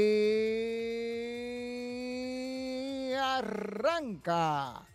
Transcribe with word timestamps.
arranca 3.13 4.87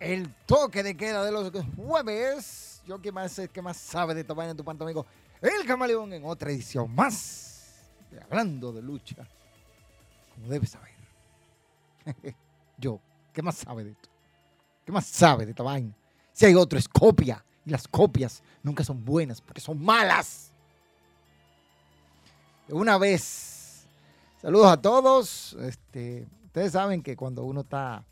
el 0.00 0.34
toque 0.46 0.82
de 0.82 0.96
queda 0.96 1.22
de 1.24 1.32
los 1.32 1.52
jueves. 1.76 2.82
Yo 2.86 3.02
que 3.02 3.12
más 3.12 3.38
que 3.52 3.60
más 3.60 3.76
sabe 3.76 4.14
de 4.14 4.22
esta 4.22 4.32
en 4.48 4.56
tu 4.56 4.64
panto 4.64 4.84
amigo, 4.84 5.04
el 5.42 5.66
camaleón 5.66 6.12
en 6.14 6.24
otra 6.24 6.50
edición 6.50 6.94
más 6.94 7.48
hablando 8.22 8.72
de 8.72 8.82
lucha, 8.82 9.16
como 10.34 10.48
debes 10.48 10.70
saber. 10.70 10.94
Yo, 12.78 13.00
¿qué 13.32 13.42
más 13.42 13.56
sabe 13.56 13.84
de 13.84 13.90
esto? 13.90 14.08
¿Qué 14.84 14.92
más 14.92 15.06
sabe 15.06 15.44
de 15.44 15.50
esta 15.50 15.62
vaina? 15.62 15.94
Si 16.32 16.46
hay 16.46 16.54
otro 16.54 16.78
es 16.78 16.88
copia 16.88 17.44
y 17.66 17.70
las 17.70 17.86
copias 17.86 18.42
nunca 18.62 18.84
son 18.84 19.04
buenas 19.04 19.40
porque 19.40 19.60
son 19.60 19.82
malas. 19.84 20.52
Una 22.70 22.98
vez, 22.98 23.86
saludos 24.42 24.66
a 24.66 24.76
todos. 24.76 25.56
Este, 25.60 26.26
ustedes 26.44 26.72
saben 26.72 27.02
que 27.02 27.16
cuando 27.16 27.44
uno 27.44 27.62
está 27.62 28.04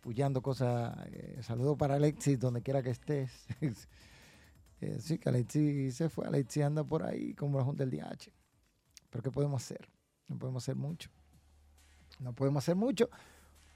puyando 0.00 0.40
cosas, 0.40 0.96
eh, 1.06 1.40
saludos 1.42 1.76
para 1.76 1.96
Alexis, 1.96 2.38
donde 2.38 2.62
quiera 2.62 2.82
que 2.82 2.90
estés. 2.90 3.30
Eh, 4.80 4.98
sí, 5.00 5.16
que 5.16 5.30
Alexis 5.30 5.94
se 5.94 6.10
fue, 6.10 6.26
Alexis 6.26 6.62
anda 6.62 6.84
por 6.84 7.04
ahí 7.04 7.32
como 7.34 7.56
la 7.56 7.64
Junta 7.64 7.86
del 7.86 7.90
DH. 7.96 8.28
Pero 9.08 9.22
¿qué 9.22 9.30
podemos 9.30 9.62
hacer? 9.62 9.88
No 10.28 10.36
podemos 10.36 10.62
hacer 10.62 10.74
mucho. 10.74 11.08
No 12.18 12.34
podemos 12.34 12.62
hacer 12.62 12.74
mucho 12.74 13.08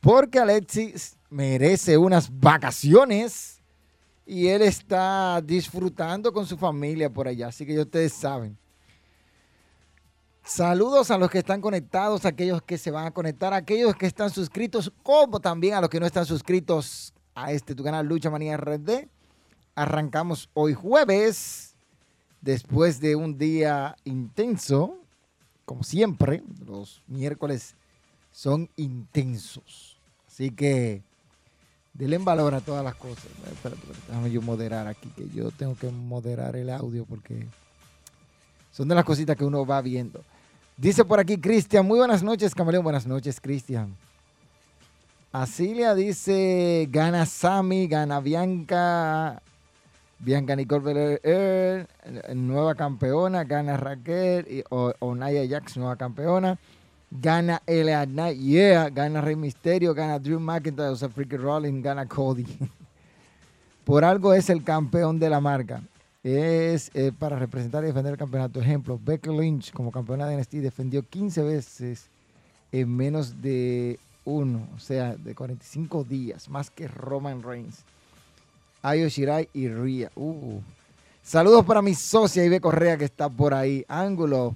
porque 0.01 0.39
Alexis 0.39 1.17
merece 1.31 1.97
unas 1.97 2.29
vacaciones 2.39 3.63
y 4.27 4.49
él 4.49 4.61
está 4.63 5.41
disfrutando 5.41 6.33
con 6.33 6.47
su 6.47 6.59
familia 6.59 7.09
por 7.09 7.27
allá. 7.27 7.49
Así 7.49 7.65
que 7.65 7.75
ya 7.75 7.83
ustedes 7.83 8.13
saben. 8.13 8.59
Saludos 10.49 11.11
a 11.11 11.19
los 11.19 11.31
que 11.31 11.41
están 11.41 11.61
conectados, 11.61 12.25
a 12.25 12.31
aquellos 12.31 12.63
que 12.63 12.79
se 12.79 12.91
van 12.91 13.05
a 13.05 13.11
conectar, 13.11 13.53
a 13.53 13.57
aquellos 13.57 13.95
que 13.95 14.07
están 14.07 14.31
suscritos, 14.31 14.91
como 15.03 15.41
también 15.41 15.75
a 15.75 15.81
los 15.83 15.91
que 15.91 16.01
no 16.01 16.07
están 16.07 16.25
suscritos 16.25 17.13
a 17.35 17.53
este 17.53 17.75
tu 17.75 17.85
canal 17.85 18.07
Lucha 18.07 18.31
Manía 18.31 18.57
RD. 18.57 19.09
Arrancamos 19.75 20.49
hoy 20.55 20.73
jueves, 20.73 21.75
después 22.41 22.99
de 22.99 23.15
un 23.15 23.37
día 23.37 23.95
intenso, 24.05 24.97
como 25.67 25.83
siempre, 25.83 26.43
los 26.65 27.03
miércoles 27.07 27.75
son 28.33 28.71
intensos. 28.77 30.01
Así 30.27 30.51
que 30.51 31.03
denle 31.93 32.17
valor 32.17 32.55
a 32.55 32.63
todas 32.63 32.83
las 32.83 32.95
cosas. 32.95 33.27
Déjame 34.09 34.31
yo 34.31 34.41
moderar 34.41 34.87
aquí, 34.87 35.11
que 35.11 35.29
yo 35.29 35.51
tengo 35.51 35.77
que 35.77 35.91
moderar 35.91 36.57
el 36.57 36.71
audio 36.71 37.05
porque 37.05 37.47
son 38.73 38.89
de 38.89 38.95
las 38.95 39.05
cositas 39.05 39.37
que 39.37 39.45
uno 39.45 39.67
va 39.67 39.83
viendo. 39.83 40.25
Dice 40.78 41.05
por 41.05 41.18
aquí 41.18 41.39
Cristian, 41.39 41.84
muy 41.84 41.98
buenas 41.98 42.22
noches, 42.22 42.55
Camaleón. 42.55 42.84
Buenas 42.84 43.05
noches, 43.05 43.40
Cristian. 43.40 43.96
Asilia 45.33 45.92
dice, 45.92 46.86
gana 46.89 47.27
Sammy, 47.27 47.89
gana 47.89 48.20
Bianca, 48.20 49.42
Bianca 50.20 50.55
Nicole 50.55 50.84
Belair, 50.84 51.20
eh, 51.24 51.84
nueva 52.33 52.77
campeona, 52.77 53.42
gana 53.42 53.77
Raquel, 53.77 54.64
o, 54.70 54.92
o 55.00 55.14
Naya 55.16 55.44
Jax, 55.48 55.77
nueva 55.77 55.96
campeona. 55.96 56.56
Gana 57.10 57.60
Elea 57.66 58.06
Knight, 58.06 58.39
yeah, 58.39 58.89
gana 58.89 59.20
Rey 59.20 59.34
Misterio, 59.34 59.92
gana 59.92 60.20
Drew 60.20 60.39
McIntyre, 60.39 60.90
o 60.90 60.96
sea, 60.96 61.08
Freaky 61.08 61.39
Rollins, 61.39 61.83
gana 61.83 62.06
Cody. 62.06 62.46
Por 63.84 64.05
algo 64.05 64.33
es 64.33 64.48
el 64.48 64.62
campeón 64.62 65.18
de 65.18 65.28
la 65.28 65.40
marca 65.40 65.83
es 66.36 66.90
eh, 66.94 67.12
para 67.16 67.39
representar 67.39 67.84
y 67.84 67.89
defender 67.89 68.12
el 68.12 68.18
campeonato. 68.18 68.61
Ejemplo, 68.61 69.00
Becky 69.02 69.30
Lynch 69.30 69.72
como 69.72 69.90
campeona 69.90 70.27
de 70.27 70.36
NXT 70.36 70.55
defendió 70.55 71.02
15 71.02 71.42
veces 71.42 72.08
en 72.72 72.94
menos 72.94 73.40
de 73.40 73.98
uno, 74.24 74.68
o 74.77 74.78
sea, 74.78 75.16
de 75.16 75.34
45 75.34 76.05
días, 76.05 76.48
más 76.48 76.70
que 76.70 76.86
Roman 76.86 77.42
Reigns. 77.42 77.84
Ayo 78.83 79.08
Shirai 79.08 79.48
y 79.55 79.68
Rhea. 79.68 80.11
Uh. 80.14 80.61
Saludos 81.22 81.64
para 81.64 81.83
mi 81.83 81.94
socia 81.94 82.45
Ibe 82.45 82.60
Correa 82.60 82.96
que 82.96 83.05
está 83.05 83.28
por 83.28 83.55
ahí. 83.55 83.84
Ángulo. 83.89 84.55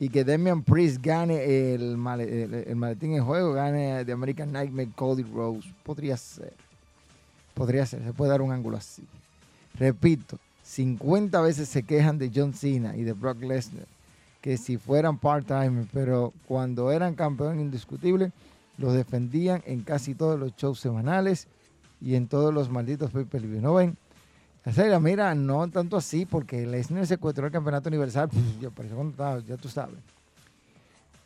Y 0.00 0.08
que 0.08 0.24
Damian 0.24 0.62
Priest 0.62 1.00
gane 1.00 1.72
el, 1.74 1.82
el 1.82 2.76
maletín 2.76 3.14
en 3.14 3.24
juego, 3.24 3.52
gane 3.52 4.04
de 4.04 4.12
American 4.12 4.52
Nightmare 4.52 4.90
Cody 4.94 5.22
Rose. 5.22 5.68
Podría 5.82 6.16
ser. 6.16 6.52
Podría 7.54 7.86
ser. 7.86 8.02
Se 8.02 8.12
puede 8.12 8.30
dar 8.30 8.42
un 8.42 8.52
ángulo 8.52 8.76
así. 8.76 9.06
Repito, 9.74 10.38
50 10.74 11.40
veces 11.40 11.68
se 11.68 11.84
quejan 11.84 12.18
de 12.18 12.32
John 12.34 12.52
Cena 12.52 12.96
y 12.96 13.04
de 13.04 13.12
Brock 13.12 13.40
Lesnar, 13.42 13.86
que 14.40 14.56
si 14.56 14.76
fueran 14.76 15.18
part-time, 15.18 15.86
pero 15.92 16.32
cuando 16.48 16.90
eran 16.90 17.14
campeón 17.14 17.60
indiscutible, 17.60 18.32
los 18.76 18.92
defendían 18.92 19.62
en 19.66 19.82
casi 19.82 20.16
todos 20.16 20.38
los 20.38 20.56
shows 20.56 20.80
semanales 20.80 21.46
y 22.00 22.16
en 22.16 22.26
todos 22.26 22.52
los 22.52 22.70
malditos 22.70 23.12
pay 23.12 23.24
per 23.24 23.42
view 23.42 23.60
¿No 23.60 23.74
ven? 23.74 23.96
Mira, 25.00 25.34
no 25.34 25.68
tanto 25.68 25.96
así, 25.96 26.26
porque 26.26 26.66
Lesnar 26.66 27.06
secuestró 27.06 27.46
el 27.46 27.52
campeonato 27.52 27.88
universal. 27.88 28.28
Yo 28.60 28.70
parece 28.70 28.94
cuando 28.94 29.40
ya 29.40 29.56
tú 29.56 29.68
sabes. 29.68 29.98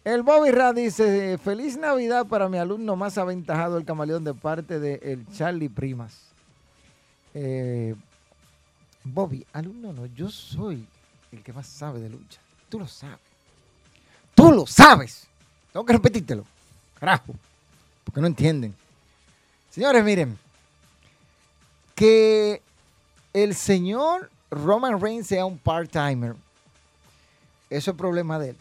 El 0.04 0.22
Bobby 0.22 0.50
Ra 0.50 0.72
dice: 0.72 1.38
Feliz 1.38 1.78
Navidad 1.78 2.26
para 2.26 2.48
mi 2.48 2.58
alumno 2.58 2.96
más 2.96 3.16
aventajado, 3.16 3.78
el 3.78 3.84
camaleón, 3.84 4.24
de 4.24 4.34
parte 4.34 4.80
de 4.80 5.00
el 5.02 5.26
Charlie 5.28 5.68
Primas. 5.68 6.20
Eh, 7.32 7.94
Bobby, 9.12 9.46
alumno 9.52 9.92
no, 9.92 10.06
yo 10.06 10.30
soy 10.30 10.86
el 11.32 11.42
que 11.42 11.52
más 11.52 11.66
sabe 11.66 12.00
de 12.00 12.10
lucha. 12.10 12.40
Tú 12.68 12.78
lo 12.78 12.86
sabes. 12.86 13.18
Tú 14.34 14.52
lo 14.52 14.66
sabes. 14.66 15.26
Tengo 15.72 15.84
que 15.84 15.92
repetírtelo. 15.92 16.44
Carajo. 16.98 17.34
Porque 18.04 18.20
no 18.20 18.26
entienden. 18.26 18.74
Señores, 19.70 20.04
miren. 20.04 20.38
Que 21.94 22.62
el 23.32 23.54
señor 23.54 24.30
Roman 24.50 25.00
Reigns 25.00 25.26
sea 25.26 25.44
un 25.44 25.58
part-timer. 25.58 26.36
Eso 27.70 27.90
es 27.90 27.96
problema 27.96 28.38
de 28.38 28.50
él. 28.50 28.56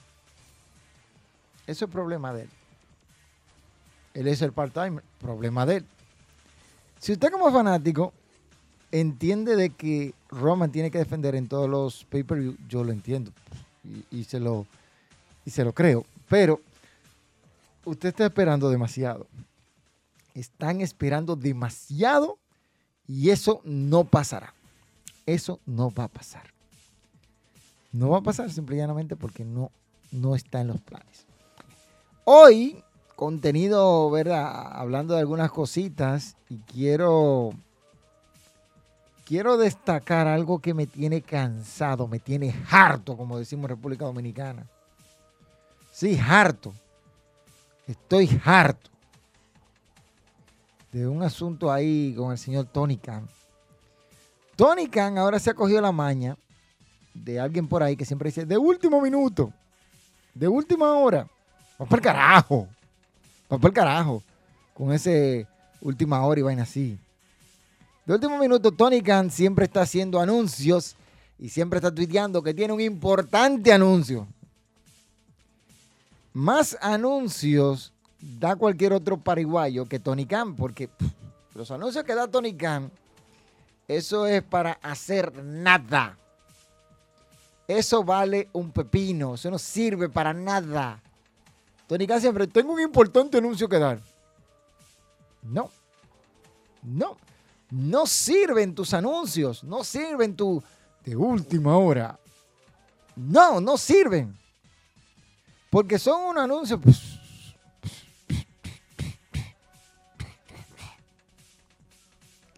Eso 1.66 1.85
es 1.85 1.91
problema 1.91 2.34
de 2.34 2.44
él. 2.44 2.50
Él 4.14 4.28
es 4.28 4.41
el 4.41 4.52
part-timer. 4.52 5.03
Problema 5.19 5.66
de 5.66 5.78
él. 5.78 5.85
Si 7.00 7.14
usted 7.14 7.31
como 7.31 7.52
fanático 7.52 8.14
entiende 8.91 9.55
de 9.55 9.69
que 9.69 10.13
Roman 10.29 10.71
tiene 10.71 10.91
que 10.91 10.97
defender 10.97 11.35
en 11.35 11.47
todos 11.47 11.69
los 11.69 12.05
pay-per-view, 12.05 12.57
yo 12.67 12.83
lo 12.83 12.91
entiendo 12.91 13.31
y, 14.11 14.23
se 14.23 14.39
lo, 14.39 14.65
y 15.45 15.51
se 15.51 15.63
lo 15.63 15.73
creo. 15.73 16.05
Pero 16.29 16.59
usted 17.85 18.09
está 18.09 18.25
esperando 18.25 18.69
demasiado. 18.69 19.27
Están 20.33 20.81
esperando 20.81 21.35
demasiado 21.35 22.37
y 23.07 23.29
eso 23.29 23.61
no 23.63 24.03
pasará. 24.03 24.53
Eso 25.25 25.59
no 25.66 25.91
va 25.91 26.05
a 26.05 26.09
pasar. 26.09 26.53
No 27.91 28.09
va 28.09 28.19
a 28.19 28.22
pasar 28.22 28.51
simplemente 28.51 29.16
porque 29.16 29.43
no, 29.43 29.72
no 30.11 30.35
está 30.35 30.61
en 30.61 30.67
los 30.67 30.81
planes. 30.81 31.25
Hoy, 32.25 32.83
contenido, 33.16 34.09
¿verdad? 34.11 34.73
Hablando 34.73 35.13
de 35.13 35.22
algunas 35.22 35.51
cositas 35.51 36.35
y 36.49 36.57
quiero 36.57 37.53
quiero 39.28 39.58
destacar 39.58 40.26
algo 40.26 40.59
que 40.59 40.74
me 40.74 40.88
tiene 40.88 41.22
cansado, 41.22 42.08
me 42.08 42.18
tiene 42.18 42.56
harto, 42.72 43.18
como 43.18 43.38
decimos 43.38 43.66
en 43.66 43.70
República 43.70 44.06
Dominicana. 44.06 44.66
Sí, 45.91 46.18
harto. 46.18 46.74
Estoy 47.88 48.40
harto 48.46 48.90
de 50.94 51.08
un 51.08 51.24
asunto 51.24 51.72
ahí 51.72 52.14
con 52.16 52.32
el 52.32 52.38
señor 52.38 52.68
Tony 52.68 52.97
Khan. 52.97 53.28
Tony 54.56 54.88
Khan 54.88 55.18
ahora 55.18 55.40
se 55.40 55.50
ha 55.50 55.53
cogido 55.53 55.82
la 55.82 55.91
maña 55.91 56.38
de 57.14 57.40
alguien 57.40 57.68
por 57.68 57.84
ahí 57.84 57.97
que 57.97 58.06
siempre 58.06 58.29
dice, 58.29 58.46
de 58.46 58.58
último 58.58 59.02
minuto, 59.02 59.52
de 60.34 60.47
última 60.47 60.94
hora. 60.94 61.28
Va 61.79 61.85
para 61.85 61.97
el 61.97 62.02
carajo. 62.02 62.68
Va 63.52 63.58
para 63.58 63.68
el 63.68 63.74
carajo. 63.74 64.24
Con 64.74 64.94
ese 64.94 65.47
última 65.82 66.26
hora 66.26 66.40
y 66.40 66.44
vaina 66.44 66.64
así. 66.64 66.97
De 68.07 68.13
último 68.13 68.37
minuto, 68.37 68.71
Tony 68.71 69.01
Khan 69.01 69.29
siempre 69.29 69.65
está 69.65 69.81
haciendo 69.81 70.21
anuncios 70.21 70.95
y 71.37 71.49
siempre 71.49 71.79
está 71.79 71.93
tuiteando 71.93 72.41
que 72.41 72.53
tiene 72.53 72.71
un 72.71 72.79
importante 72.79 73.73
anuncio. 73.73 74.25
Más 76.31 76.77
anuncios 76.79 77.91
da 78.17 78.55
cualquier 78.55 78.93
otro 78.93 79.17
paraguayo 79.17 79.85
que 79.85 79.99
Tony 79.99 80.25
Khan, 80.25 80.55
porque 80.55 80.89
los 81.53 81.69
anuncios 81.69 82.05
que 82.05 82.15
da 82.15 82.29
Tony 82.29 82.55
Khan, 82.55 82.89
eso 83.89 84.25
es 84.25 84.41
para 84.41 84.79
hacer 84.81 85.43
nada. 85.43 86.17
Eso 87.67 88.05
vale 88.05 88.47
un 88.53 88.71
pepino, 88.71 89.33
eso 89.33 89.51
no 89.51 89.59
sirve 89.59 90.07
para 90.07 90.33
nada. 90.33 91.03
Tony 91.87 92.07
Khan 92.07 92.21
siempre, 92.21 92.47
tengo 92.47 92.71
un 92.71 92.79
importante 92.79 93.39
anuncio 93.39 93.67
que 93.67 93.79
dar. 93.79 93.99
No, 95.43 95.69
no, 96.83 97.17
no 97.69 98.05
sirven 98.05 98.73
tus 98.73 98.93
anuncios, 98.93 99.64
no 99.64 99.84
sirven 99.84 100.35
tu 100.35 100.64
de 101.03 101.16
última 101.16 101.78
hora. 101.78 102.19
No, 103.16 103.59
no 103.59 103.78
sirven. 103.78 104.37
Porque 105.69 105.99
son 105.99 106.29
un 106.29 106.37
anuncio. 106.37 106.79
Pues, 106.79 107.17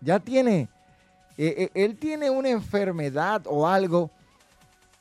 ya 0.01 0.19
tiene, 0.19 0.67
eh, 1.37 1.55
eh, 1.57 1.71
él 1.73 1.97
tiene 1.97 2.29
una 2.29 2.49
enfermedad 2.49 3.43
o 3.45 3.67
algo 3.67 4.11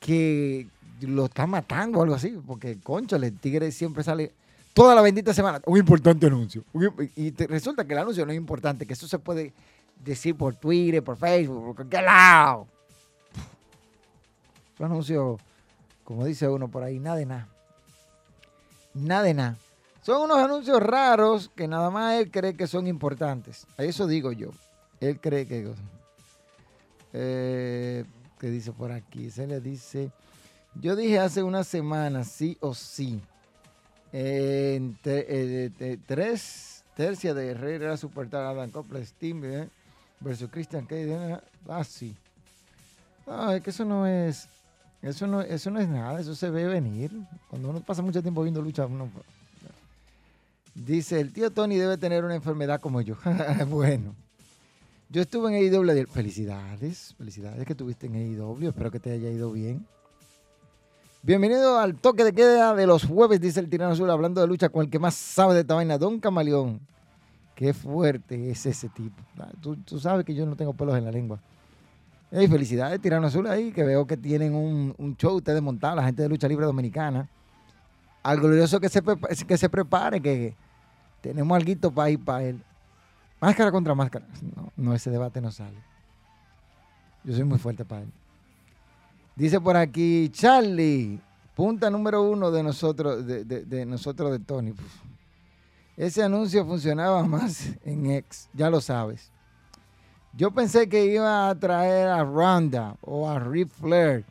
que 0.01 0.69
lo 1.01 1.27
está 1.27 1.47
matando 1.47 1.99
o 1.99 2.03
algo 2.03 2.15
así, 2.15 2.39
porque 2.47 2.79
concha, 2.81 3.17
el 3.17 3.39
tigre 3.39 3.71
siempre 3.71 4.03
sale 4.03 4.33
toda 4.75 4.95
la 4.95 5.03
bendita 5.03 5.35
semana, 5.35 5.61
un 5.67 5.79
importante 5.79 6.27
anuncio. 6.27 6.65
Y 7.17 7.31
resulta 7.47 7.85
que 7.85 7.93
el 7.93 7.99
anuncio 8.01 8.25
no 8.25 8.33
es 8.33 8.39
importante, 8.39 8.87
que 8.87 8.93
eso 8.93 9.09
se 9.09 9.19
puede 9.19 9.53
decir 10.05 10.37
por 10.37 10.55
Twitter, 10.55 11.03
por 11.03 11.17
Facebook, 11.17 11.65
por 11.65 11.77
cualquier 11.77 12.05
lado. 12.05 12.67
Un 14.79 15.39
como 16.05 16.25
dice 16.25 16.49
uno 16.49 16.69
por 16.69 16.83
ahí, 16.83 16.99
nada 16.99 17.17
de 17.17 17.27
nada. 17.27 17.49
Nada 18.95 19.23
de 19.25 19.35
nada. 19.35 19.57
Son 20.03 20.23
unos 20.23 20.39
anuncios 20.39 20.83
raros 20.83 21.51
que 21.55 21.69
nada 21.69 21.91
más 21.91 22.15
él 22.15 22.31
cree 22.31 22.55
que 22.55 22.67
son 22.67 22.87
importantes. 22.87 23.67
A 23.77 23.83
eso 23.83 24.07
digo 24.07 24.33
yo. 24.33 24.51
Él 25.01 25.21
cree 25.21 25.47
que... 25.47 25.71
Eh, 27.13 28.05
¿Qué 28.39 28.51
dice 28.51 28.73
por 28.73 28.91
aquí? 28.93 29.31
Se 29.31 29.47
le 29.47 29.61
dice... 29.61 30.11
Yo 30.81 30.97
dije 30.97 31.19
hace 31.19 31.43
una 31.43 31.65
semana, 31.65 32.25
sí 32.25 32.57
o 32.61 32.73
sí. 32.73 33.21
Eh, 34.13 34.81
tres 36.07 36.85
tercias 36.97 37.37
de 37.37 37.51
Herrera 37.51 37.85
era 37.87 37.97
superar 37.97 38.45
a 38.45 38.51
Adam 38.51 38.71
Copeland, 38.71 39.05
Steam 39.05 39.45
eh, 39.45 39.69
versus 40.21 40.51
Christian 40.51 40.87
Cage. 40.87 41.41
Ah, 41.69 41.85
sí. 41.85 42.15
No, 43.27 43.53
es 43.53 43.63
que 43.63 43.71
eso 43.71 43.85
no 43.85 44.07
es. 44.07 44.49
Eso 45.01 45.27
no, 45.27 45.41
eso 45.43 45.71
no 45.71 45.79
es 45.81 45.89
nada, 45.89 46.21
eso 46.21 46.35
se 46.35 46.51
ve 46.51 46.67
venir. 46.67 47.13
Cuando 47.49 47.71
uno 47.71 47.81
pasa 47.81 48.03
mucho 48.03 48.21
tiempo 48.21 48.43
viendo 48.43 48.61
lucha, 48.61 48.87
uno. 48.87 49.11
Dice: 50.75 51.21
el 51.21 51.33
tío 51.33 51.51
Tony 51.51 51.77
debe 51.77 51.97
tener 51.99 52.25
una 52.25 52.35
enfermedad 52.35 52.81
como 52.81 53.01
yo. 53.01 53.17
bueno. 53.69 54.15
Yo 55.11 55.23
estuve 55.23 55.49
en 55.49 55.75
AEW. 55.75 56.07
Felicidades, 56.07 57.15
felicidades 57.17 57.65
que 57.67 57.75
tuviste 57.75 58.07
en 58.07 58.17
AEW. 58.17 58.69
Espero 58.69 58.91
que 58.91 59.01
te 59.01 59.13
haya 59.13 59.31
ido 59.31 59.51
bien. 59.53 59.87
Bienvenido 61.23 61.79
al 61.79 61.95
toque 61.95 62.25
de 62.25 62.33
queda 62.33 62.75
de 62.75 62.87
los 62.87 63.05
jueves, 63.05 63.41
dice 63.41 63.59
el 63.59 63.69
Tirano 63.69 63.93
Azul, 63.93 64.09
hablando 64.09 64.41
de 64.41 64.47
lucha 64.47 64.69
con 64.69 64.85
el 64.85 64.91
que 64.91 64.99
más 64.99 65.15
sabe 65.15 65.55
de 65.55 65.61
esta 65.61 65.75
vaina, 65.75 65.99
Don 65.99 66.21
Camaleón. 66.21 66.81
Qué 67.59 67.75
fuerte 67.75 68.53
es 68.53 68.65
ese 68.67 68.89
tipo. 68.89 69.21
Ah, 69.37 69.51
tú, 69.61 69.99
sabes 69.99 70.25
que 70.25 70.33
yo 70.33 70.47
no 70.47 70.55
tengo 70.55 70.75
pelos 70.75 70.97
en 70.97 71.05
la 71.05 71.11
lengua. 71.11 71.41
Hey, 72.31 72.47
felicidades, 72.47 73.01
Tirano 73.01 73.27
Azul, 73.27 73.49
ahí, 73.49 73.73
que 73.73 73.83
veo 73.83 74.07
que 74.07 74.17
tienen 74.17 74.55
un, 74.55 75.17
show 75.19 75.35
ustedes 75.35 75.61
montados, 75.61 75.97
la 75.97 76.05
gente 76.05 76.23
de 76.23 76.29
Lucha 76.29 76.47
Libre 76.47 76.67
Dominicana. 76.67 77.29
Al 78.23 78.39
glorioso 78.39 78.79
que 78.79 78.89
se, 78.89 79.03
que 79.45 79.59
se 79.59 79.69
prepare, 79.69 80.21
que 80.21 80.55
tenemos 81.21 81.61
algo 81.61 81.91
para 81.91 82.11
ir 82.11 82.25
para 82.25 82.45
él. 82.45 82.63
Máscara 83.41 83.73
contra 83.73 83.93
máscara. 83.93 84.25
No, 84.55 84.73
no, 84.77 84.95
ese 84.95 85.11
debate 85.11 85.41
no 85.41 85.51
sale. 85.51 85.83
Yo 87.25 87.35
soy 87.35 87.43
muy 87.43 87.59
fuerte 87.59 87.85
para 87.85 88.03
él. 88.03 88.13
Dice 89.35 89.61
por 89.61 89.77
aquí, 89.77 90.29
Charlie, 90.29 91.19
punta 91.57 91.91
número 91.91 92.23
uno 92.23 92.53
de 92.53 92.63
nosotros, 92.63 93.27
de, 93.27 93.85
nosotros 93.85 94.31
de 94.31 94.39
Tony. 94.39 94.75
Ese 95.99 96.23
anuncio 96.23 96.65
funcionaba 96.65 97.23
más 97.27 97.71
en 97.85 98.11
X, 98.13 98.49
ya 98.55 98.71
lo 98.71 98.81
sabes. 98.81 99.33
Yo 100.33 100.53
pensé 100.53 100.89
que 100.89 101.05
iba 101.05 101.51
a 101.51 101.55
traer 101.57 102.07
a 102.07 102.23
Ronda 102.23 102.97
o 103.01 103.29
a 103.29 103.41
Ric 103.41 103.69
Flair. 103.69 104.25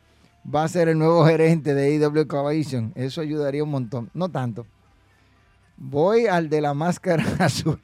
Va 0.52 0.64
a 0.64 0.68
ser 0.68 0.88
el 0.88 0.98
nuevo 0.98 1.26
gerente 1.26 1.74
de 1.74 2.02
AEW 2.02 2.26
Coalition. 2.26 2.92
Eso 2.94 3.20
ayudaría 3.20 3.62
un 3.62 3.70
montón. 3.70 4.08
No 4.14 4.30
tanto. 4.30 4.64
Voy 5.76 6.26
al 6.26 6.48
de 6.48 6.62
la 6.62 6.72
máscara 6.72 7.22
azul. 7.38 7.78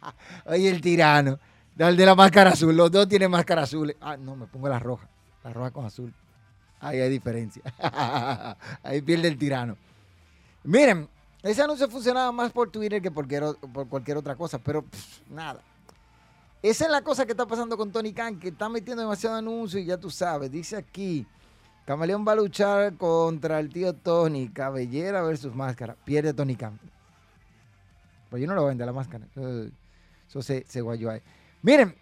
Oye, 0.46 0.70
el 0.70 0.80
tirano. 0.80 1.38
Al 1.78 1.94
de 1.94 2.06
la 2.06 2.14
máscara 2.14 2.52
azul. 2.52 2.74
Los 2.74 2.90
dos 2.90 3.06
tienen 3.06 3.30
máscara 3.30 3.64
azul. 3.64 3.94
Ah, 4.00 4.16
no, 4.16 4.34
me 4.34 4.46
pongo 4.46 4.70
la 4.70 4.78
roja. 4.78 5.06
La 5.44 5.52
roja 5.52 5.70
con 5.72 5.84
azul. 5.84 6.14
Ahí 6.80 7.00
hay 7.00 7.10
diferencia. 7.10 7.62
Ahí 8.82 9.02
pierde 9.02 9.28
el 9.28 9.36
tirano. 9.36 9.76
Miren, 10.64 11.06
ese 11.42 11.62
anuncio 11.62 11.88
funcionaba 11.88 12.32
más 12.32 12.52
por 12.52 12.70
Twitter 12.70 13.00
que 13.00 13.10
por, 13.10 13.26
cualquier 13.88 14.16
otra 14.16 14.34
cosa, 14.34 14.58
pero 14.58 14.84
nada. 15.30 15.60
Esa 16.62 16.86
es 16.86 16.90
la 16.90 17.02
cosa 17.02 17.24
que 17.26 17.32
está 17.32 17.46
pasando 17.46 17.76
con 17.76 17.92
Tony 17.92 18.12
Khan, 18.12 18.40
que 18.40 18.48
está 18.48 18.68
metiendo 18.68 19.02
demasiado 19.02 19.36
anuncio 19.36 19.78
y 19.78 19.84
ya 19.84 19.98
tú 19.98 20.10
sabes. 20.10 20.50
Dice 20.50 20.76
aquí, 20.76 21.26
Camaleón 21.84 22.26
va 22.26 22.32
a 22.32 22.36
luchar 22.36 22.96
contra 22.96 23.60
el 23.60 23.68
tío 23.72 23.92
Tony, 23.94 24.48
cabellera 24.48 25.22
versus 25.22 25.54
máscara. 25.54 25.94
Pierde 26.04 26.34
Tony 26.34 26.56
Khan. 26.56 26.78
Pues 28.30 28.40
yo 28.40 28.48
no 28.48 28.54
lo 28.54 28.66
vende 28.66 28.84
la 28.84 28.92
máscara. 28.92 29.26
Eso, 30.28 30.42
se, 30.42 30.64
se 30.66 30.80
guayó 30.80 31.10
ahí. 31.10 31.20
Miren, 31.62 31.94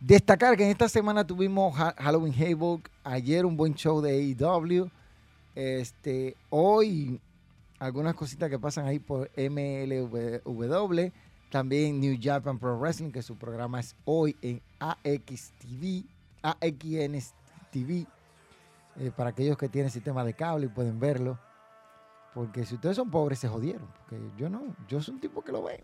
Destacar 0.00 0.56
que 0.56 0.62
en 0.62 0.70
esta 0.70 0.88
semana 0.88 1.26
tuvimos 1.26 1.74
Halloween 1.74 2.32
Havoc, 2.32 2.88
ayer 3.02 3.44
un 3.44 3.56
buen 3.56 3.74
show 3.74 4.00
de 4.00 4.12
AEW, 4.12 4.88
este, 5.56 6.36
hoy 6.50 7.20
algunas 7.78 8.14
cositas 8.14 8.50
que 8.50 8.58
pasan 8.58 8.86
ahí 8.86 8.98
por 8.98 9.30
MLW, 9.36 11.12
también 11.50 12.00
New 12.00 12.18
Japan 12.20 12.58
Pro 12.58 12.78
Wrestling, 12.78 13.10
que 13.10 13.22
su 13.22 13.36
programa 13.36 13.80
es 13.80 13.96
hoy 14.04 14.36
en 14.42 14.60
AXTV, 14.80 16.04
AXN 16.42 17.18
TV, 17.70 18.06
eh, 18.96 19.10
para 19.16 19.30
aquellos 19.30 19.56
que 19.56 19.68
tienen 19.68 19.90
sistema 19.90 20.24
de 20.24 20.34
cable 20.34 20.66
y 20.66 20.68
pueden 20.68 20.98
verlo. 20.98 21.38
Porque 22.34 22.64
si 22.66 22.74
ustedes 22.74 22.96
son 22.96 23.10
pobres, 23.10 23.38
se 23.38 23.48
jodieron. 23.48 23.88
Porque 23.98 24.20
yo 24.36 24.50
no, 24.50 24.76
yo 24.88 25.00
soy 25.00 25.14
un 25.14 25.20
tipo 25.20 25.42
que 25.42 25.52
lo 25.52 25.62
ve. 25.62 25.82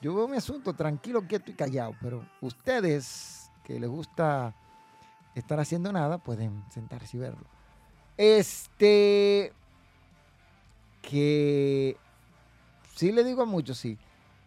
Yo 0.00 0.14
veo 0.14 0.26
mi 0.26 0.36
asunto 0.36 0.74
tranquilo, 0.74 1.26
quieto 1.28 1.50
y 1.52 1.54
callado, 1.54 1.94
pero 2.00 2.26
ustedes 2.40 3.50
que 3.62 3.78
les 3.78 3.88
gusta 3.88 4.52
estar 5.36 5.60
haciendo 5.60 5.92
nada, 5.92 6.18
pueden 6.18 6.64
sentarse 6.70 7.16
y 7.16 7.20
verlo. 7.20 7.46
Este, 8.16 9.52
que 11.02 11.96
sí 12.94 13.12
le 13.12 13.24
digo 13.24 13.42
a 13.42 13.46
muchos, 13.46 13.76
sí. 13.76 13.98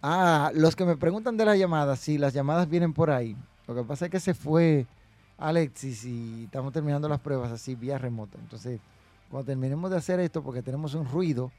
Ah, 0.01 0.51
los 0.53 0.75
que 0.75 0.85
me 0.85 0.97
preguntan 0.97 1.37
de 1.37 1.45
las 1.45 1.57
llamadas, 1.57 1.99
sí, 1.99 2.17
las 2.17 2.33
llamadas 2.33 2.69
vienen 2.69 2.93
por 2.93 3.11
ahí. 3.11 3.35
Lo 3.67 3.75
que 3.75 3.83
pasa 3.83 4.05
es 4.05 4.11
que 4.11 4.19
se 4.19 4.33
fue 4.33 4.87
Alexis 5.37 6.05
y 6.05 6.45
estamos 6.45 6.73
terminando 6.73 7.07
las 7.09 7.19
pruebas 7.19 7.51
así 7.51 7.75
vía 7.75 7.97
remota. 7.97 8.37
Entonces, 8.39 8.79
cuando 9.29 9.45
terminemos 9.45 9.91
de 9.91 9.97
hacer 9.97 10.19
esto, 10.19 10.41
porque 10.41 10.61
tenemos 10.61 10.93
un 10.93 11.05
ruido, 11.07 11.51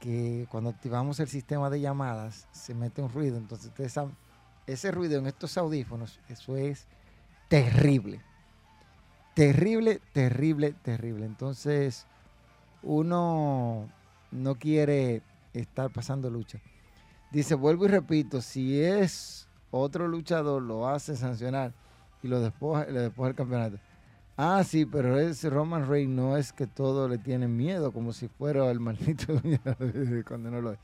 que 0.00 0.46
cuando 0.50 0.70
activamos 0.70 1.20
el 1.20 1.28
sistema 1.28 1.70
de 1.70 1.80
llamadas 1.80 2.48
se 2.50 2.74
mete 2.74 3.02
un 3.02 3.12
ruido. 3.12 3.36
Entonces 3.36 3.68
ustedes 3.68 3.92
saben, 3.92 4.16
ese 4.66 4.90
ruido 4.90 5.18
en 5.18 5.26
estos 5.26 5.56
audífonos, 5.56 6.18
eso 6.28 6.56
es 6.56 6.86
terrible. 7.48 8.20
Terrible, 9.34 10.00
terrible, 10.12 10.72
terrible. 10.82 11.26
Entonces 11.26 12.06
uno 12.82 13.88
no 14.30 14.56
quiere 14.56 15.22
estar 15.52 15.90
pasando 15.90 16.30
lucha. 16.30 16.60
Dice, 17.30 17.54
vuelvo 17.54 17.84
y 17.84 17.88
repito, 17.88 18.40
si 18.40 18.80
es 18.80 19.48
otro 19.70 20.08
luchador, 20.08 20.62
lo 20.62 20.88
hace 20.88 21.16
sancionar 21.16 21.72
y 22.22 22.28
lo 22.28 22.40
despoja, 22.40 22.86
le 22.86 23.00
despoja 23.00 23.28
el 23.28 23.34
campeonato. 23.34 23.78
Ah, 24.36 24.64
sí, 24.64 24.86
pero 24.86 25.18
ese 25.18 25.50
Roman 25.50 25.86
Reigns 25.86 26.14
no 26.14 26.36
es 26.36 26.52
que 26.52 26.66
todo 26.66 27.08
le 27.08 27.18
tienen 27.18 27.56
miedo, 27.56 27.92
como 27.92 28.12
si 28.12 28.28
fuera 28.28 28.70
el 28.70 28.80
maldito 28.80 29.34
cuando 30.26 30.50
no 30.50 30.60
lo 30.60 30.72
es. 30.72 30.78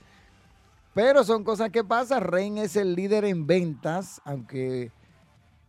Pero 0.95 1.25
son 1.25 1.43
cosas 1.43 1.71
que 1.71 1.83
pasan. 1.83 2.23
Reigns 2.23 2.61
es 2.61 2.77
el 2.77 2.95
líder 2.95 3.25
en 3.25 3.47
ventas, 3.47 4.21
aunque 4.25 4.93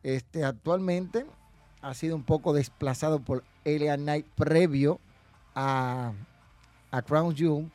este, 0.04 0.44
actualmente 0.44 1.26
ha 1.82 1.94
sido 1.94 2.16
un 2.16 2.24
poco 2.24 2.54
desplazado 2.54 3.20
por 3.20 3.44
Elia 3.64 3.98
Knight 3.98 4.26
previo 4.36 5.00
a, 5.56 6.14
a 6.92 7.02
Crown 7.02 7.36
Jewel. 7.36 7.72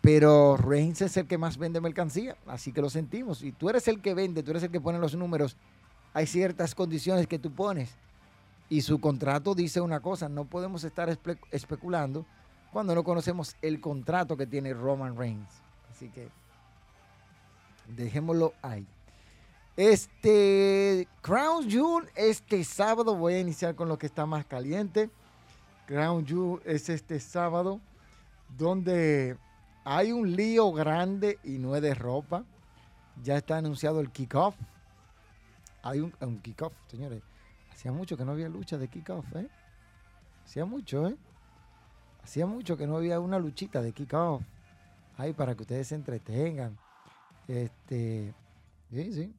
Pero 0.00 0.56
Reigns 0.56 1.00
es 1.00 1.16
el 1.16 1.26
que 1.26 1.38
más 1.38 1.56
vende 1.56 1.80
mercancía, 1.80 2.36
así 2.46 2.72
que 2.72 2.82
lo 2.82 2.90
sentimos. 2.90 3.42
Y 3.42 3.52
tú 3.52 3.70
eres 3.70 3.88
el 3.88 4.02
que 4.02 4.12
vende, 4.12 4.42
tú 4.42 4.50
eres 4.50 4.62
el 4.62 4.70
que 4.70 4.80
pone 4.80 4.98
los 4.98 5.14
números 5.14 5.56
hay 6.14 6.28
ciertas 6.28 6.74
condiciones 6.74 7.26
que 7.26 7.40
tú 7.40 7.52
pones. 7.52 7.90
Y 8.70 8.80
su 8.80 9.00
contrato 9.00 9.54
dice 9.54 9.80
una 9.80 10.00
cosa, 10.00 10.28
no 10.28 10.44
podemos 10.44 10.84
estar 10.84 11.14
especulando 11.50 12.24
cuando 12.72 12.94
no 12.94 13.04
conocemos 13.04 13.56
el 13.60 13.80
contrato 13.80 14.36
que 14.36 14.46
tiene 14.46 14.72
Roman 14.72 15.16
Reigns. 15.18 15.50
Así 15.90 16.08
que 16.08 16.28
dejémoslo 17.94 18.54
ahí. 18.62 18.86
Este 19.76 21.08
Crown 21.20 21.68
Jewel, 21.68 22.08
este 22.14 22.62
sábado 22.62 23.16
voy 23.16 23.34
a 23.34 23.40
iniciar 23.40 23.74
con 23.74 23.88
lo 23.88 23.98
que 23.98 24.06
está 24.06 24.24
más 24.24 24.46
caliente. 24.46 25.10
Crown 25.86 26.24
Jewel 26.24 26.62
es 26.64 26.88
este 26.88 27.18
sábado 27.18 27.80
donde 28.56 29.36
hay 29.84 30.12
un 30.12 30.34
lío 30.34 30.72
grande 30.72 31.38
y 31.44 31.58
no 31.58 31.76
es 31.76 31.82
de 31.82 31.94
ropa. 31.94 32.44
Ya 33.22 33.36
está 33.36 33.58
anunciado 33.58 34.00
el 34.00 34.10
kickoff. 34.10 34.56
Hay 35.82 36.00
un, 36.00 36.12
un 36.20 36.40
kickoff, 36.40 36.72
señores. 36.88 37.22
Hacía 37.72 37.92
mucho 37.92 38.16
que 38.16 38.24
no 38.24 38.32
había 38.32 38.48
lucha 38.48 38.78
de 38.78 38.88
kickoff, 38.88 39.24
¿eh? 39.36 39.48
Hacía 40.44 40.64
mucho, 40.64 41.08
¿eh? 41.08 41.16
Hacía 42.22 42.46
mucho 42.46 42.76
que 42.76 42.86
no 42.86 42.96
había 42.96 43.20
una 43.20 43.38
luchita 43.38 43.82
de 43.82 43.92
kickoff. 43.92 44.42
Ahí 45.16 45.32
para 45.32 45.54
que 45.54 45.62
ustedes 45.62 45.88
se 45.88 45.94
entretengan. 45.94 46.76
Este, 47.46 48.32
sí, 48.90 49.12
sí. 49.12 49.34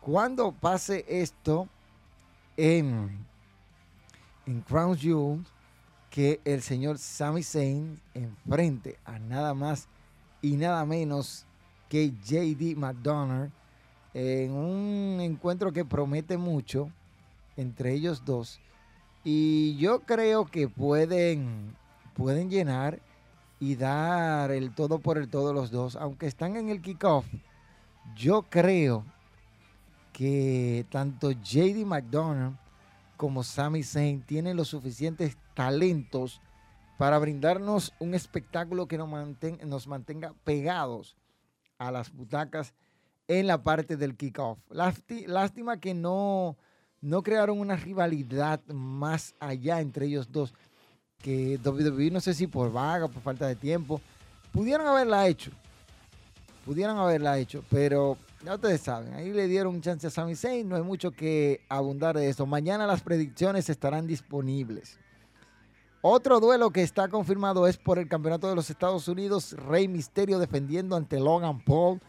Cuando 0.00 0.52
pase 0.52 1.04
esto 1.06 1.68
en, 2.56 3.24
en 4.46 4.60
Crown 4.62 4.96
Jewel, 4.96 5.44
que 6.10 6.40
el 6.44 6.60
señor 6.60 6.98
Sami 6.98 7.42
Zayn 7.42 8.00
enfrente 8.14 8.98
a 9.04 9.18
nada 9.18 9.54
más 9.54 9.88
y 10.42 10.56
nada 10.56 10.84
menos 10.84 11.46
que 11.88 12.10
JD 12.10 12.76
McDonough 12.76 13.50
en 14.12 14.50
un 14.52 15.20
encuentro 15.20 15.72
que 15.72 15.84
promete 15.84 16.36
mucho 16.36 16.90
entre 17.56 17.92
ellos 17.92 18.24
dos. 18.24 18.60
Y 19.22 19.76
yo 19.76 20.00
creo 20.00 20.46
que 20.46 20.68
pueden, 20.68 21.76
pueden 22.14 22.50
llenar 22.50 22.98
y 23.60 23.76
dar 23.76 24.50
el 24.50 24.74
todo 24.74 24.98
por 24.98 25.18
el 25.18 25.28
todo 25.28 25.52
los 25.52 25.70
dos. 25.70 25.94
Aunque 25.96 26.26
están 26.26 26.56
en 26.56 26.70
el 26.70 26.80
kickoff, 26.80 27.26
yo 28.16 28.42
creo 28.42 29.04
que 30.12 30.86
tanto 30.90 31.30
JD 31.30 31.84
McDonough 31.84 32.54
como 33.20 33.42
Sami 33.42 33.82
Zayn 33.82 34.22
tienen 34.22 34.56
los 34.56 34.68
suficientes 34.68 35.36
talentos 35.52 36.40
para 36.96 37.18
brindarnos 37.18 37.92
un 37.98 38.14
espectáculo 38.14 38.88
que 38.88 38.96
nos, 38.96 39.10
nos 39.66 39.86
mantenga 39.86 40.32
pegados 40.42 41.18
a 41.76 41.90
las 41.90 42.10
butacas 42.10 42.72
en 43.28 43.46
la 43.46 43.62
parte 43.62 43.98
del 43.98 44.16
kickoff. 44.16 44.58
Lástima 44.70 45.80
que 45.80 45.92
no, 45.92 46.56
no 47.02 47.22
crearon 47.22 47.60
una 47.60 47.76
rivalidad 47.76 48.62
más 48.68 49.34
allá 49.38 49.82
entre 49.82 50.06
ellos 50.06 50.32
dos, 50.32 50.54
que 51.18 51.60
WWE 51.62 52.10
no 52.10 52.22
sé 52.22 52.32
si 52.32 52.46
por 52.46 52.72
vaga, 52.72 53.06
por 53.06 53.20
falta 53.20 53.46
de 53.46 53.54
tiempo, 53.54 54.00
pudieron 54.50 54.86
haberla 54.86 55.28
hecho, 55.28 55.50
pudieron 56.64 56.96
haberla 56.96 57.38
hecho, 57.38 57.62
pero 57.68 58.16
ya 58.44 58.54
ustedes 58.54 58.80
saben, 58.80 59.12
ahí 59.14 59.32
le 59.32 59.48
dieron 59.48 59.80
chance 59.80 60.06
a 60.06 60.10
Sami 60.10 60.34
Zayn, 60.34 60.68
no 60.68 60.76
hay 60.76 60.82
mucho 60.82 61.10
que 61.10 61.60
abundar 61.68 62.16
de 62.16 62.28
eso. 62.28 62.46
Mañana 62.46 62.86
las 62.86 63.02
predicciones 63.02 63.68
estarán 63.68 64.06
disponibles. 64.06 64.98
Otro 66.02 66.40
duelo 66.40 66.70
que 66.70 66.82
está 66.82 67.08
confirmado 67.08 67.66
es 67.66 67.76
por 67.76 67.98
el 67.98 68.08
Campeonato 68.08 68.48
de 68.48 68.54
los 68.54 68.70
Estados 68.70 69.06
Unidos, 69.08 69.52
Rey 69.52 69.86
Misterio 69.86 70.38
defendiendo 70.38 70.96
ante 70.96 71.20
Logan 71.20 71.60
Paul. 71.62 72.00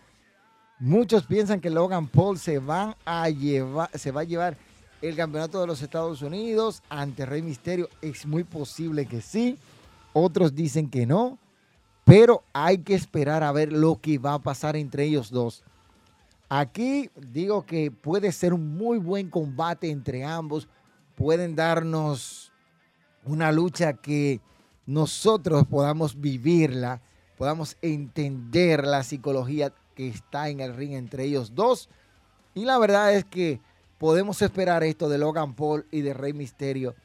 Muchos 0.80 1.24
piensan 1.24 1.60
que 1.60 1.70
Logan 1.70 2.08
Paul 2.08 2.40
se 2.40 2.62
a 3.06 3.30
llevar, 3.30 3.90
se 3.94 4.12
va 4.12 4.22
a 4.22 4.24
llevar 4.24 4.58
el 5.02 5.16
Campeonato 5.16 5.60
de 5.60 5.68
los 5.68 5.82
Estados 5.82 6.22
Unidos 6.22 6.82
ante 6.90 7.26
Rey 7.26 7.42
Misterio. 7.42 7.90
Es 8.02 8.26
muy 8.26 8.46
posible 8.46 9.06
que 9.06 9.20
sí. 9.20 9.58
Otros 10.14 10.56
dicen 10.56 10.90
que 10.90 11.06
no. 11.06 11.38
Pero 12.06 12.44
hay 12.54 12.80
que 12.80 12.96
esperar 12.96 13.44
a 13.44 13.52
ver 13.52 13.74
lo 13.74 14.00
que 14.00 14.18
va 14.18 14.36
a 14.36 14.40
pasar 14.40 14.78
entre 14.78 15.04
ellos 15.04 15.30
dos. 15.30 15.64
Aquí 16.54 17.10
digo 17.16 17.66
que 17.66 17.92
puede 17.92 18.34
ser 18.34 18.54
un 18.54 18.76
muy 18.76 18.98
buen 18.98 19.30
combate 19.30 19.90
entre 19.90 20.26
ambos. 20.26 20.68
Pueden 21.16 21.56
darnos 21.56 22.52
una 23.24 23.54
lucha 23.54 23.94
que 23.94 24.42
nosotros 24.86 25.66
podamos 25.66 26.20
vivirla, 26.20 27.02
podamos 27.38 27.78
entender 27.82 28.86
la 28.86 29.04
psicología 29.04 29.74
que 29.96 30.10
está 30.10 30.50
en 30.50 30.60
el 30.60 30.76
ring 30.76 30.92
entre 30.92 31.24
ellos 31.24 31.56
dos. 31.56 31.88
Y 32.54 32.66
la 32.66 32.78
verdad 32.80 33.14
es 33.14 33.24
que 33.24 33.62
podemos 33.98 34.42
esperar 34.42 34.84
esto 34.84 35.08
de 35.08 35.20
Logan 35.20 35.56
Paul 35.56 35.88
y 35.90 36.02
de 36.02 36.14
Rey 36.14 36.34
Misterio, 36.34 36.96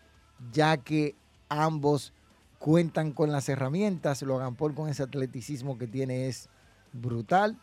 ya 0.51 0.77
que 0.77 1.15
ambos 1.49 2.13
cuentan 2.59 3.13
con 3.13 3.31
las 3.31 3.49
herramientas. 3.49 4.23
Logan 4.23 4.57
Paul 4.57 4.75
con 4.75 4.89
ese 4.89 5.05
atleticismo 5.05 5.79
que 5.79 5.87
tiene 5.87 6.27
es 6.27 6.49
brutal 6.93 7.61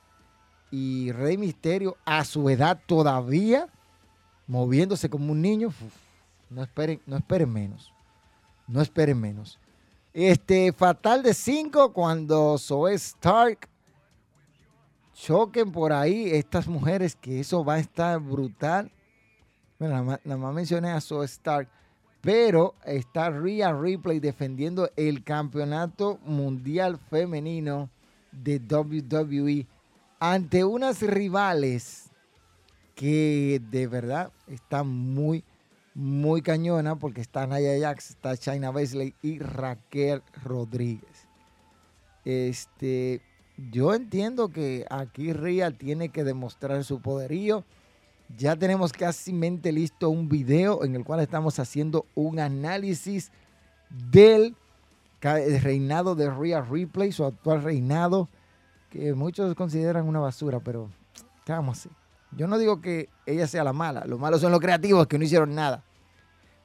y 0.75 1.11
Rey 1.11 1.37
Misterio 1.37 1.97
a 2.03 2.25
su 2.25 2.49
edad 2.49 2.81
todavía 2.87 3.67
moviéndose 4.47 5.07
como 5.07 5.31
un 5.31 5.39
niño, 5.39 5.71
no 6.49 6.63
esperen, 6.63 6.99
no 7.05 7.15
esperen 7.15 7.53
menos. 7.53 7.93
No 8.67 8.81
esperen 8.81 9.21
menos. 9.21 9.59
Este 10.13 10.73
fatal 10.73 11.21
de 11.21 11.35
5 11.35 11.93
cuando 11.93 12.57
Zoe 12.57 12.95
Stark 12.95 13.69
choquen 15.13 15.71
por 15.71 15.93
ahí 15.93 16.31
estas 16.31 16.67
mujeres 16.67 17.15
que 17.15 17.39
eso 17.39 17.63
va 17.63 17.75
a 17.75 17.79
estar 17.79 18.19
brutal. 18.19 18.91
Bueno, 19.77 20.17
nada 20.23 20.37
más, 20.37 20.53
mencioné 20.55 20.89
a 20.89 21.01
Zoe 21.01 21.25
Stark, 21.25 21.69
pero 22.19 22.73
está 22.83 23.29
Rhea 23.29 23.71
Ripley 23.73 24.19
defendiendo 24.19 24.89
el 24.95 25.23
campeonato 25.23 26.17
mundial 26.25 26.97
femenino 27.11 27.91
de 28.31 28.57
WWE 28.57 29.67
ante 30.25 30.63
unas 30.63 31.01
rivales 31.01 32.09
que 32.95 33.61
de 33.71 33.87
verdad 33.87 34.31
están 34.47 34.87
muy, 34.87 35.43
muy 35.93 36.41
cañona 36.41 36.95
porque 36.95 37.19
está 37.19 37.45
Naya 37.45 37.77
Jax, 37.77 38.11
está 38.11 38.37
China 38.37 38.71
Besley 38.71 39.15
y 39.21 39.39
Raquel 39.39 40.23
Rodríguez. 40.41 41.27
Este, 42.23 43.19
yo 43.69 43.93
entiendo 43.93 44.47
que 44.47 44.85
aquí 44.89 45.33
Ria 45.33 45.71
tiene 45.71 46.07
que 46.07 46.23
demostrar 46.23 46.85
su 46.85 47.01
poderío. 47.01 47.65
Ya 48.37 48.55
tenemos 48.55 48.93
casi 48.93 49.33
mente 49.33 49.73
listo 49.73 50.09
un 50.09 50.29
video 50.29 50.85
en 50.85 50.95
el 50.95 51.03
cual 51.03 51.19
estamos 51.19 51.59
haciendo 51.59 52.05
un 52.15 52.39
análisis 52.39 53.29
del 53.89 54.55
reinado 55.19 56.15
de 56.15 56.29
Rhea 56.29 56.61
Ripley, 56.61 57.11
su 57.11 57.25
actual 57.25 57.61
reinado 57.61 58.29
que 58.93 59.11
muchos 59.15 59.55
consideran 59.55 60.07
una 60.07 60.19
basura, 60.19 60.59
pero 60.59 60.87
¿qué 61.43 61.51
vamos 61.51 61.89
Yo 62.31 62.45
no 62.45 62.59
digo 62.59 62.79
que 62.79 63.09
ella 63.25 63.47
sea 63.47 63.63
la 63.63 63.73
mala, 63.73 64.05
los 64.05 64.19
malos 64.19 64.39
son 64.39 64.51
los 64.51 64.61
creativos 64.61 65.07
que 65.07 65.17
no 65.17 65.23
hicieron 65.23 65.55
nada. 65.55 65.83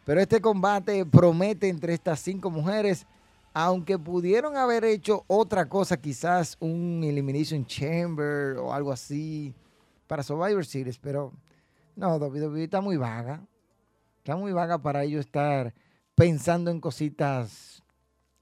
Pero 0.05 0.21
este 0.21 0.39
combate 0.43 1.07
promete 1.07 1.71
entre 1.71 1.95
estas 1.95 2.21
cinco 2.21 2.51
mujeres, 2.51 3.07
aunque 3.55 3.99
pudieron 3.99 4.59
haber 4.59 4.85
hecho 4.85 5.25
otra 5.27 5.71
cosa, 5.71 5.97
quizás 5.97 6.59
un 6.61 7.03
Elimination 7.03 7.65
Chamber 7.65 8.59
o 8.59 8.75
algo 8.75 8.93
así 8.93 9.55
para 10.07 10.23
Survivor 10.23 10.67
Series, 10.67 10.99
pero 10.99 11.33
no, 11.97 12.17
WWE 12.17 12.65
está 12.65 12.83
muy 12.83 12.99
vaga. 12.99 13.41
Está 14.19 14.37
muy 14.37 14.53
vaga 14.53 14.77
para 14.77 15.03
ellos 15.03 15.25
estar 15.25 15.73
pensando 16.15 16.71
en 16.71 16.79
cositas 16.79 17.83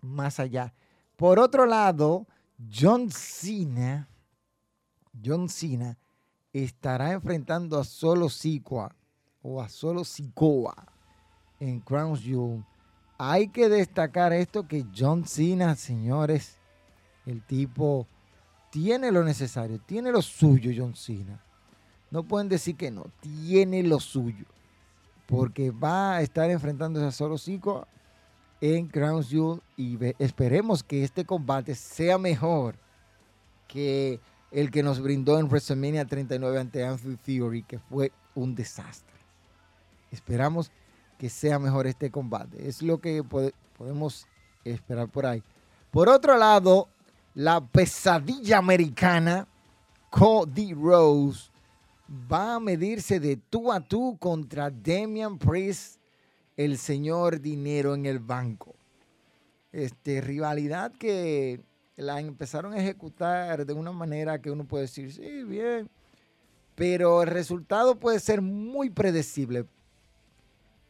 más 0.00 0.40
allá. 0.40 0.74
Por 1.14 1.38
otro 1.38 1.66
lado, 1.66 2.26
John 2.58 3.10
Cena, 3.10 4.08
John 5.22 5.48
Cena 5.48 5.98
estará 6.52 7.12
enfrentando 7.12 7.78
a 7.78 7.84
Solo 7.84 8.30
Sikoa 8.30 8.94
o 9.42 9.60
a 9.60 9.68
Solo 9.68 10.04
Sikoa 10.04 10.74
en 11.60 11.80
Crown 11.80 12.16
Jewel. 12.16 12.64
Hay 13.18 13.48
que 13.48 13.68
destacar 13.68 14.32
esto 14.32 14.66
que 14.66 14.86
John 14.96 15.26
Cena, 15.26 15.74
señores, 15.74 16.58
el 17.26 17.44
tipo 17.44 18.06
tiene 18.70 19.12
lo 19.12 19.22
necesario, 19.22 19.80
tiene 19.80 20.10
lo 20.10 20.22
suyo 20.22 20.70
John 20.74 20.94
Cena. 20.94 21.42
No 22.10 22.22
pueden 22.22 22.48
decir 22.48 22.76
que 22.76 22.90
no, 22.90 23.06
tiene 23.20 23.82
lo 23.82 24.00
suyo. 24.00 24.46
Porque 25.26 25.70
va 25.70 26.16
a 26.16 26.22
estar 26.22 26.50
enfrentándose 26.50 27.06
a 27.06 27.10
Solo 27.10 27.36
Sikoa 27.36 27.86
en 28.60 28.90
Jewel 28.90 29.60
y 29.76 29.98
esperemos 30.18 30.82
que 30.82 31.04
este 31.04 31.24
combate 31.24 31.74
sea 31.74 32.18
mejor 32.18 32.76
que 33.68 34.20
el 34.50 34.70
que 34.70 34.82
nos 34.82 35.00
brindó 35.00 35.38
en 35.38 35.46
WrestleMania 35.46 36.06
39 36.06 36.58
ante 36.58 36.84
Anthony 36.84 37.16
Theory, 37.16 37.62
que 37.62 37.78
fue 37.78 38.12
un 38.34 38.54
desastre. 38.54 39.16
Esperamos 40.10 40.70
que 41.18 41.28
sea 41.28 41.58
mejor 41.58 41.86
este 41.86 42.10
combate. 42.10 42.68
Es 42.68 42.82
lo 42.82 42.98
que 42.98 43.22
podemos 43.76 44.26
esperar 44.64 45.08
por 45.08 45.26
ahí. 45.26 45.42
Por 45.90 46.08
otro 46.08 46.36
lado, 46.36 46.88
la 47.34 47.60
pesadilla 47.60 48.58
americana, 48.58 49.46
Cody 50.10 50.72
Rose, 50.72 51.50
va 52.30 52.54
a 52.54 52.60
medirse 52.60 53.20
de 53.20 53.36
tú 53.36 53.72
a 53.72 53.80
tú 53.80 54.16
contra 54.18 54.70
Damian 54.70 55.38
Priest, 55.38 56.00
el 56.56 56.78
señor 56.78 57.40
dinero 57.40 57.94
en 57.94 58.06
el 58.06 58.18
banco. 58.18 58.74
Este, 59.72 60.20
rivalidad 60.20 60.92
que 60.92 61.60
la 61.96 62.20
empezaron 62.20 62.72
a 62.72 62.78
ejecutar 62.78 63.66
de 63.66 63.72
una 63.72 63.92
manera 63.92 64.40
que 64.40 64.50
uno 64.50 64.66
puede 64.66 64.82
decir, 64.82 65.12
sí, 65.12 65.44
bien, 65.44 65.90
pero 66.74 67.22
el 67.22 67.28
resultado 67.28 67.98
puede 67.98 68.20
ser 68.20 68.42
muy 68.42 68.90
predecible. 68.90 69.66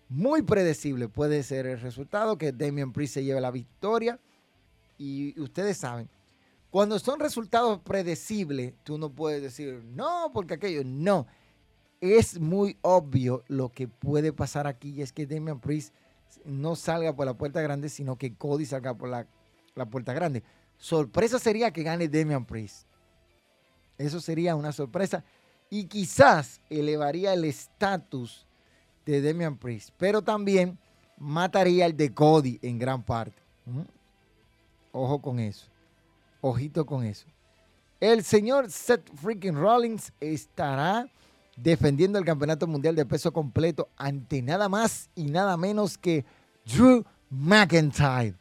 Muy 0.09 0.43
predecible 0.43 1.09
puede 1.09 1.43
ser 1.43 1.67
el 1.67 1.81
resultado 1.81 2.39
que 2.39 2.53
Damian 2.53 2.93
Priest 2.93 3.15
se 3.15 3.25
lleve 3.25 3.41
la 3.41 3.51
victoria. 3.51 4.21
Y 4.99 5.39
ustedes 5.41 5.77
saben, 5.77 6.09
cuando 6.71 6.99
son 6.99 7.21
resultados 7.21 7.81
predecibles, 7.81 8.75
tú 8.85 8.99
no 8.99 9.11
puedes 9.11 9.43
decir, 9.43 9.83
no, 9.85 10.31
porque 10.33 10.55
aquello, 10.55 10.83
no. 10.85 11.27
Es 12.01 12.39
muy 12.39 12.77
obvio 12.83 13.43
lo 13.49 13.71
que 13.71 13.89
puede 13.89 14.33
pasar 14.33 14.67
aquí 14.67 14.91
y 14.91 15.03
es 15.03 15.13
que 15.13 15.27
Damian 15.27 15.61
Priest 15.61 15.95
no 16.45 16.77
salga 16.77 17.15
por 17.15 17.27
la 17.27 17.35
puerta 17.35 17.61
grande, 17.61 17.89
sino 17.89 18.17
que 18.17 18.35
Cody 18.35 18.67
salga 18.67 18.95
por 18.95 19.09
la, 19.09 19.27
la 19.75 19.87
puerta 19.87 20.13
grande. 20.13 20.43
Sorpresa 20.77 21.39
sería 21.39 21.71
que 21.71 21.83
gane 21.83 22.09
Damian 22.09 22.45
Priest. 22.45 22.87
Eso 23.99 24.21
sería 24.21 24.55
una 24.55 24.73
sorpresa 24.73 25.25
y 25.71 25.85
quizás 25.87 26.61
elevaría 26.69 27.33
el 27.33 27.45
estatus 27.45 28.47
de 29.05 29.23
Damian 29.23 29.57
Priest, 29.57 29.91
pero 29.97 30.23
también 30.23 30.79
mataría 31.17 31.87
el 31.87 31.97
de 31.97 32.13
Cody 32.13 32.59
en 32.63 32.79
gran 32.79 33.03
parte. 33.03 33.41
Ojo 34.93 35.21
con 35.21 35.39
eso. 35.39 35.67
Ojito 36.41 36.85
con 36.85 37.05
eso. 37.05 37.27
El 37.99 38.23
señor 38.23 38.71
Seth 38.71 39.11
Freaking 39.17 39.57
Rollins 39.57 40.13
estará 40.21 41.09
defendiendo 41.57 42.19
el 42.19 42.25
campeonato 42.25 42.67
mundial 42.67 42.95
de 42.95 43.07
peso 43.07 43.33
completo 43.33 43.89
ante 43.97 44.43
nada 44.43 44.69
más 44.69 45.09
y 45.15 45.25
nada 45.25 45.57
menos 45.57 45.99
que 45.99 46.25
Drew 46.67 47.05
McIntyre. 47.31 48.35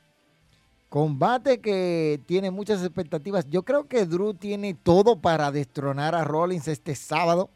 Combate 0.89 1.59
que 1.59 2.21
tiene 2.25 2.51
muchas 2.51 2.81
expectativas. 2.83 3.47
Yo 3.47 3.63
creo 3.63 3.87
que 3.87 4.05
Drew 4.05 4.33
tiene 4.33 4.73
todo 4.73 5.19
para 5.19 5.51
destronar 5.51 6.15
a 6.15 6.23
Rollins 6.23 6.67
este 6.67 6.95
sábado. 6.95 7.49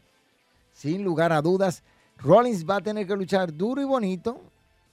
Sin 0.72 1.04
lugar 1.04 1.32
a 1.32 1.42
dudas. 1.42 1.82
Rollins 2.18 2.68
va 2.68 2.76
a 2.76 2.80
tener 2.80 3.06
que 3.06 3.16
luchar 3.16 3.54
duro 3.54 3.80
y 3.80 3.84
bonito 3.84 4.40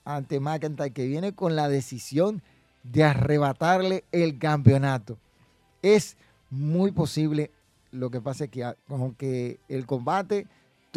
ante 0.06 0.40
McIntyre, 0.40 0.92
que 0.92 1.08
viene 1.08 1.34
con 1.34 1.56
la 1.56 1.68
decisión 1.68 2.42
de 2.84 3.04
arrebatarle 3.04 4.06
el 4.12 4.38
campeonato. 4.40 5.18
Es 5.82 6.16
muy 6.50 6.92
posible. 6.92 7.52
Lo 7.92 8.10
que 8.10 8.22
pasa 8.22 8.46
es 8.46 8.50
que, 8.50 8.74
aunque 8.88 9.60
el 9.68 9.86
combate, 9.86 10.48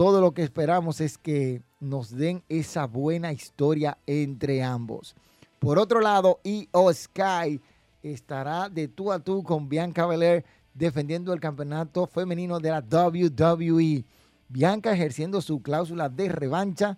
todo 0.00 0.22
lo 0.22 0.32
que 0.32 0.42
esperamos 0.42 1.02
es 1.02 1.18
que 1.18 1.60
nos 1.78 2.16
den 2.16 2.42
esa 2.48 2.86
buena 2.86 3.34
historia 3.34 3.98
entre 4.06 4.62
ambos. 4.62 5.14
Por 5.58 5.78
otro 5.78 6.00
lado, 6.00 6.40
EO 6.42 6.90
Sky 6.90 7.60
estará 8.02 8.70
de 8.70 8.88
tú 8.88 9.12
a 9.12 9.18
tú 9.18 9.42
con 9.42 9.68
Bianca 9.68 10.06
Belair 10.06 10.42
defendiendo 10.72 11.34
el 11.34 11.40
campeonato 11.40 12.06
femenino 12.06 12.60
de 12.60 12.70
la 12.70 12.80
WWE. 12.80 14.06
Bianca 14.48 14.90
ejerciendo 14.90 15.42
su 15.42 15.60
cláusula 15.60 16.08
de 16.08 16.30
revancha, 16.30 16.96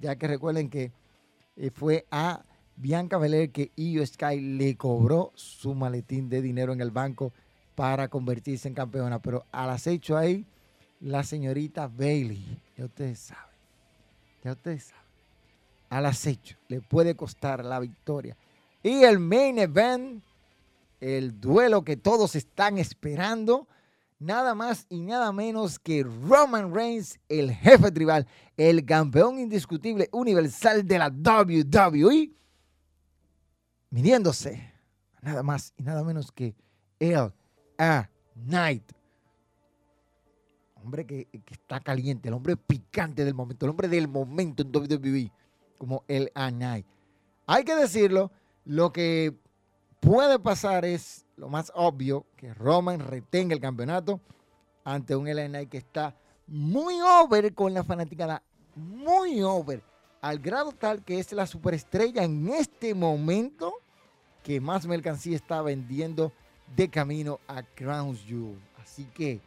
ya 0.00 0.16
que 0.16 0.26
recuerden 0.26 0.68
que 0.68 0.90
eh, 1.54 1.70
fue 1.70 2.06
a 2.10 2.42
Bianca 2.74 3.18
Belair 3.18 3.52
que 3.52 3.70
EO 3.76 4.04
Sky 4.04 4.40
le 4.40 4.76
cobró 4.76 5.30
su 5.36 5.76
maletín 5.76 6.28
de 6.28 6.42
dinero 6.42 6.72
en 6.72 6.80
el 6.80 6.90
banco 6.90 7.32
para 7.76 8.08
convertirse 8.08 8.66
en 8.66 8.74
campeona. 8.74 9.22
Pero 9.22 9.44
al 9.52 9.70
acecho 9.70 10.16
ahí, 10.16 10.44
la 11.02 11.22
señorita 11.24 11.88
Bailey, 11.88 12.60
ya 12.76 12.84
ustedes 12.84 13.18
saben, 13.18 13.56
ya 14.42 14.52
ustedes 14.52 14.84
saben 14.84 15.02
al 15.92 16.06
acecho. 16.06 16.56
Le 16.68 16.80
puede 16.80 17.14
costar 17.14 17.62
la 17.64 17.78
victoria. 17.78 18.36
Y 18.82 19.02
el 19.02 19.18
main 19.18 19.58
event, 19.58 20.24
el 21.00 21.38
duelo 21.38 21.84
que 21.84 21.96
todos 21.96 22.34
están 22.34 22.78
esperando, 22.78 23.68
nada 24.18 24.54
más 24.54 24.86
y 24.88 25.00
nada 25.00 25.32
menos 25.32 25.78
que 25.78 26.02
Roman 26.02 26.74
Reigns, 26.74 27.18
el 27.28 27.52
jefe 27.52 27.90
tribal, 27.90 28.26
el 28.56 28.86
campeón 28.86 29.38
indiscutible 29.38 30.08
universal 30.12 30.86
de 30.86 30.98
la 30.98 31.08
WWE, 31.08 32.30
midiéndose 33.90 34.72
nada 35.20 35.42
más 35.42 35.74
y 35.76 35.82
nada 35.82 36.02
menos 36.04 36.32
que 36.32 36.54
el 36.98 37.32
A 37.76 38.08
Knight. 38.34 38.84
Hombre 40.84 41.06
que, 41.06 41.28
está 41.50 41.80
caliente, 41.80 42.28
el 42.28 42.34
hombre 42.34 42.56
picante 42.56 43.24
del 43.24 43.34
momento, 43.34 43.66
el 43.66 43.70
hombre 43.70 43.88
del 43.88 44.08
momento 44.08 44.62
en 44.62 44.74
WWE 44.74 45.30
como 45.78 46.04
el 46.08 46.30
Anay. 46.34 46.84
Hay 47.46 47.64
que 47.64 47.74
decirlo, 47.74 48.30
lo 48.64 48.92
que 48.92 49.34
puede 50.00 50.38
pasar 50.38 50.84
es 50.84 51.26
lo 51.36 51.48
más 51.48 51.72
obvio, 51.74 52.26
que 52.36 52.54
Roman 52.54 53.00
retenga 53.00 53.54
el 53.54 53.60
campeonato 53.60 54.20
ante 54.84 55.16
un 55.16 55.28
LNI 55.28 55.66
que 55.66 55.78
está 55.78 56.16
muy 56.46 57.00
over 57.00 57.54
con 57.54 57.74
la 57.74 57.84
fanaticada, 57.84 58.42
muy 58.74 59.42
over, 59.42 59.82
al 60.20 60.38
grado 60.38 60.72
tal 60.72 61.02
que 61.04 61.18
es 61.18 61.32
la 61.32 61.46
superestrella 61.46 62.22
en 62.24 62.48
este 62.48 62.94
momento 62.94 63.74
que 64.42 64.60
más 64.60 64.86
mercancía 64.86 65.36
está 65.36 65.62
vendiendo 65.62 66.32
de 66.76 66.88
camino 66.88 67.40
a 67.46 67.62
Crown 67.62 68.16
Jewel. 68.16 68.60
Así 68.82 69.04
que 69.06 69.40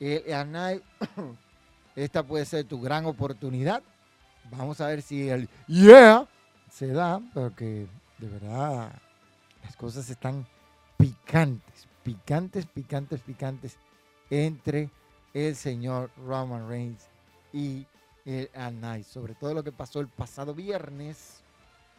el 0.00 0.22
LNI, 0.26 0.82
esta 1.96 2.22
puede 2.22 2.44
ser 2.44 2.64
tu 2.64 2.80
gran 2.80 3.06
oportunidad 3.06 3.82
Vamos 4.50 4.80
a 4.80 4.86
ver 4.86 5.02
si 5.02 5.28
el 5.28 5.48
yeah 5.66 6.26
se 6.70 6.88
da, 6.88 7.20
porque 7.34 7.86
de 8.18 8.28
verdad 8.28 8.92
las 9.62 9.76
cosas 9.76 10.08
están 10.08 10.46
picantes, 10.96 11.86
picantes, 12.02 12.66
picantes, 12.66 13.20
picantes 13.20 13.76
entre 14.30 14.90
el 15.34 15.54
señor 15.54 16.10
Roman 16.16 16.68
Reigns 16.68 17.08
y 17.52 17.86
el 18.24 18.48
Knight. 18.50 19.04
Sobre 19.04 19.34
todo 19.34 19.54
lo 19.54 19.62
que 19.62 19.72
pasó 19.72 20.00
el 20.00 20.08
pasado 20.08 20.54
viernes 20.54 21.42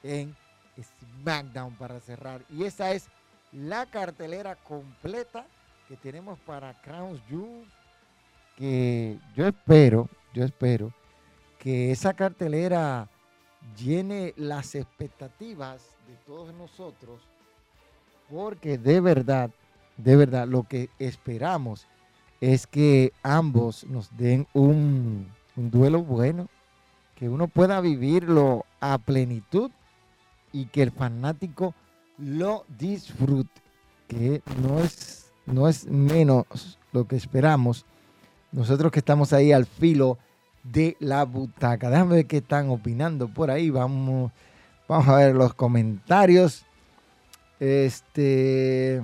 en 0.04 0.36
SmackDown 0.82 1.76
para 1.76 2.00
cerrar. 2.00 2.44
Y 2.50 2.64
esa 2.64 2.92
es 2.92 3.08
la 3.52 3.86
cartelera 3.86 4.56
completa 4.56 5.46
que 5.88 5.98
tenemos 5.98 6.40
para 6.40 6.80
Crown 6.82 7.22
Jewel. 7.28 7.66
Que 8.60 9.18
yo 9.36 9.48
espero, 9.48 10.10
yo 10.34 10.44
espero 10.44 10.94
que 11.58 11.92
esa 11.92 12.14
cartelera 12.14 13.10
llene 13.78 14.34
las 14.38 14.76
expectativas 14.76 15.96
de 16.08 16.16
todos 16.26 16.54
nosotros, 16.54 17.22
porque 18.30 18.78
de 18.78 19.02
verdad, 19.02 19.52
de 19.98 20.16
verdad, 20.16 20.48
lo 20.48 20.64
que 20.64 20.90
esperamos 21.00 21.88
es 22.42 22.68
que 22.68 23.12
ambos 23.24 23.84
nos 23.86 24.16
den 24.16 24.48
un, 24.54 25.28
duelo 25.56 26.02
bueno, 26.04 26.48
que 27.16 27.28
uno 27.28 27.48
pueda 27.50 27.82
vivirlo 27.82 28.66
a 28.80 28.98
plenitud 28.98 29.72
y 30.54 30.66
que 30.68 30.84
el 30.84 30.92
fanático 30.92 31.74
lo 32.18 32.66
disfrute, 32.78 33.62
que 34.08 34.42
no 34.62 34.80
es, 34.80 35.32
no 35.46 35.68
es 35.68 35.86
menos 35.86 36.80
lo 36.94 37.06
que 37.06 37.18
esperamos. 37.18 37.86
Nosotros 38.52 38.92
que 38.92 39.00
estamos 39.00 39.34
ahí 39.34 39.52
al 39.52 39.66
filo 39.66 40.18
de 40.64 40.98
la 41.00 41.24
butaca. 41.26 41.90
Déjame 41.90 42.16
ver 42.16 42.28
qué 42.28 42.38
están 42.38 42.70
opinando 42.70 43.28
por 43.28 43.52
ahí. 43.52 43.70
Vamos, 43.70 44.32
vamos 44.88 45.08
a 45.08 45.16
ver 45.16 45.36
los 45.36 45.54
comentarios. 45.54 46.66
Este. 47.60 49.02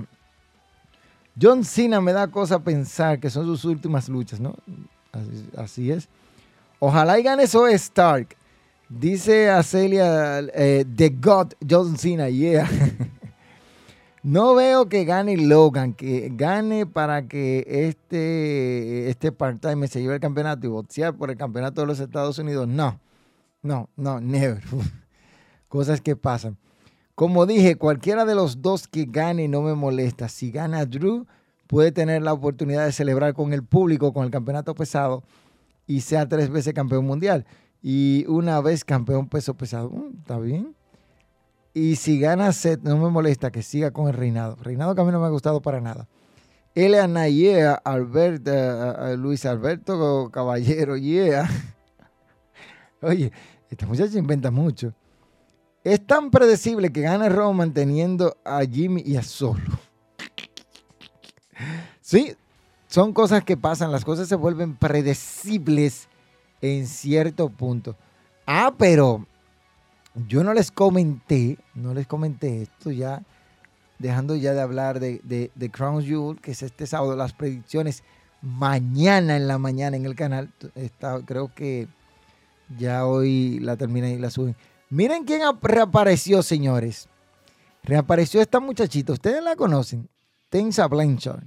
John 1.40 1.64
Cena 1.64 2.00
me 2.00 2.14
da 2.14 2.28
cosa 2.28 2.60
pensar 2.60 3.20
que 3.20 3.30
son 3.30 3.46
sus 3.46 3.66
últimas 3.66 4.08
luchas, 4.08 4.40
¿no? 4.40 4.56
Así, 5.58 5.92
es. 5.92 6.08
Ojalá 6.80 7.20
y 7.20 7.24
gane 7.24 7.44
eso 7.44 7.68
Stark. 7.68 8.36
Dice 8.88 9.50
a 9.50 9.64
Celia, 9.64 10.40
eh, 10.54 10.86
The 10.96 11.10
God 11.10 11.54
John 11.68 11.98
Cena, 11.98 12.30
yeah. 12.30 12.70
No 14.26 14.56
veo 14.56 14.90
que 14.90 15.06
gane 15.06 15.38
Logan, 15.38 15.94
que 15.94 16.32
gane 16.34 16.88
para 16.88 17.28
que 17.28 17.64
este, 17.68 19.08
este 19.08 19.32
part-time 19.32 19.88
se 19.88 20.02
lleve 20.02 20.16
el 20.16 20.20
campeonato 20.20 20.66
y 20.66 20.70
boxear 20.72 21.16
por 21.16 21.30
el 21.30 21.38
campeonato 21.38 21.82
de 21.82 21.86
los 21.86 22.00
Estados 22.00 22.40
Unidos. 22.40 22.68
No, 22.68 23.00
no, 23.62 23.88
no, 23.96 24.20
never. 24.20 24.64
Cosas 25.68 26.02
que 26.02 26.16
pasan. 26.16 26.58
Como 27.14 27.46
dije, 27.46 27.76
cualquiera 27.76 28.26
de 28.26 28.34
los 28.34 28.64
dos 28.64 28.88
que 28.88 29.06
gane 29.06 29.48
no 29.48 29.62
me 29.62 29.76
molesta. 29.76 30.28
Si 30.28 30.50
gana 30.50 30.88
Drew, 30.88 31.28
puede 31.68 31.92
tener 31.92 32.24
la 32.24 32.34
oportunidad 32.34 32.84
de 32.84 32.94
celebrar 32.94 33.36
con 33.36 33.54
el 33.54 33.64
público, 33.64 34.12
con 34.12 34.26
el 34.26 34.32
campeonato 34.32 34.74
pesado 34.74 35.22
y 35.86 36.02
sea 36.02 36.28
tres 36.28 36.50
veces 36.50 36.74
campeón 36.74 37.06
mundial. 37.06 37.46
Y 37.84 38.26
una 38.28 38.60
vez 38.60 38.84
campeón 38.84 39.30
peso 39.30 39.54
pesado. 39.54 39.92
Mm, 39.92 40.18
está 40.22 40.40
bien. 40.40 40.75
Y 41.76 41.98
si 41.98 42.22
gana 42.22 42.54
Seth, 42.54 42.84
no 42.84 42.96
me 42.96 43.10
molesta 43.10 43.52
que 43.52 43.62
siga 43.62 43.92
con 43.92 44.08
el 44.08 44.14
reinado. 44.14 44.56
Reinado 44.56 44.96
que 44.96 45.02
a 45.02 45.04
mí 45.04 45.12
no 45.12 45.20
me 45.20 45.26
ha 45.26 45.30
gustado 45.30 45.62
para 45.62 45.82
nada. 45.82 46.08
Eliana, 46.74 47.28
yeah. 47.28 47.74
Albert, 47.74 48.48
uh, 48.48 49.18
Luis 49.18 49.46
Alberto 49.46 50.30
Caballero, 50.32 50.96
yeah. 50.96 51.50
Oye, 53.02 53.30
esta 53.70 53.86
muchacha 53.86 54.18
inventa 54.18 54.52
mucho. 54.52 54.94
Es 55.84 56.08
tan 56.08 56.32
predecible 56.32 56.94
que 56.94 57.02
gana 57.02 57.28
Roman 57.28 57.74
teniendo 57.74 58.38
a 58.46 58.62
Jimmy 58.62 59.04
y 59.06 59.18
a 59.18 59.22
Solo. 59.22 59.60
Sí, 62.00 62.36
son 62.88 63.14
cosas 63.14 63.44
que 63.44 63.58
pasan, 63.58 63.92
las 63.92 64.06
cosas 64.06 64.30
se 64.30 64.36
vuelven 64.36 64.76
predecibles 64.76 66.08
en 66.62 66.86
cierto 66.86 67.50
punto. 67.50 67.98
Ah, 68.46 68.76
pero 68.78 69.26
yo 70.28 70.44
no 70.44 70.54
les 70.54 70.72
comenté, 70.72 71.58
no 71.74 71.94
les 71.94 72.08
comenté 72.08 72.64
esto 72.64 72.92
ya, 72.92 73.24
dejando 74.00 74.36
ya 74.36 74.54
de 74.54 74.62
hablar 74.62 75.00
de, 75.00 75.22
de, 75.54 75.72
Crown 75.72 76.04
Jewel, 76.04 76.40
que 76.40 76.52
es 76.52 76.64
este 76.64 76.88
sábado, 76.88 77.16
las 77.16 77.34
predicciones 77.34 78.04
mañana 78.42 79.36
en 79.36 79.48
la 79.48 79.58
mañana 79.58 79.98
en 79.98 80.06
el 80.06 80.16
canal. 80.16 80.54
Está, 80.76 81.20
creo 81.26 81.54
que 81.54 81.88
ya 82.78 83.06
hoy 83.06 83.60
la 83.60 83.76
terminan 83.76 84.12
y 84.12 84.18
la 84.18 84.30
suben. 84.30 84.56
Miren 84.90 85.26
quién 85.26 85.42
reapareció, 85.62 86.42
señores. 86.44 87.10
Reapareció 87.84 88.42
esta 88.42 88.60
muchachita. 88.60 89.14
Ustedes 89.14 89.44
la 89.44 89.56
conocen. 89.56 90.10
Tensa 90.50 90.88
Blanchard. 90.88 91.44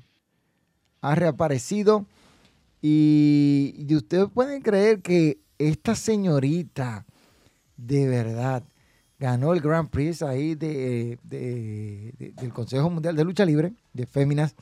Ha 1.01 1.15
reaparecido. 1.15 2.07
Y, 2.83 3.75
y 3.89 3.97
ustedes 3.97 4.29
pueden 4.33 4.63
creer 4.63 5.01
que 5.01 5.41
esta 5.59 5.95
señorita, 5.95 7.05
de 7.79 8.07
verdad, 8.09 8.62
ganó 9.19 9.55
el 9.55 9.61
Grand 9.61 9.88
Prix 9.88 10.23
ahí 10.23 10.55
de, 10.55 11.19
del 11.23 12.53
Consejo 12.53 12.91
Mundial 12.91 13.17
de 13.17 13.25
Lucha 13.25 13.47
Libre, 13.47 13.73
de 13.95 14.05
Féminas. 14.05 14.55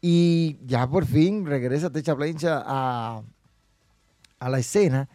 Y 0.00 0.58
ya 0.66 0.88
por 0.88 1.06
fin 1.06 1.46
regresa 1.46 1.90
Techa 1.90 2.14
Blanchard 2.14 2.64
a, 2.66 3.22
a 4.40 4.48
la 4.48 4.58
escena 4.58 5.08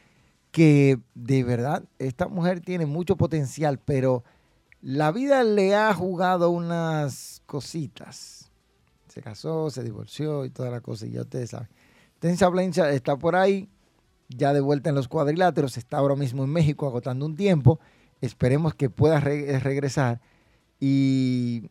que 0.52 0.98
de 1.14 1.44
verdad 1.44 1.84
esta 2.00 2.30
mujer 2.30 2.62
tiene 2.62 2.86
mucho 2.86 3.18
potencial, 3.18 3.80
pero 3.84 4.24
la 4.82 5.12
vida 5.12 5.44
le 5.44 5.76
ha 5.76 5.94
jugado 5.94 6.52
unas 6.52 7.42
cositas. 7.46 8.50
Se 9.10 9.22
casó, 9.22 9.70
se 9.70 9.84
divorció 9.84 10.46
y 10.46 10.50
toda 10.50 10.70
la 10.70 10.80
cosa, 10.80 11.06
y 11.06 11.12
ya 11.12 11.22
ustedes 11.22 11.50
saben. 11.50 11.68
Tensa 12.20 12.48
Blanchard 12.48 12.94
está 12.94 13.18
por 13.18 13.36
ahí, 13.36 13.68
ya 14.30 14.54
de 14.54 14.60
vuelta 14.60 14.90
en 14.90 14.96
los 14.96 15.08
cuadriláteros, 15.08 15.78
está 15.78 15.98
ahora 15.98 16.16
mismo 16.16 16.44
en 16.44 16.52
México 16.52 16.88
agotando 16.88 17.26
un 17.26 17.36
tiempo. 17.36 17.80
Esperemos 18.22 18.74
que 18.74 18.90
pueda 18.90 19.20
regresar 19.20 20.22
y, 20.80 21.70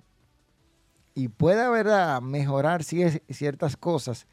y 1.15 1.29
pueda 1.29 1.69
¿verdad? 1.71 2.21
mejorar 2.23 2.83
ciertas 2.85 3.77
cosas 3.77 4.27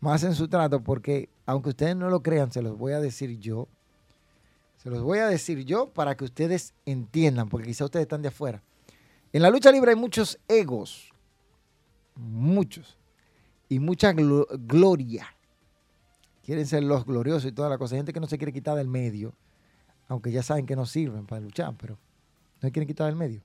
más 0.00 0.24
en 0.24 0.34
su 0.34 0.48
trato, 0.48 0.82
porque 0.82 1.28
aunque 1.46 1.70
ustedes 1.70 1.94
no 1.94 2.10
lo 2.10 2.22
crean, 2.22 2.50
se 2.50 2.62
los 2.62 2.76
voy 2.76 2.92
a 2.92 3.00
decir 3.00 3.38
yo, 3.38 3.68
se 4.82 4.90
los 4.90 5.02
voy 5.02 5.20
a 5.20 5.28
decir 5.28 5.64
yo 5.64 5.90
para 5.90 6.16
que 6.16 6.24
ustedes 6.24 6.74
entiendan, 6.86 7.48
porque 7.48 7.68
quizá 7.68 7.84
ustedes 7.84 8.04
están 8.04 8.22
de 8.22 8.28
afuera. 8.28 8.62
En 9.32 9.42
la 9.42 9.50
lucha 9.50 9.70
libre 9.70 9.92
hay 9.92 9.96
muchos 9.96 10.40
egos, 10.48 11.12
muchos, 12.16 12.98
y 13.68 13.78
mucha 13.78 14.12
gloria. 14.12 15.34
Quieren 16.42 16.66
ser 16.66 16.82
los 16.82 17.04
gloriosos 17.04 17.46
y 17.46 17.52
toda 17.52 17.68
la 17.68 17.78
cosa. 17.78 17.94
Hay 17.94 18.00
gente 18.00 18.12
que 18.12 18.20
no 18.20 18.26
se 18.26 18.36
quiere 18.36 18.52
quitar 18.52 18.76
del 18.76 18.88
medio, 18.88 19.34
aunque 20.08 20.32
ya 20.32 20.42
saben 20.42 20.66
que 20.66 20.76
no 20.76 20.86
sirven 20.86 21.26
para 21.26 21.40
luchar, 21.40 21.74
pero 21.78 21.94
no 21.94 22.68
se 22.68 22.72
quieren 22.72 22.88
quitar 22.88 23.06
del 23.06 23.16
medio. 23.16 23.42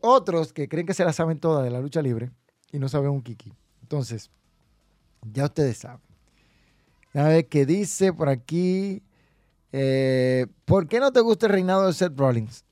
Otros 0.00 0.52
que 0.52 0.68
creen 0.68 0.86
que 0.86 0.94
se 0.94 1.04
la 1.04 1.12
saben 1.12 1.40
todas 1.40 1.64
de 1.64 1.70
la 1.70 1.80
lucha 1.80 2.00
libre 2.00 2.30
y 2.70 2.78
no 2.78 2.88
saben 2.88 3.10
un 3.10 3.22
kiki. 3.22 3.52
Entonces, 3.82 4.30
ya 5.32 5.46
ustedes 5.46 5.78
saben. 5.78 6.00
A 7.14 7.24
ver 7.24 7.48
qué 7.48 7.66
dice 7.66 8.12
por 8.12 8.28
aquí. 8.28 9.02
Eh, 9.72 10.46
¿Por 10.64 10.86
qué 10.86 11.00
no 11.00 11.12
te 11.12 11.20
gusta 11.20 11.46
el 11.46 11.52
reinado 11.52 11.86
de 11.86 11.92
Seth 11.92 12.16
Rollins? 12.16 12.64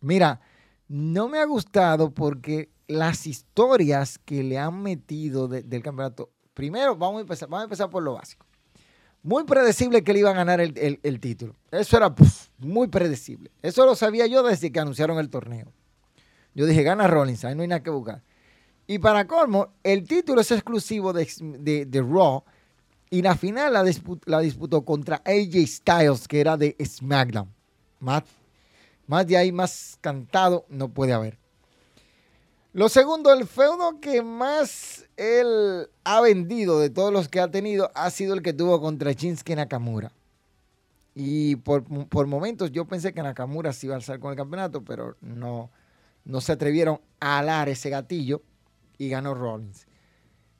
Mira, 0.00 0.40
no 0.88 1.28
me 1.28 1.38
ha 1.38 1.46
gustado 1.46 2.12
porque 2.12 2.70
las 2.88 3.26
historias 3.26 4.18
que 4.18 4.42
le 4.42 4.58
han 4.58 4.82
metido 4.82 5.48
del 5.48 5.82
campeonato. 5.82 6.30
Primero, 6.56 6.96
vamos 6.96 7.18
a, 7.18 7.20
empezar, 7.20 7.50
vamos 7.50 7.60
a 7.60 7.64
empezar 7.64 7.90
por 7.90 8.02
lo 8.02 8.14
básico. 8.14 8.46
Muy 9.22 9.44
predecible 9.44 10.02
que 10.02 10.14
le 10.14 10.20
iba 10.20 10.30
a 10.30 10.32
ganar 10.32 10.58
el, 10.58 11.20
título. 11.20 11.54
Eso 11.70 11.98
era 11.98 12.14
muy 12.56 12.88
predecible. 12.88 13.50
Eso 13.60 13.84
lo 13.84 13.94
sabía 13.94 14.26
yo 14.26 14.42
desde 14.42 14.72
que 14.72 14.80
anunciaron 14.80 15.18
el 15.18 15.28
torneo. 15.28 15.70
Yo 16.54 16.64
dije, 16.64 16.82
gana 16.82 17.06
Rollins, 17.08 17.44
ahí 17.44 17.54
no 17.54 17.60
hay 17.60 17.68
nada 17.68 17.82
que 17.82 17.90
buscar. 17.90 18.22
Y 18.86 18.98
para 18.98 19.26
colmo, 19.26 19.74
el 19.82 20.08
título 20.08 20.40
es 20.40 20.50
exclusivo 20.50 21.12
de, 21.12 21.26
de, 21.86 22.00
Raw 22.00 22.42
y 23.10 23.20
la 23.20 23.36
final 23.36 23.74
la, 23.74 24.40
disputó, 24.40 24.82
contra 24.82 25.16
AJ 25.26 25.66
Styles, 25.66 26.26
que 26.26 26.40
era 26.40 26.56
de 26.56 26.74
SmackDown. 26.82 27.52
Más, 28.00 28.22
más 29.06 29.26
de 29.26 29.36
ahí, 29.36 29.52
más 29.52 29.98
cantado, 30.00 30.64
no 30.70 30.88
puede 30.88 31.12
haber. 31.12 31.38
Lo 32.76 32.90
segundo, 32.90 33.32
el 33.32 33.46
feudo 33.46 34.00
que 34.02 34.20
más 34.20 35.06
él 35.16 35.88
ha 36.04 36.20
vendido 36.20 36.78
de 36.78 36.90
todos 36.90 37.10
los 37.10 37.26
que 37.26 37.40
ha 37.40 37.50
tenido 37.50 37.90
ha 37.94 38.10
sido 38.10 38.34
el 38.34 38.42
que 38.42 38.52
tuvo 38.52 38.78
contra 38.82 39.12
Shinsuke 39.12 39.56
Nakamura. 39.56 40.12
Y 41.14 41.56
por, 41.56 42.26
momentos 42.26 42.70
yo 42.72 42.84
pensé 42.84 43.14
que 43.14 43.22
Nakamura 43.22 43.72
se 43.72 43.86
iba 43.86 43.94
a 43.94 43.96
alzar 43.96 44.20
con 44.20 44.30
el 44.30 44.36
campeonato, 44.36 44.84
pero 44.84 45.16
no, 45.22 45.70
no 46.26 46.42
se 46.42 46.52
atrevieron 46.52 47.00
a 47.18 47.38
alar 47.38 47.70
ese 47.70 47.88
gatillo 47.88 48.42
y 48.98 49.08
ganó 49.08 49.32
Rollins. 49.32 49.86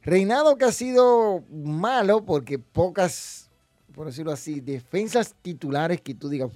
Reinado 0.01 0.57
que 0.57 0.65
ha 0.65 0.73
sido 0.73 1.45
malo 1.51 2.25
porque 2.25 2.59
pocas, 2.59 3.51
por 3.95 4.07
decirlo 4.07 4.33
así, 4.33 4.63
defensas 4.63 5.35
titulares 5.43 6.01
que 6.01 6.15
tú 6.15 6.31
digas, 6.31 6.51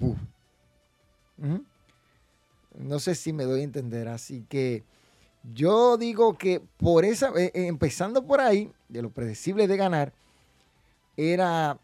no 2.79 2.97
sé 2.97 3.13
si 3.13 3.31
me 3.31 3.43
doy 3.43 3.61
a 3.61 3.65
entender. 3.65 4.07
Así 4.07 4.43
que 4.49 4.89
yo 5.43 5.97
digo 5.97 6.37
que 6.37 6.61
por 6.77 7.05
esa, 7.05 7.29
eh, 7.29 7.51
eh, 7.53 7.67
empezando 7.67 8.25
por 8.25 8.41
ahí, 8.41 8.71
de 8.89 9.01
lo 9.01 9.09
predecible 9.09 9.67
de 9.67 9.77
ganar, 9.77 10.13
era, 11.17 11.79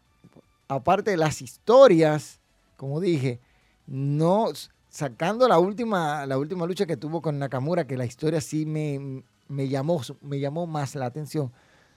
aparte 0.68 1.10
de 1.10 1.16
las 1.16 1.42
historias, 1.42 2.40
como 2.76 3.00
dije, 3.00 3.40
no 3.86 4.46
sacando 4.88 5.48
la 5.48 5.58
última, 5.58 6.24
la 6.26 6.38
última 6.38 6.66
lucha 6.66 6.86
que 6.86 6.96
tuvo 6.96 7.20
con 7.20 7.38
Nakamura, 7.38 7.86
que 7.86 7.96
la 7.96 8.06
historia 8.06 8.40
sí 8.40 8.64
me, 8.66 9.22
me 9.48 9.68
llamó, 9.68 10.00
me 10.22 10.40
llamó 10.40 10.66
más 10.66 10.94
la 10.94 11.06
atención. 11.06 11.52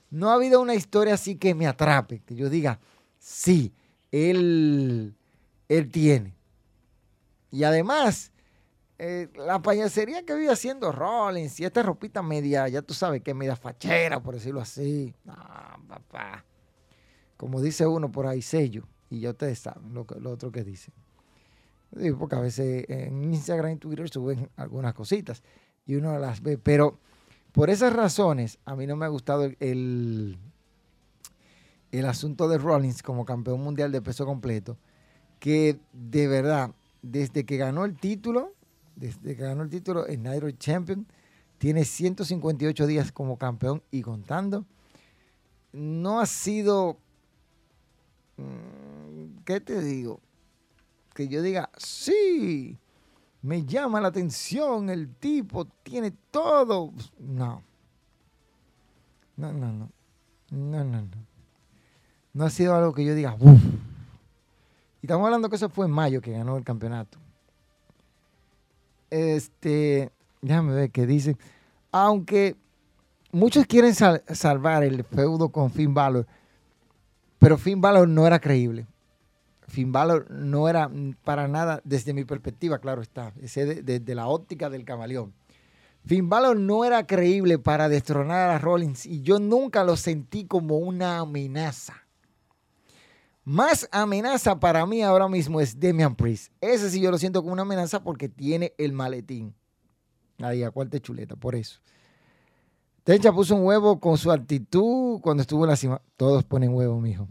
No 0.10 0.30
ha 0.30 0.34
habido 0.34 0.62
una 0.62 0.76
historia 0.76 1.14
así 1.14 1.36
que 1.36 1.56
me 1.56 1.68
atrape, 1.68 2.22
que 2.26 2.36
yo 2.36 2.50
diga, 2.50 2.80
sí, 3.20 3.72
él, 4.12 5.16
él 5.70 5.90
tiene. 5.90 6.34
Y 7.52 7.64
además, 7.64 8.32
eh, 9.04 9.30
la 9.36 9.60
payasería 9.60 10.24
que 10.24 10.36
vive 10.36 10.52
haciendo 10.52 10.92
Rollins 10.92 11.60
y 11.60 11.66
esta 11.66 11.82
ropita 11.82 12.22
media, 12.22 12.68
ya 12.68 12.84
tú 12.84 12.94
sabes 12.94 13.24
que 13.24 13.34
media 13.34 13.56
fachera, 13.56 14.22
por 14.22 14.36
decirlo 14.36 14.62
así. 14.62 15.12
No, 15.24 15.34
papá. 15.88 16.46
Como 17.36 17.62
dice 17.62 17.88
uno 17.88 18.12
por 18.12 18.28
ahí, 18.28 18.44
sello. 18.44 18.88
Y 19.10 19.22
ya 19.22 19.32
ustedes 19.32 19.58
saben 19.58 19.92
lo, 19.92 20.06
otro 20.30 20.52
que 20.52 20.64
dice. 20.64 20.92
Porque 22.20 22.36
a 22.36 22.42
veces 22.42 22.86
en 22.90 23.34
Instagram 23.34 23.72
y 23.72 23.76
Twitter 23.78 24.08
suben 24.08 24.52
algunas 24.56 24.94
cositas 24.94 25.42
y 25.88 25.96
uno 25.96 26.20
las 26.20 26.44
ve. 26.44 26.60
Pero 26.60 27.00
por 27.54 27.72
esas 27.72 27.94
razones, 27.94 28.60
a 28.66 28.76
mí 28.76 28.86
no 28.86 28.96
me 28.96 29.06
ha 29.06 29.10
gustado 29.10 29.46
el, 29.46 30.38
el, 31.92 32.06
asunto 32.06 32.48
de 32.48 32.60
Rollins 32.60 33.02
como 33.02 33.26
campeón 33.26 33.64
mundial 33.64 33.92
de 33.92 34.04
peso 34.04 34.28
completo, 34.28 34.78
que 35.40 35.80
de 35.92 36.28
verdad, 36.28 36.76
desde 37.02 37.48
que 37.48 37.58
ganó 37.58 37.84
el 37.84 37.98
título, 37.98 38.54
desde 39.02 39.36
que 39.36 39.44
ganó 39.44 39.64
el 39.64 39.70
título 39.72 40.08
en 40.08 40.22
Night 40.22 40.60
Champion, 40.60 41.08
tiene 41.58 41.86
158 41.86 42.86
días 42.86 43.12
como 43.12 43.36
campeón 43.36 43.82
y 43.90 44.04
contando. 44.04 44.64
No 45.74 46.20
ha 46.20 46.28
sido, 46.28 47.00
mm, 48.38 49.44
¿qué 49.44 49.60
te 49.60 49.82
digo? 49.82 50.22
Que 51.16 51.28
yo 51.28 51.42
diga, 51.42 51.72
sí, 51.78 52.78
me 53.42 53.66
llama 53.66 54.00
la 54.02 54.10
atención, 54.10 54.92
el 54.92 55.16
tipo 55.16 55.66
tiene 55.66 56.12
todo. 56.30 56.94
No. 57.18 57.64
No, 59.36 59.52
no, 59.52 59.74
no. 59.74 59.90
No, 60.52 60.84
no, 60.84 61.02
no. 61.02 61.08
No 62.34 62.46
ha 62.46 62.50
sido 62.52 62.76
algo 62.76 62.94
que 62.94 63.04
yo 63.04 63.16
diga, 63.16 63.36
¡Uf! 63.40 63.62
Y 65.02 65.08
estamos 65.08 65.26
hablando 65.26 65.50
que 65.50 65.56
eso 65.56 65.70
fue 65.70 65.88
en 65.88 65.92
mayo 65.92 66.22
que 66.22 66.32
ganó 66.32 66.56
el 66.56 66.64
campeonato. 66.64 67.18
Este, 69.12 70.10
déjame 70.42 70.74
ver 70.74 70.90
qué 70.90 71.06
dice. 71.06 71.38
Aunque 71.92 72.56
muchos 73.32 73.68
quieren 73.68 73.94
salvar 73.94 74.84
el 74.84 75.04
feudo 75.04 75.50
con 75.50 75.70
Finn 75.70 75.94
Balor, 75.94 76.26
pero 77.38 77.58
Finn 77.58 77.82
Balor 77.82 78.08
no 78.08 78.26
era 78.26 78.40
creíble. 78.40 78.88
Finn 79.68 79.92
Balor 79.92 80.30
no 80.30 80.68
era 80.68 80.90
para 81.24 81.48
nada, 81.48 81.82
desde 81.84 82.14
mi 82.14 82.26
perspectiva, 82.26 82.80
claro 82.80 83.02
está, 83.02 83.32
desde 83.36 84.00
de, 84.00 84.16
la 84.16 84.28
óptica 84.28 84.70
del 84.70 84.86
camaleón. 84.86 85.34
Finn 86.06 86.30
Balor 86.30 86.60
no 86.60 86.84
era 86.84 87.06
creíble 87.06 87.60
para 87.60 87.88
destronar 87.88 88.50
a 88.50 88.60
Rollins 88.60 89.06
y 89.06 89.22
yo 89.22 89.40
nunca 89.40 89.84
lo 89.84 89.96
sentí 89.96 90.46
como 90.46 90.78
una 90.78 91.20
amenaza. 91.20 92.01
Más 93.44 93.90
amenaza 93.92 94.60
para 94.60 94.86
mí 94.86 95.02
ahora 95.02 95.28
mismo 95.28 95.60
es 95.60 95.80
Demian 95.80 96.16
Priest. 96.16 96.54
Ese 96.62 96.90
sí 96.92 97.02
yo 97.02 97.10
lo 97.10 97.18
siento 97.18 97.42
como 97.42 97.54
una 97.54 97.64
amenaza 97.64 98.04
porque 98.04 98.30
tiene 98.30 98.74
el 98.78 98.94
maletín. 98.94 99.56
Ahí, 100.40 100.64
a 100.64 100.72
cuarta 100.72 101.00
chuleta, 101.00 101.36
por 101.36 101.56
eso. 101.56 101.80
Tencha 103.04 103.32
puso 103.32 103.56
un 103.56 103.66
huevo 103.66 104.00
con 104.00 104.18
su 104.18 104.32
actitud 104.32 105.20
cuando 105.22 105.42
estuvo 105.42 105.64
en 105.64 105.72
la 105.72 105.76
cima. 105.76 106.02
Todos 106.18 106.44
ponen 106.44 106.74
huevo, 106.74 107.02
mijo. 107.02 107.28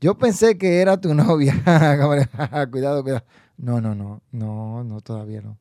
Yo 0.00 0.18
pensé 0.18 0.58
que 0.58 0.80
era 0.80 1.00
tu 1.00 1.14
novia. 1.14 1.54
cuidado, 2.70 3.02
cuidado. 3.02 3.24
No, 3.56 3.80
no, 3.80 3.94
no, 3.94 4.22
no, 4.32 4.84
no, 4.84 5.00
todavía 5.00 5.40
no. 5.40 5.56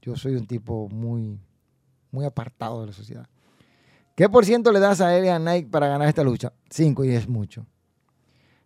Yo 0.00 0.16
soy 0.16 0.36
un 0.36 0.46
tipo 0.46 0.88
muy, 0.88 1.38
muy 2.10 2.24
apartado 2.24 2.80
de 2.80 2.86
la 2.88 2.92
sociedad. 2.92 3.28
¿Qué 4.14 4.28
por 4.28 4.46
ciento 4.46 4.72
le 4.72 4.80
das 4.80 5.00
a 5.00 5.16
él 5.16 5.44
Nike 5.44 5.68
para 5.68 5.88
ganar 5.88 6.08
esta 6.08 6.24
lucha? 6.24 6.52
Cinco 6.70 7.04
y 7.04 7.10
es 7.10 7.28
mucho. 7.28 7.66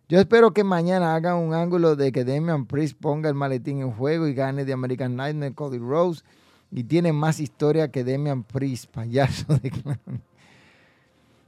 Yo 0.09 0.19
espero 0.19 0.51
que 0.51 0.65
mañana 0.65 1.15
hagan 1.15 1.37
un 1.37 1.53
ángulo 1.53 1.95
de 1.95 2.11
que 2.11 2.25
Damian 2.25 2.65
Priest 2.65 2.97
ponga 2.99 3.29
el 3.29 3.35
maletín 3.35 3.81
en 3.81 3.91
juego 3.91 4.27
y 4.27 4.33
gane 4.33 4.65
de 4.65 4.73
American 4.73 5.15
Nightmare 5.15 5.53
Cody 5.53 5.77
Rose. 5.77 6.23
Y 6.71 6.83
tiene 6.83 7.13
más 7.13 7.39
historia 7.39 7.89
que 7.89 8.03
Damian 8.03 8.43
Priest, 8.43 8.91
payaso 8.91 9.45
de 9.59 9.71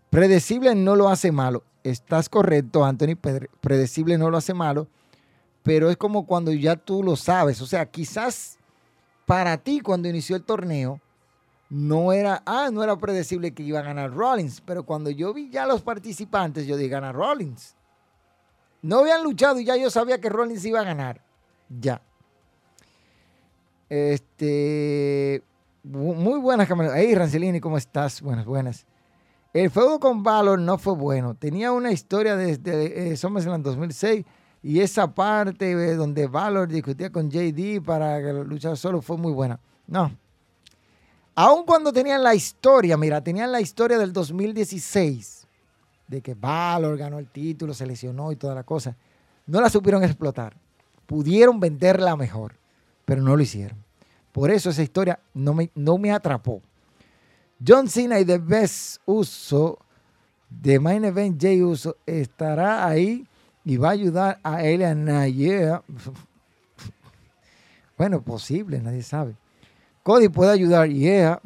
Predecible 0.10 0.74
no 0.76 0.96
lo 0.96 1.10
hace 1.10 1.32
malo. 1.32 1.64
Estás 1.84 2.30
correcto, 2.30 2.86
Anthony. 2.86 3.16
Predecible 3.60 4.18
no 4.18 4.30
lo 4.30 4.38
hace 4.38 4.54
malo. 4.54 4.88
Pero 5.62 5.90
es 5.90 5.98
como 5.98 6.26
cuando 6.26 6.54
ya 6.54 6.78
tú 6.78 7.04
lo 7.04 7.16
sabes. 7.18 7.62
O 7.62 7.66
sea, 7.66 7.86
quizás 7.88 8.58
para 9.26 9.58
ti 9.58 9.82
cuando 9.82 10.08
inició 10.08 10.36
el 10.38 10.44
torneo 10.44 11.02
no 11.70 12.14
era, 12.14 12.42
ah, 12.46 12.70
no 12.72 12.84
era 12.84 12.96
predecible 12.96 13.52
que 13.52 13.64
iba 13.64 13.80
a 13.80 13.84
ganar 13.84 14.14
Rollins. 14.14 14.62
Pero 14.62 14.84
cuando 14.84 15.10
yo 15.10 15.34
vi 15.34 15.50
ya 15.50 15.66
los 15.66 15.82
participantes, 15.82 16.66
yo 16.66 16.78
dije, 16.78 16.90
gana 16.90 17.12
Rollins. 17.12 17.76
No 18.86 19.00
habían 19.00 19.24
luchado 19.24 19.60
y 19.60 19.66
ya 19.66 19.76
yo 19.78 19.90
sabía 19.90 20.22
que 20.22 20.30
Rollins 20.30 20.64
iba 20.64 20.80
a 20.80 20.84
ganar. 20.84 21.20
Ya. 21.70 22.04
Este. 23.90 25.42
Muy 25.82 26.40
buenas, 26.40 26.68
cámaras. 26.68 26.94
Hey, 26.96 27.16
Rancelini, 27.16 27.60
¿cómo 27.60 27.80
estás? 27.80 28.22
Buenas, 28.22 28.46
buenas. 28.46 28.86
El 29.54 29.72
fuego 29.72 30.00
con 30.00 30.22
Valor 30.22 30.60
no 30.60 30.78
fue 30.78 30.94
bueno. 30.94 31.34
Tenía 31.34 31.72
una 31.72 31.92
historia 31.92 32.36
desde 32.36 33.12
eh, 33.12 33.18
SummerSlam 33.18 33.64
2006 33.64 34.24
y 34.62 34.80
esa 34.80 35.16
parte 35.16 35.72
eh, 35.72 35.96
donde 35.96 36.28
Valor 36.28 36.68
discutía 36.68 37.12
con 37.12 37.32
JD 37.32 37.82
para 37.84 38.20
luchar 38.44 38.78
solo 38.78 39.02
fue 39.02 39.18
muy 39.18 39.32
buena. 39.34 39.60
No. 39.88 40.16
Aun 41.34 41.66
cuando 41.66 41.92
tenían 41.92 42.22
la 42.22 42.36
historia, 42.36 42.98
mira, 42.98 43.24
tenían 43.24 43.52
la 43.52 43.62
historia 43.62 43.98
del 43.98 44.14
2016 44.14 45.35
de 46.08 46.22
que 46.22 46.34
Valor 46.34 46.98
ganó 46.98 47.20
el 47.20 47.28
título, 47.28 47.74
se 47.74 47.86
lesionó 47.86 48.32
y 48.32 48.36
toda 48.36 48.56
la 48.56 48.64
cosa, 48.64 48.96
no 49.48 49.62
la 49.62 49.70
supieron 49.70 50.04
explotar. 50.04 50.56
Pudieron 51.06 51.60
venderla 51.60 52.16
mejor, 52.16 52.56
pero 53.06 53.22
no 53.22 53.36
lo 53.36 53.42
hicieron. 53.42 53.78
Por 54.32 54.52
eso 54.52 54.70
esa 54.70 54.84
historia 54.84 55.20
no 55.34 55.54
me, 55.54 55.70
no 55.76 55.98
me 55.98 56.12
atrapó. 56.12 56.62
John 57.66 57.88
Cena 57.88 58.20
y 58.20 58.26
The 58.26 58.38
Best 58.38 59.02
Uso 59.06 59.80
de 60.50 60.80
Main 60.80 61.06
Event 61.06 61.42
Jay 61.42 61.62
Uso 61.62 61.98
estará 62.06 62.86
ahí 62.86 63.26
y 63.64 63.78
va 63.78 63.90
a 63.90 63.92
ayudar 63.92 64.40
a 64.44 64.64
él 64.64 64.84
a 64.84 64.94
Naya. 64.94 65.82
Bueno, 67.98 68.22
posible, 68.22 68.82
nadie 68.82 69.04
sabe. 69.04 69.36
Cody 70.04 70.28
puede 70.28 70.52
ayudar, 70.52 70.90
yeah. 70.90 71.42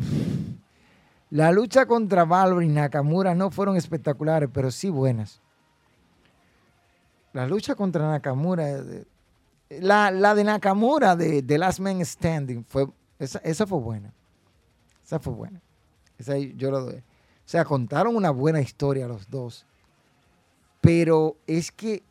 La 1.32 1.52
lucha 1.52 1.86
contra 1.86 2.26
Valor 2.26 2.64
y 2.64 2.70
Nakamura 2.70 3.36
no 3.36 3.52
fueron 3.52 3.76
espectaculares, 3.78 4.50
pero 4.52 4.72
sí 4.72 4.90
buenas. 4.90 5.42
La 7.34 7.46
lucha 7.48 7.76
contra 7.76 8.10
Nakamura, 8.10 8.84
la, 9.70 10.36
de 10.36 10.44
Nakamura 10.44 11.16
de, 11.16 11.44
The 11.44 11.58
Last 11.60 11.80
Man 11.80 12.04
Standing, 12.04 12.66
fue, 12.66 12.88
esa, 13.20 13.68
fue 13.68 13.80
buena. 13.80 14.12
Esa 15.06 15.20
fue 15.20 15.34
buena. 15.34 15.62
Esa 16.18 16.38
yo 16.38 16.72
lo 16.72 16.82
doy. 16.82 16.96
O 16.96 17.52
sea, 17.52 17.64
contaron 17.64 18.16
una 18.16 18.32
buena 18.32 18.62
historia 18.62 19.08
los 19.08 19.30
dos. 19.30 19.68
Pero 20.82 21.38
es 21.46 21.72
que 21.72 22.02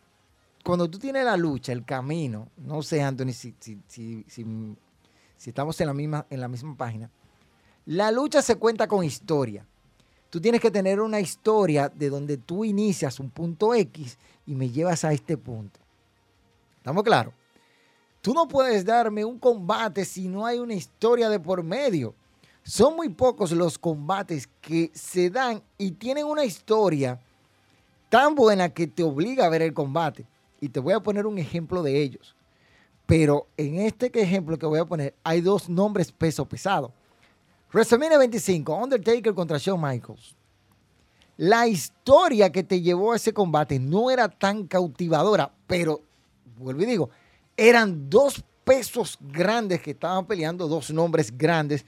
cuando 0.65 0.89
tú 0.89 0.99
tienes 0.99 1.25
la 1.25 1.37
lucha, 1.37 1.73
el 1.73 1.85
camino, 1.85 2.49
no 2.57 2.83
sé, 2.83 3.03
Anthony, 3.03 3.33
si, 3.33 3.55
si, 3.59 3.81
si, 3.89 4.25
si 4.29 5.51
estamos 5.51 5.81
en 5.81 5.87
la, 5.89 5.95
misma, 5.95 6.27
en 6.31 6.41
la 6.41 6.49
misma 6.49 6.77
página 6.77 7.11
la 7.89 8.11
lucha 8.11 8.43
se 8.43 8.57
cuenta 8.57 8.87
con 8.87 9.03
historia. 9.03 9.65
Tú 10.29 10.43
tienes 10.43 10.61
que 10.61 10.71
tener 10.71 11.01
una 11.01 11.21
historia 11.21 11.89
de 11.89 12.11
donde 12.11 12.37
tú 12.37 12.63
inicias 12.63 13.19
un 13.19 13.31
punto 13.31 13.75
X 13.75 14.19
y 14.45 14.55
me 14.55 14.69
llevas 14.69 15.05
a 15.05 15.13
este 15.15 15.39
punto. 15.39 15.81
¿Estamos 16.77 17.03
claros? 17.03 17.33
Tú 18.21 18.35
no 18.35 18.47
puedes 18.47 18.85
darme 18.85 19.25
un 19.25 19.39
combate 19.39 20.05
si 20.05 20.29
no 20.29 20.45
hay 20.45 20.59
una 20.59 20.75
historia 20.75 21.31
de 21.31 21.41
por 21.41 21.63
medio. 21.63 22.15
Son 22.63 22.95
muy 22.95 23.09
pocos 23.09 23.53
los 23.53 23.79
combates 23.79 24.51
que 24.61 24.91
se 24.93 25.31
dan 25.31 25.63
y 25.79 25.93
tienen 25.93 26.27
una 26.27 26.45
historia 26.45 27.19
tan 28.11 28.35
buena 28.35 28.69
que 28.69 28.87
te 28.87 29.03
obliga 29.03 29.47
a 29.47 29.49
ver 29.49 29.63
el 29.63 29.73
combate. 29.73 30.27
Y 30.61 30.69
te 30.69 30.81
voy 30.81 30.93
a 30.93 31.01
poner 31.01 31.27
un 31.27 31.39
ejemplo 31.39 31.83
de 31.83 32.03
ellos. 32.03 32.37
Pero 33.07 33.47
en 33.57 33.79
este 33.79 34.11
ejemplo 34.21 34.59
que 34.59 34.67
voy 34.67 34.79
a 34.79 34.85
poner 34.85 35.15
hay 35.25 35.41
dos 35.41 35.71
nombres 35.71 36.13
peso 36.13 36.45
pesado. 36.45 36.93
WrestleMania 37.73 38.19
25, 38.19 38.75
Undertaker 38.75 39.35
contra 39.35 39.59
Shawn 39.59 39.81
Michaels. 39.81 40.35
La 41.37 41.69
historia 41.69 42.51
que 42.51 42.65
te 42.65 42.81
llevó 42.81 43.13
a 43.13 43.17
ese 43.17 43.33
combate 43.33 43.79
no 43.79 44.11
era 44.11 44.29
tan 44.29 44.67
cautivadora, 44.67 45.53
pero, 45.67 46.01
vuelvo 46.57 46.83
y 46.83 46.87
digo, 46.87 47.11
eran 47.57 48.09
dos 48.09 48.43
pesos 48.65 49.19
grandes 49.21 49.81
que 49.81 49.93
estaban 49.93 50.27
peleando, 50.27 50.67
dos 50.67 50.91
nombres 50.91 51.37
grandes, 51.37 51.85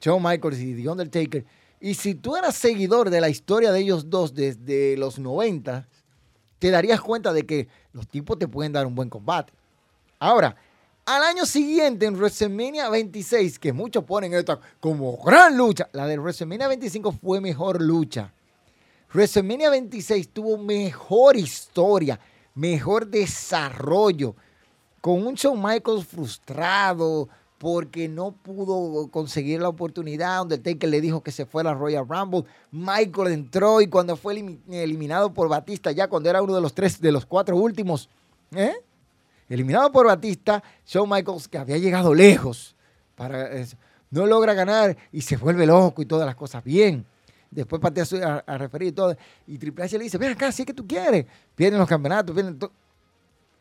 Shawn 0.00 0.22
Michaels 0.22 0.58
y 0.60 0.74
The 0.74 0.88
Undertaker. 0.88 1.44
Y 1.80 1.94
si 1.94 2.14
tú 2.14 2.36
eras 2.36 2.54
seguidor 2.54 3.10
de 3.10 3.20
la 3.20 3.28
historia 3.28 3.72
de 3.72 3.80
ellos 3.80 4.08
dos 4.08 4.34
desde 4.34 4.96
los 4.96 5.18
90, 5.18 5.86
te 6.58 6.70
darías 6.70 7.00
cuenta 7.00 7.32
de 7.32 7.44
que 7.44 7.68
los 7.92 8.08
tipos 8.08 8.38
te 8.38 8.48
pueden 8.48 8.72
dar 8.72 8.86
un 8.86 8.94
buen 8.94 9.10
combate. 9.10 9.52
Ahora, 10.18 10.56
al 11.06 11.22
año 11.22 11.44
siguiente, 11.44 12.06
en 12.06 12.14
WrestleMania 12.14 12.88
26, 12.88 13.58
que 13.58 13.72
muchos 13.72 14.04
ponen 14.04 14.32
como 14.80 15.16
gran 15.18 15.56
lucha, 15.56 15.88
la 15.92 16.06
de 16.06 16.18
WrestleMania 16.18 16.68
25 16.68 17.12
fue 17.12 17.40
mejor 17.40 17.82
lucha. 17.82 18.32
WrestleMania 19.12 19.70
26 19.70 20.30
tuvo 20.30 20.56
mejor 20.58 21.36
historia, 21.36 22.18
mejor 22.54 23.06
desarrollo, 23.06 24.34
con 25.00 25.26
un 25.26 25.34
Shawn 25.34 25.62
Michaels 25.62 26.06
frustrado 26.06 27.28
porque 27.58 28.08
no 28.08 28.32
pudo 28.32 29.08
conseguir 29.10 29.60
la 29.60 29.68
oportunidad, 29.68 30.38
donde 30.38 30.58
Taker 30.58 30.88
le 30.88 31.00
dijo 31.00 31.22
que 31.22 31.32
se 31.32 31.46
fuera 31.46 31.70
a 31.70 31.74
Royal 31.74 32.06
Rumble. 32.06 32.44
Michael 32.70 33.32
entró 33.32 33.80
y 33.80 33.86
cuando 33.86 34.16
fue 34.16 34.34
eliminado 34.68 35.32
por 35.32 35.48
Batista, 35.48 35.92
ya 35.92 36.08
cuando 36.08 36.28
era 36.28 36.42
uno 36.42 36.54
de 36.54 36.60
los 36.60 36.74
tres, 36.74 37.00
de 37.00 37.12
los 37.12 37.24
cuatro 37.24 37.56
últimos, 37.56 38.08
¿eh? 38.54 38.74
Eliminado 39.48 39.90
por 39.92 40.06
Batista, 40.06 40.62
Shawn 40.86 41.08
Michaels, 41.08 41.48
que 41.48 41.58
había 41.58 41.78
llegado 41.78 42.14
lejos, 42.14 42.74
para 43.14 43.50
no 44.10 44.26
logra 44.26 44.54
ganar 44.54 44.96
y 45.10 45.22
se 45.22 45.36
vuelve 45.36 45.66
loco 45.66 46.00
y 46.00 46.06
todas 46.06 46.24
las 46.24 46.36
cosas 46.36 46.62
bien. 46.62 47.04
Después 47.50 47.80
patea 47.80 48.04
a, 48.46 48.58
referir 48.58 48.88
y 48.88 48.92
todo. 48.92 49.16
Y 49.46 49.58
Triple 49.58 49.84
H 49.84 49.98
le 49.98 50.04
dice, 50.04 50.18
ven 50.18 50.32
acá, 50.32 50.50
si 50.50 50.62
es 50.62 50.66
que 50.66 50.74
tú 50.74 50.86
quieres. 50.86 51.26
Pierden 51.54 51.78
los 51.78 51.88
campeonatos, 51.88 52.36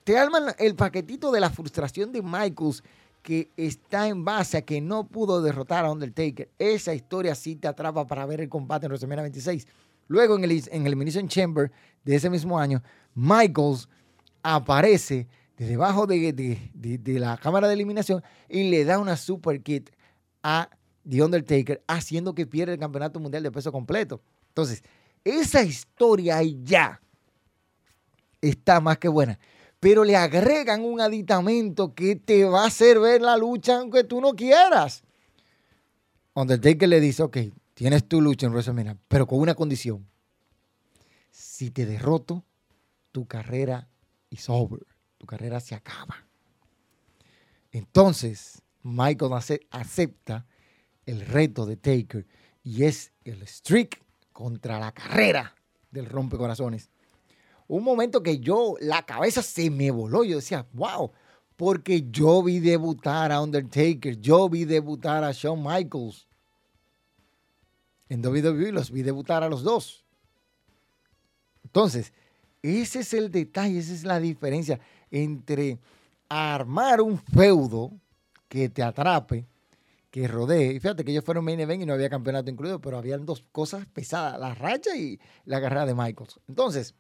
Te 0.04 0.18
arman 0.18 0.54
el 0.58 0.76
paquetito 0.76 1.32
de 1.32 1.40
la 1.40 1.50
frustración 1.50 2.12
de 2.12 2.22
Michaels 2.22 2.84
que 3.22 3.50
está 3.56 4.08
en 4.08 4.26
base 4.26 4.58
a 4.58 4.62
que 4.62 4.82
no 4.82 5.08
pudo 5.08 5.42
derrotar 5.42 5.86
a 5.86 5.92
Undertaker. 5.92 6.50
Esa 6.60 6.94
historia 6.94 7.34
sí 7.36 7.56
te 7.56 7.68
atrapa 7.68 8.06
para 8.06 8.26
ver 8.26 8.42
el 8.42 8.50
combate 8.50 8.86
en 8.86 8.92
WrestleMania 8.92 9.24
26. 9.24 9.66
Luego 10.08 10.36
en 10.36 10.44
el, 10.44 10.52
en 10.52 10.82
el 10.82 10.88
Elimination 10.88 11.28
Chamber 11.28 11.72
de 12.04 12.16
ese 12.16 12.30
mismo 12.30 12.60
año, 12.60 12.84
Michaels 13.16 13.88
aparece 14.44 15.28
de 15.58 15.68
debajo 15.68 16.08
de, 16.08 16.58
la 17.20 17.38
cámara 17.38 17.68
de 17.68 17.74
eliminación 17.76 18.24
y 18.50 18.70
le 18.70 18.86
da 18.86 19.00
una 19.00 19.18
super 19.18 19.62
kit 19.62 19.90
a 20.42 20.70
The 21.08 21.22
Undertaker, 21.24 21.84
haciendo 21.88 22.34
que 22.34 22.46
pierda 22.46 22.74
el 22.74 22.80
campeonato 22.80 23.20
mundial 23.20 23.44
de 23.44 23.52
peso 23.52 23.72
completo. 23.72 24.22
Entonces, 24.50 24.84
esa 25.24 25.64
historia 25.64 26.42
ya 26.42 27.02
está 28.42 28.80
más 28.80 28.98
que 28.98 29.08
buena. 29.08 29.40
Pero 29.80 30.06
le 30.06 30.16
agregan 30.16 30.84
un 30.84 31.02
aditamento 31.02 31.94
que 31.94 32.16
te 32.16 32.46
va 32.46 32.64
a 32.64 32.68
hacer 32.68 33.00
ver 33.00 33.22
la 33.22 33.38
lucha 33.38 33.80
aunque 33.80 34.06
tú 34.06 34.22
no 34.22 34.34
quieras. 34.34 35.04
Undertaker 36.34 36.88
le 36.88 37.02
dice, 37.02 37.22
ok, 37.24 37.38
tienes 37.74 38.08
tu 38.08 38.22
lucha 38.22 38.48
en 38.48 38.54
WrestleMania, 38.54 38.98
pero 39.08 39.28
con 39.28 39.40
una 39.40 39.56
condición. 39.56 40.08
Si 41.32 41.70
te 41.70 41.86
derroto, 41.86 42.44
tu 43.12 43.26
carrera 43.28 43.88
is 44.30 44.50
over 44.50 44.93
tu 45.24 45.28
carrera 45.28 45.62
se 45.62 45.74
acaba. 45.74 46.18
Entonces, 47.72 48.62
Michael 48.82 49.32
acepta 49.72 50.46
el 51.06 51.26
reto 51.26 51.66
de 51.66 51.78
Taker 51.78 52.28
y 52.62 52.84
es 52.84 53.14
el 53.24 53.48
streak 53.48 54.02
contra 54.34 54.80
la 54.80 54.92
carrera 54.92 55.56
del 55.92 56.08
rompecorazones. 56.08 56.90
Un 57.70 57.86
momento 57.86 58.22
que 58.22 58.40
yo, 58.40 58.76
la 58.82 59.06
cabeza 59.06 59.42
se 59.42 59.70
me 59.70 59.92
voló. 59.92 60.26
Yo 60.26 60.36
decía, 60.36 60.68
wow, 60.74 61.14
porque 61.56 62.06
yo 62.12 62.44
vi 62.44 62.60
debutar 62.60 63.32
a 63.32 63.42
Undertaker, 63.42 64.20
yo 64.20 64.50
vi 64.50 64.66
debutar 64.66 65.24
a 65.24 65.32
Shawn 65.32 65.64
Michaels. 65.64 66.28
En 68.10 68.26
WWE 68.26 68.74
los 68.74 68.92
vi 68.92 69.04
debutar 69.04 69.42
a 69.42 69.48
los 69.48 69.64
dos. 69.64 70.04
Entonces, 71.64 72.12
ese 72.62 73.02
es 73.02 73.14
el 73.14 73.30
detalle, 73.30 73.80
esa 73.80 73.94
es 73.94 74.04
la 74.04 74.20
diferencia 74.20 74.80
entre 75.14 75.80
armar 76.28 77.00
un 77.00 77.20
feudo 77.20 77.92
que 78.50 78.68
te 78.68 78.82
atrape, 78.82 79.46
que 80.10 80.28
rodee. 80.28 80.74
Y 80.74 80.80
fíjate 80.80 81.06
que 81.06 81.12
ellos 81.12 81.24
fueron 81.24 81.46
main 81.46 81.60
event 81.60 81.84
y 81.84 81.86
no 81.86 81.94
había 81.94 82.10
campeonato 82.10 82.50
incluido, 82.50 82.82
pero 82.82 82.98
habían 82.98 83.26
dos 83.26 83.44
cosas 83.52 83.86
pesadas, 83.86 84.40
la 84.40 84.56
racha 84.56 84.96
y 84.96 85.20
la 85.46 85.62
carrera 85.62 85.86
de 85.86 85.94
Michaels. 85.94 86.40
Entonces, 86.48 86.96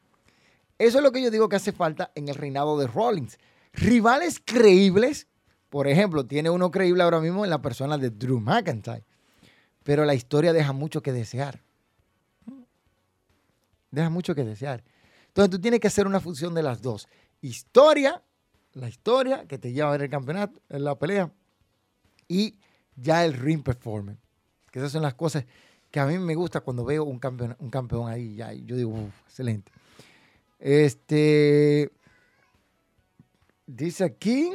eso 0.77 0.97
es 0.99 1.03
lo 1.03 1.11
que 1.11 1.23
yo 1.23 1.31
digo 1.31 1.49
que 1.49 1.55
hace 1.55 1.71
falta 1.71 2.11
en 2.13 2.29
el 2.29 2.35
reinado 2.35 2.77
de 2.77 2.87
Rollins. 2.87 3.39
Rivales 3.73 4.39
creíbles, 4.43 5.27
por 5.69 5.87
ejemplo, 5.87 6.25
tiene 6.25 6.51
uno 6.51 6.69
creíble 6.69 7.01
ahora 7.01 7.19
mismo 7.19 7.43
en 7.43 7.49
la 7.49 7.61
persona 7.61 7.97
de 7.97 8.11
Drew 8.11 8.39
McIntyre, 8.39 9.05
pero 9.83 10.05
la 10.05 10.13
historia 10.13 10.53
deja 10.53 10.71
mucho 10.71 11.01
que 11.01 11.11
desear. 11.11 11.63
Deja 13.89 14.09
mucho 14.11 14.35
que 14.35 14.43
desear. 14.43 14.83
Entonces 15.27 15.49
tú 15.49 15.59
tienes 15.59 15.79
que 15.79 15.87
hacer 15.87 16.05
una 16.05 16.19
función 16.19 16.53
de 16.53 16.61
las 16.61 16.81
dos. 16.83 17.07
Historia, 17.43 18.23
la 18.71 18.87
historia 18.87 19.45
que 19.45 19.57
te 19.57 19.73
lleva 19.73 19.89
a 19.89 19.91
ver 19.91 20.03
el 20.03 20.09
campeonato, 20.09 20.61
en 20.69 20.85
la 20.85 20.97
pelea, 20.97 21.29
y 22.29 22.57
ya 22.95 23.25
el 23.25 23.33
ring 23.33 23.61
performance. 23.61 24.17
Que 24.71 24.79
esas 24.79 24.93
son 24.93 25.01
las 25.01 25.13
cosas 25.13 25.45
que 25.91 25.99
a 25.99 26.05
mí 26.05 26.17
me 26.17 26.35
gusta 26.35 26.61
cuando 26.61 26.85
veo 26.85 27.03
un 27.03 27.19
campeón, 27.19 27.57
un 27.59 27.69
campeón 27.69 28.09
ahí. 28.09 28.37
Ya, 28.37 28.53
yo 28.53 28.77
digo, 28.77 28.97
excelente. 29.27 29.71
Este. 30.57 31.91
Dice 33.67 34.05
aquí. 34.05 34.51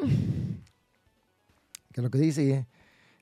Que 1.92 2.00
lo 2.00 2.10
que 2.10 2.18
dice. 2.18 2.66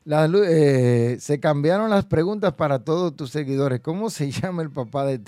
Eh, 0.06 1.16
se 1.18 1.40
cambiaron 1.40 1.90
las 1.90 2.04
preguntas 2.04 2.52
para 2.52 2.84
todos 2.84 3.16
tus 3.16 3.30
seguidores. 3.30 3.80
¿Cómo 3.80 4.10
se 4.10 4.30
llama 4.30 4.62
el 4.62 4.70
papá 4.70 5.04
de, 5.04 5.20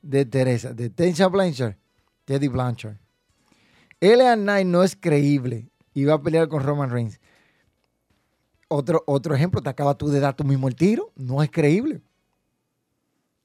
de 0.00 0.24
Teresa, 0.24 0.72
de 0.72 0.88
Tensha 0.88 1.26
Blanchard, 1.26 1.76
Teddy 2.24 2.48
Blanchard. 2.48 2.96
LA 4.14 4.36
Knight 4.36 4.66
no 4.66 4.82
es 4.82 4.96
creíble 4.96 5.70
y 5.94 6.04
va 6.04 6.14
a 6.14 6.22
pelear 6.22 6.48
con 6.48 6.62
Roman 6.62 6.90
Reigns. 6.90 7.20
Otro, 8.68 9.02
otro 9.06 9.34
ejemplo, 9.34 9.62
te 9.62 9.70
acabas 9.70 9.96
tú 9.96 10.08
de 10.08 10.20
dar 10.20 10.34
tú 10.34 10.44
mismo 10.44 10.68
el 10.68 10.74
tiro, 10.74 11.12
no 11.16 11.42
es 11.42 11.50
creíble. 11.50 12.02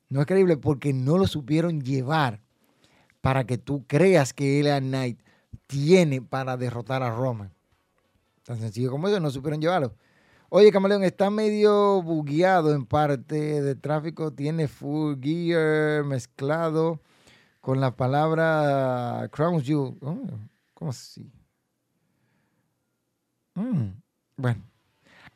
No 0.09 0.19
es 0.19 0.27
creíble 0.27 0.57
porque 0.57 0.93
no 0.93 1.17
lo 1.17 1.27
supieron 1.27 1.81
llevar 1.81 2.41
para 3.21 3.45
que 3.45 3.57
tú 3.57 3.85
creas 3.87 4.33
que 4.33 4.61
LA 4.61 4.81
Knight 4.81 5.19
tiene 5.67 6.21
para 6.21 6.57
derrotar 6.57 7.01
a 7.03 7.15
Roman. 7.15 7.53
Tan 8.43 8.59
sencillo 8.59 8.91
como 8.91 9.07
eso, 9.07 9.19
no 9.19 9.29
supieron 9.29 9.61
llevarlo. 9.61 9.95
Oye, 10.49 10.69
Camaleón, 10.71 11.05
está 11.05 11.29
medio 11.29 12.01
bugueado 12.01 12.73
en 12.75 12.85
parte 12.85 13.61
de 13.61 13.75
tráfico. 13.75 14.33
Tiene 14.33 14.67
full 14.67 15.15
gear 15.21 16.03
mezclado 16.03 16.99
con 17.61 17.79
la 17.79 17.95
palabra 17.95 19.29
Crown. 19.31 19.63
Oh, 20.01 20.17
¿Cómo 20.81 20.89
así? 20.89 21.31
Mm, 23.53 23.89
bueno. 24.35 24.63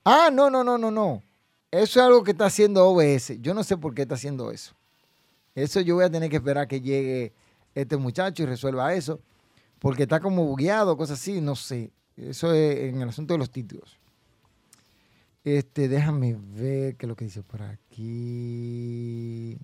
Ah, 0.03 0.31
no, 0.33 0.49
no, 0.49 0.63
no, 0.63 0.75
no, 0.75 0.89
no. 0.89 1.21
Eso 1.69 1.99
es 1.99 2.03
algo 2.03 2.23
que 2.23 2.31
está 2.31 2.47
haciendo 2.47 2.83
OBS. 2.83 3.39
Yo 3.41 3.53
no 3.53 3.63
sé 3.63 3.77
por 3.77 3.93
qué 3.93 4.01
está 4.01 4.15
haciendo 4.15 4.49
eso. 4.49 4.73
Eso 5.53 5.81
yo 5.81 5.93
voy 5.93 6.05
a 6.05 6.09
tener 6.09 6.31
que 6.31 6.37
esperar 6.37 6.67
que 6.67 6.81
llegue 6.81 7.31
este 7.75 7.95
muchacho 7.95 8.41
y 8.41 8.47
resuelva 8.47 8.95
eso. 8.95 9.19
Porque 9.77 10.01
está 10.03 10.19
como 10.19 10.43
bugueado, 10.45 10.97
cosas 10.97 11.19
así. 11.21 11.39
No 11.41 11.55
sé. 11.55 11.91
Eso 12.17 12.51
es 12.51 12.91
en 12.91 13.03
el 13.03 13.09
asunto 13.09 13.35
de 13.35 13.37
los 13.37 13.51
títulos. 13.51 13.99
Este, 15.43 15.87
déjame 15.87 16.35
ver 16.39 16.95
qué 16.95 17.05
es 17.05 17.07
lo 17.07 17.15
que 17.15 17.25
dice 17.25 17.43
por 17.43 17.61
aquí. 17.61 19.59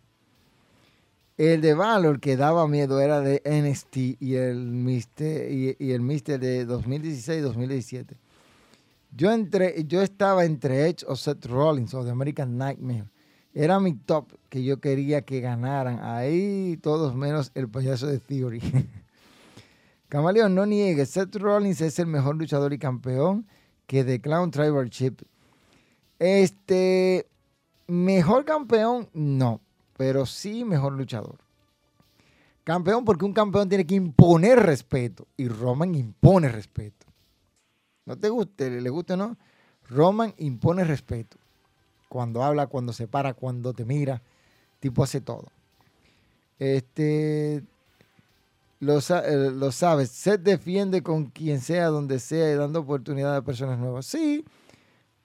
El 1.42 1.62
de 1.62 1.74
Valor 1.74 2.20
que 2.20 2.38
daba 2.38 2.68
miedo 2.68 3.02
era 3.02 3.20
de 3.20 3.42
NST 3.44 3.98
y 4.20 4.36
el 4.36 4.58
Mister, 4.58 5.52
y, 5.52 5.92
el 5.92 6.02
Mister 6.02 6.40
de 6.40 6.68
2016-2017. 6.68 8.16
Yo, 9.18 9.36
yo 9.88 10.02
estaba 10.04 10.46
entre 10.46 10.88
Edge 10.88 11.04
o 11.08 11.16
Seth 11.16 11.48
Rollins 11.48 11.96
o 11.96 12.06
The 12.06 12.12
American 12.12 12.60
Nightmare. 12.60 13.06
Era 13.56 13.80
mi 13.80 13.96
top 13.96 14.32
que 14.50 14.64
yo 14.64 14.80
quería 14.80 15.24
que 15.24 15.42
ganaran. 15.42 16.00
Ahí 16.04 16.78
todos 16.78 17.16
menos 17.16 17.52
el 17.56 17.68
payaso 17.68 18.06
de 18.06 18.20
Theory. 18.20 18.62
Camaleón, 20.10 20.54
no 20.54 20.68
niegue. 20.68 21.08
Seth 21.08 21.36
Rollins 21.38 21.82
es 21.82 21.98
el 21.98 22.06
mejor 22.06 22.36
luchador 22.36 22.72
y 22.72 22.78
campeón 22.78 23.48
que 23.88 24.04
The 24.04 24.22
Clown 24.22 24.52
Tribal 24.52 24.92
Chip 24.92 25.24
este, 26.20 27.28
mejor 27.88 28.46
campeón, 28.46 29.10
no, 29.12 29.60
pero 30.02 30.26
sí 30.26 30.66
mejor 30.66 30.94
luchador. 30.94 31.36
Campeón 32.64 33.06
porque 33.06 33.24
un 33.24 33.34
campeón 33.34 33.70
tiene 33.70 33.86
que 33.86 33.94
imponer 33.94 34.58
respeto 34.58 35.28
y 35.38 35.48
Roman 35.48 35.94
impone 35.94 36.50
respeto. 36.50 37.06
No 38.08 38.18
te 38.18 38.30
guste, 38.30 38.82
le 38.82 38.90
guste 38.90 39.14
o 39.14 39.18
no, 39.18 39.38
Roman 39.88 40.34
impone 40.40 40.86
respeto. 40.86 41.38
Cuando 42.10 42.44
habla, 42.44 42.66
cuando 42.66 42.94
se 42.94 43.08
para, 43.08 43.36
cuando 43.36 43.74
te 43.74 43.86
mira, 43.86 44.24
tipo 44.80 45.04
hace 45.04 45.22
todo. 45.22 45.50
Este, 46.58 47.62
lo, 48.80 48.98
eh, 48.98 49.52
lo 49.54 49.72
sabes, 49.72 50.10
se 50.10 50.40
defiende 50.40 51.04
con 51.04 51.26
quien 51.26 51.62
sea, 51.62 51.90
donde 51.90 52.18
sea 52.18 52.52
y 52.52 52.56
dando 52.56 52.80
oportunidad 52.80 53.36
a 53.36 53.44
personas 53.44 53.78
nuevas. 53.78 54.08
Sí, 54.08 54.44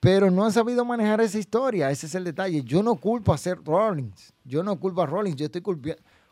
pero 0.00 0.30
no 0.30 0.44
han 0.44 0.52
sabido 0.52 0.84
manejar 0.84 1.20
esa 1.20 1.38
historia. 1.38 1.90
Ese 1.90 2.06
es 2.06 2.14
el 2.14 2.24
detalle. 2.24 2.62
Yo 2.62 2.82
no 2.82 2.96
culpo 2.96 3.32
a 3.32 3.38
Seth 3.38 3.64
Rollins. 3.64 4.32
Yo 4.44 4.62
no 4.62 4.78
culpo 4.78 5.02
a 5.02 5.06
Rollins. 5.06 5.36
Yo 5.36 5.46
estoy 5.46 5.62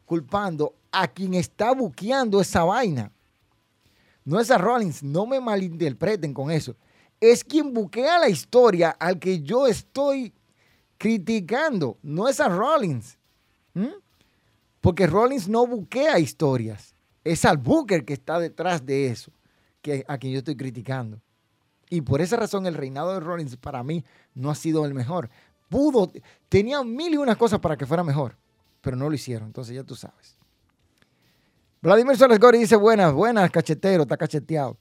culpando 0.05 0.75
a 0.93 1.09
quien 1.09 1.35
está 1.35 1.73
buqueando 1.73 2.41
esa 2.41 2.65
vaina. 2.65 3.11
No 4.25 4.39
es 4.39 4.51
a 4.51 4.59
Rollins. 4.59 5.03
No 5.03 5.27
me 5.27 5.41
malinterpreten 5.41 6.33
con 6.33 6.51
eso. 6.51 6.77
Es 7.21 7.43
quien 7.43 7.73
buquea 7.73 8.19
la 8.19 8.29
historia 8.29 8.91
al 8.91 9.19
que 9.19 9.41
yo 9.41 9.67
estoy 9.67 10.33
criticando. 10.99 11.99
No 12.03 12.29
es 12.29 12.41
a 12.41 12.49
Rollins. 12.49 13.19
Porque 14.81 15.07
Rollins 15.07 15.49
no 15.49 15.67
buquea 15.67 16.19
historias. 16.19 16.95
Es 17.25 17.45
al 17.47 17.57
Booker 17.57 18.05
que 18.05 18.13
está 18.13 18.39
detrás 18.39 18.85
de 18.85 19.07
eso, 19.07 19.33
que, 19.81 20.05
a 20.07 20.19
quien 20.19 20.35
yo 20.35 20.41
estoy 20.41 20.57
criticando. 20.57 21.21
Y 21.91 22.01
por 22.01 22.21
esa 22.21 22.37
razón 22.37 22.67
el 22.67 22.75
reinado 22.75 23.13
de 23.13 23.21
Rollins 23.21 23.57
para 23.57 23.83
mí 23.83 24.05
no 24.35 24.51
ha 24.51 24.55
sido 24.55 24.85
el 24.85 24.95
mejor. 24.95 25.31
Pudo, 25.69 26.13
tenía 26.49 26.83
mil 26.83 27.15
y 27.15 27.17
unas 27.17 27.37
cosas 27.37 27.59
para 27.61 27.77
que 27.77 27.87
fuera 27.87 28.05
mejor, 28.05 28.37
pero 28.81 28.97
no 28.97 29.09
lo 29.09 29.15
hicieron. 29.15 29.49
Entonces 29.49 29.75
ya 29.75 29.85
tú 29.85 29.95
sabes. 29.95 30.39
Vladimir 31.83 32.17
Soles 32.17 32.39
Gori 32.39 32.59
dice, 32.59 32.77
buenas, 32.77 33.13
buenas, 33.13 33.51
cachetero, 33.51 34.05
está 34.05 34.17
cacheteado. 34.17 34.79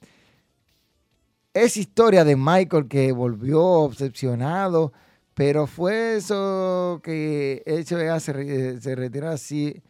Es 1.53 1.77
historia 1.77 2.23
de 2.23 2.35
Michael 2.35 2.87
que 2.87 3.11
volvió 3.11 3.61
obsesionado, 3.61 4.93
pero 5.33 5.67
fue 5.67 6.15
eso 6.15 7.01
que 7.03 7.61
HBA 7.65 8.19
se, 8.19 8.81
se 8.81 8.95
retiró 8.95 9.29
así. 9.29 9.83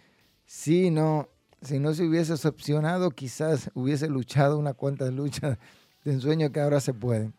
Sí, 0.45 0.89
no, 0.89 1.30
si 1.62 1.80
no 1.80 1.93
se 1.93 2.04
hubiese 2.04 2.34
obsesionado, 2.34 3.12
quizás 3.12 3.69
hubiese 3.73 4.08
luchado 4.08 4.58
una 4.58 4.73
cuanta 4.73 5.06
de 5.06 5.12
lucha 5.12 5.58
de 6.04 6.13
ensueño 6.13 6.52
que 6.52 6.60
ahora 6.60 6.80
se 6.80 6.94
pueden. 6.94 7.34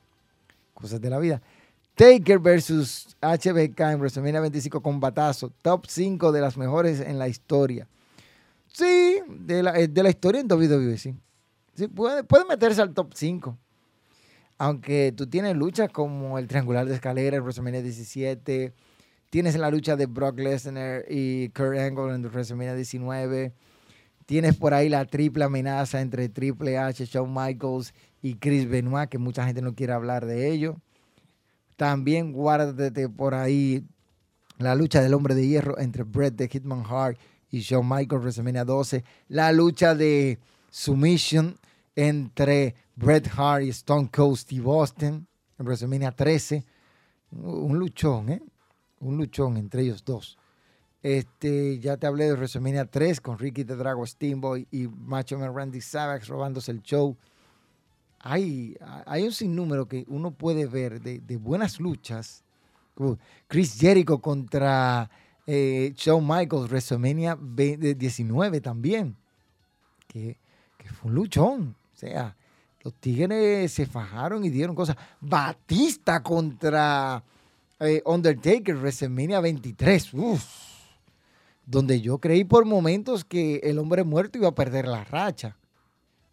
Cosas 0.75 1.01
de 1.01 1.11
la 1.11 1.19
vida. 1.19 1.41
Taker 1.95 2.39
versus 2.41 3.17
HBK 3.21 3.81
en 3.81 3.99
WrestleMania 3.99 4.41
25 4.41 4.83
con 4.83 4.99
batazo. 4.99 5.53
Top 5.63 5.87
5 5.87 6.33
de 6.33 6.41
las 6.41 6.57
mejores 6.57 7.01
en 7.01 7.19
la 7.19 7.29
historia. 7.29 7.87
Sí, 8.67 9.21
de 9.29 9.63
la, 9.63 9.79
eh, 9.79 9.87
de 9.87 10.03
la 10.03 10.11
historia 10.11 10.41
en 10.41 10.51
WWE, 10.51 10.99
sí. 10.99 11.15
sí 11.75 11.87
puede, 11.87 12.25
puede, 12.25 12.45
meterse 12.45 12.83
al 12.83 12.93
top 12.93 13.13
5. 13.15 13.57
Aunque 14.59 15.13
tú 15.17 15.29
tienes 15.29 15.57
luchas 15.57 15.91
como 15.91 16.39
el 16.39 16.49
triangular 16.49 16.87
de 16.87 16.95
escalera 16.95 17.37
en 17.37 17.43
WrestleMania 17.43 17.83
17. 17.83 18.73
Tienes 19.31 19.57
la 19.57 19.71
lucha 19.71 19.97
de 19.97 20.07
Brock 20.07 20.39
Lesnar 20.39 21.05
y 21.09 21.51
Kurt 21.51 21.79
Angle 21.79 22.15
en 22.15 22.23
WrestleMania 22.23 22.75
19. 22.75 23.53
Tienes 24.27 24.57
por 24.57 24.75
ahí 24.75 24.89
la 24.89 25.05
triple 25.05 25.45
amenaza 25.45 26.01
entre 26.01 26.29
Triple 26.29 26.79
H, 26.79 27.05
Shawn 27.05 27.33
Michaels 27.33 27.93
y 28.25 28.37
Chris 28.37 28.67
Benoit, 28.67 29.11
que 29.11 29.19
mucha 29.19 29.45
gente 29.45 29.61
no 29.61 29.75
quiere 29.75 29.93
hablar 29.93 30.25
de 30.25 30.51
ello. 30.51 30.81
También 31.77 32.33
guárdate 32.33 33.11
por 33.11 33.35
ahí 33.35 33.85
la 34.57 34.75
lucha 34.75 35.03
del 35.03 35.13
hombre 35.13 35.35
de 35.35 35.47
hierro 35.47 35.79
entre 35.79 36.05
Bret 36.05 36.35
the 36.35 36.49
Hitman 36.49 36.85
Hart 36.89 37.19
y 37.51 37.61
Shawn 37.61 37.87
Michaels, 37.87 38.23
WrestleMania 38.23 38.65
12. 38.65 39.05
La 39.29 39.53
lucha 39.53 39.95
de 39.95 40.39
Submission 40.71 41.59
entre 41.95 42.75
Bret 42.97 43.31
Hart 43.37 43.65
y 43.65 43.69
Stone 43.69 44.09
Cold 44.11 44.39
Steve 44.39 44.71
Austin 44.71 45.27
en 45.59 45.67
WrestleMania 45.67 46.11
13. 46.11 46.65
Un 47.31 47.79
luchón, 47.79 48.31
¿eh? 48.31 48.43
Un 49.01 49.19
luchón 49.19 49.59
entre 49.59 49.83
ellos 49.83 50.03
dos. 50.03 50.39
Este, 51.03 51.79
ya 51.79 51.99
te 51.99 52.07
hablé 52.07 52.25
de 52.25 52.33
WrestleMania 52.33 52.87
3 52.87 53.21
con 53.21 53.39
Ricky 53.39 53.67
the 53.67 53.77
Drago 53.77 54.07
Steamboy 54.07 54.67
y 54.71 54.89
Macho 54.89 55.39
Man 55.39 55.55
Randy 55.55 55.83
Savage 55.83 56.25
robándose 56.25 56.73
el 56.73 56.81
show. 56.81 57.19
Hay, 58.27 58.75
hay 59.05 59.25
un 59.25 59.33
sinnúmero 59.33 59.87
que 59.87 60.07
uno 60.09 60.31
puede 60.31 60.65
ver 60.65 61.03
de, 61.03 61.37
buenas 61.37 61.79
luchas. 61.79 62.43
Chris 63.47 63.79
Jericho 63.79 64.19
contra 64.19 65.11
eh, 65.47 65.93
Shawn 65.95 66.27
Michaels, 66.27 66.71
WrestleMania 66.71 67.37
19 67.37 68.63
también. 68.63 69.15
Que, 70.09 70.39
que 70.79 70.89
fue 70.89 71.11
un 71.11 71.17
luchón. 71.17 71.77
O 71.93 71.97
sea, 71.97 72.35
los 72.83 72.95
Tigres 72.95 73.71
se 73.71 73.85
fajaron 73.85 74.43
y 74.43 74.49
dieron 74.49 74.75
cosas. 74.75 74.97
Batista 75.21 76.23
contra 76.23 77.23
eh, 77.79 78.01
Undertaker, 78.07 78.75
WrestleMania 78.75 79.41
23. 79.41 80.15
Uf 80.15 80.45
donde 81.67 82.01
yo 82.01 82.19
creí 82.19 82.45
por 82.45 82.65
momentos 82.65 83.25
que 83.25 83.57
el 83.65 83.79
hombre 83.79 84.05
muerto 84.05 84.39
iba 84.39 84.49
a 84.49 84.55
perder 84.55 84.87
la 84.87 85.05
racha. 85.05 85.57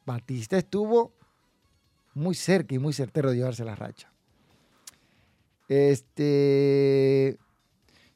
Batista 0.06 0.58
estuvo 0.58 1.14
muy 2.14 2.36
cerca 2.36 2.76
y 2.76 2.80
muy 2.80 2.94
certero 2.94 3.32
de 3.32 3.38
llevarse 3.38 3.66
la 3.66 3.76
racha. 3.76 4.12
Este, 5.68 7.38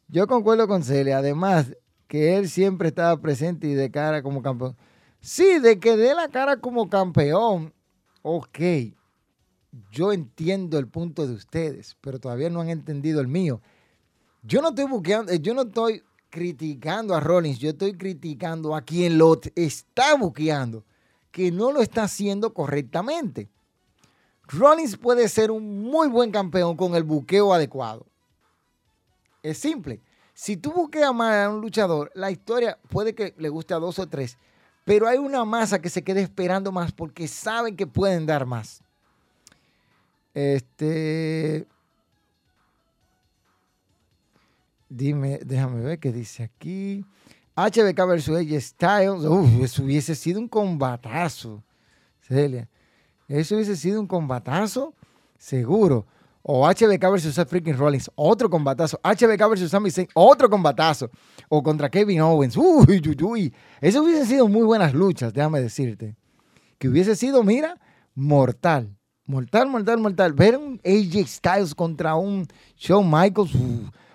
yo 0.08 0.28
concuerdo 0.28 0.68
con 0.68 0.84
Celia, 0.84 1.20
además 1.20 1.76
que 2.08 2.38
él 2.38 2.50
siempre 2.50 2.90
estaba 2.90 3.20
presente 3.22 3.68
y 3.68 3.74
de 3.74 3.90
cara 3.90 4.22
como 4.22 4.42
campeón. 4.42 4.76
Sí, 5.22 5.60
de 5.60 5.80
que 5.80 5.98
dé 5.98 6.14
la 6.14 6.30
cara 6.30 6.58
como 6.58 6.90
campeón, 6.90 7.74
ok. 8.22 8.60
Yo 9.92 10.14
entiendo 10.14 10.78
el 10.78 10.88
punto 10.88 11.26
de 11.28 11.34
ustedes, 11.34 11.98
pero 12.02 12.20
todavía 12.20 12.50
no 12.50 12.62
han 12.62 12.70
entendido 12.70 13.22
el 13.22 13.28
mío. 13.28 13.62
Yo 14.44 14.62
no 14.62 14.70
estoy 14.70 14.86
buqueando, 14.86 15.34
yo 15.34 15.54
no 15.54 15.64
estoy 15.64 16.04
criticando 16.30 17.16
a 17.16 17.20
Rollins, 17.20 17.58
yo 17.58 17.70
estoy 17.70 17.94
criticando 17.94 18.76
a 18.76 18.82
quien 18.82 19.18
lo 19.18 19.40
está 19.56 20.16
buqueando, 20.16 20.86
que 21.32 21.52
no 21.52 21.72
lo 21.72 21.82
está 21.82 22.04
haciendo 22.04 22.54
correctamente. 22.54 23.50
Rollins 24.48 24.98
puede 24.98 25.28
ser 25.30 25.52
un 25.52 25.82
muy 25.82 26.08
buen 26.08 26.32
campeón 26.32 26.76
con 26.76 26.96
el 26.96 27.04
buqueo 27.04 27.54
adecuado. 27.54 28.06
Es 29.44 29.58
simple. 29.58 30.02
Si 30.34 30.58
tú 30.58 30.72
buqueas 30.72 31.14
más 31.14 31.46
a 31.46 31.50
un 31.50 31.62
luchador, 31.62 32.12
la 32.14 32.32
historia 32.32 32.78
puede 32.90 33.16
que 33.16 33.34
le 33.38 33.50
guste 33.50 33.74
a 33.74 33.80
dos 33.80 34.00
o 34.00 34.08
tres, 34.08 34.38
pero 34.84 35.08
hay 35.08 35.18
una 35.18 35.46
masa 35.46 35.80
que 35.80 35.90
se 35.90 36.04
quede 36.04 36.22
esperando 36.22 36.72
más 36.72 36.92
porque 36.92 37.28
saben 37.28 37.76
que 37.76 37.88
pueden 37.88 38.26
dar 38.26 38.46
más. 38.46 38.82
Este, 40.34 41.68
Dime, 44.90 45.40
déjame 45.44 45.82
ver 45.82 46.00
qué 46.00 46.12
dice 46.12 46.44
aquí. 46.44 47.06
HBK 47.56 48.08
versus 48.08 48.38
Styles. 48.64 49.24
Eso 49.62 49.84
hubiese 49.84 50.16
sido 50.16 50.40
un 50.40 50.48
combatazo. 50.48 51.64
Celia. 52.22 52.70
Eso 53.28 53.56
hubiese 53.56 53.76
sido 53.76 54.00
un 54.00 54.08
combatazo, 54.08 54.94
seguro. 55.38 56.06
O 56.48 56.68
HBK 56.68 57.02
versus 57.10 57.36
freaking 57.48 57.76
Rollins, 57.76 58.10
otro 58.14 58.50
combatazo. 58.50 59.00
HBK 59.04 59.50
versus 59.50 59.72
Sami 59.72 59.90
Zayn, 59.90 60.08
otro 60.14 60.48
combatazo. 60.48 61.10
O 61.50 61.64
contra 61.64 61.90
Kevin 61.90 62.22
Owens. 62.22 62.56
Uy, 62.56 63.02
uy, 63.08 63.18
uy. 63.24 63.54
Eso 63.82 64.04
hubiese 64.04 64.28
sido 64.28 64.48
muy 64.48 64.62
buenas 64.62 64.94
luchas, 64.94 65.34
déjame 65.34 65.60
decirte. 65.60 66.16
Que 66.78 66.88
hubiese 66.88 67.16
sido, 67.16 67.44
mira, 67.44 67.80
mortal. 68.14 68.96
Mortal, 69.26 69.68
mortal, 69.68 69.98
mortal. 69.98 70.34
Ver 70.34 70.58
un 70.58 70.80
AJ 70.86 71.28
Styles 71.28 71.74
contra 71.74 72.14
un 72.14 72.46
Shawn 72.78 73.10
Michaels 73.10 73.56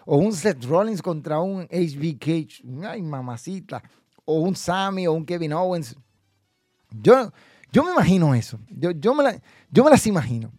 o 0.04 0.16
un 0.16 0.32
Seth 0.32 0.64
Rollins 0.64 1.02
contra 1.02 1.40
un 1.40 1.66
HBK, 1.70 2.62
ay 2.84 3.02
mamacita, 3.02 3.82
o 4.24 4.40
un 4.40 4.54
Sammy 4.54 5.06
o 5.06 5.12
un 5.12 5.24
Kevin 5.24 5.52
Owens. 5.52 5.96
Yo, 6.90 7.32
yo 7.72 7.84
me 7.84 7.92
imagino 7.92 8.34
eso, 8.34 8.58
yo, 8.70 8.90
yo, 8.90 9.14
me 9.14 9.24
me 9.24 9.90
las 9.90 10.06
imagino. 10.06 10.52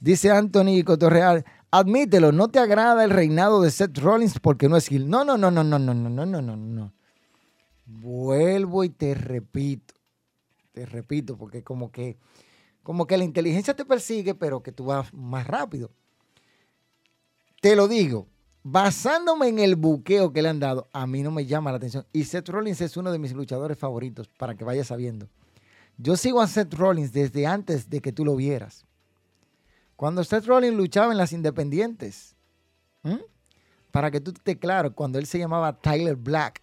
Dice 0.00 0.30
Anthony 0.30 0.84
Cotorreal, 0.84 1.44
admítelo, 1.70 2.30
no 2.30 2.48
te 2.48 2.60
agrada 2.60 3.02
el 3.04 3.10
reinado 3.10 3.60
de 3.60 3.70
Seth 3.70 3.98
Rollins 3.98 4.38
porque 4.38 4.68
no 4.68 4.76
es 4.76 4.86
Gil. 4.86 5.08
No, 5.08 5.24
no, 5.24 5.36
no, 5.36 5.50
no, 5.50 5.64
no, 5.64 5.78
no, 5.78 5.94
no, 5.94 6.08
no, 6.08 6.26
no, 6.26 6.42
no, 6.42 6.56
no. 6.56 6.92
Vuelvo 7.84 8.84
y 8.84 8.90
te 8.90 9.14
repito, 9.14 9.94
te 10.72 10.86
repito, 10.86 11.36
porque 11.36 11.64
como 11.64 11.90
que, 11.90 12.16
como 12.82 13.06
que 13.06 13.16
la 13.16 13.24
inteligencia 13.24 13.74
te 13.74 13.84
persigue, 13.84 14.34
pero 14.34 14.62
que 14.62 14.72
tú 14.72 14.84
vas 14.84 15.12
más 15.12 15.46
rápido. 15.46 15.90
Te 17.60 17.74
lo 17.74 17.88
digo, 17.88 18.28
basándome 18.62 19.48
en 19.48 19.58
el 19.58 19.74
buqueo 19.74 20.32
que 20.32 20.42
le 20.42 20.50
han 20.50 20.60
dado, 20.60 20.88
a 20.92 21.06
mí 21.06 21.22
no 21.22 21.30
me 21.30 21.46
llama 21.46 21.70
la 21.70 21.78
atención. 21.78 22.06
Y 22.12 22.24
Seth 22.24 22.48
Rollins 22.50 22.80
es 22.82 22.96
uno 22.96 23.10
de 23.10 23.18
mis 23.18 23.32
luchadores 23.32 23.78
favoritos, 23.78 24.28
para 24.28 24.54
que 24.54 24.64
vayas 24.64 24.86
sabiendo. 24.88 25.28
Yo 25.98 26.16
sigo 26.16 26.40
a 26.40 26.46
Seth 26.46 26.72
Rollins 26.74 27.12
desde 27.12 27.46
antes 27.46 27.90
de 27.90 28.00
que 28.00 28.12
tú 28.12 28.24
lo 28.24 28.36
vieras. 28.36 28.86
Cuando 29.96 30.22
Seth 30.22 30.46
Rollins 30.46 30.76
luchaba 30.76 31.10
en 31.10 31.18
las 31.18 31.32
independientes, 31.32 32.36
para 33.90 34.10
que 34.10 34.20
tú 34.20 34.32
te 34.32 34.58
claro, 34.58 34.94
cuando 34.94 35.18
él 35.18 35.26
se 35.26 35.38
llamaba 35.38 35.80
Tyler 35.80 36.14
Black, 36.14 36.62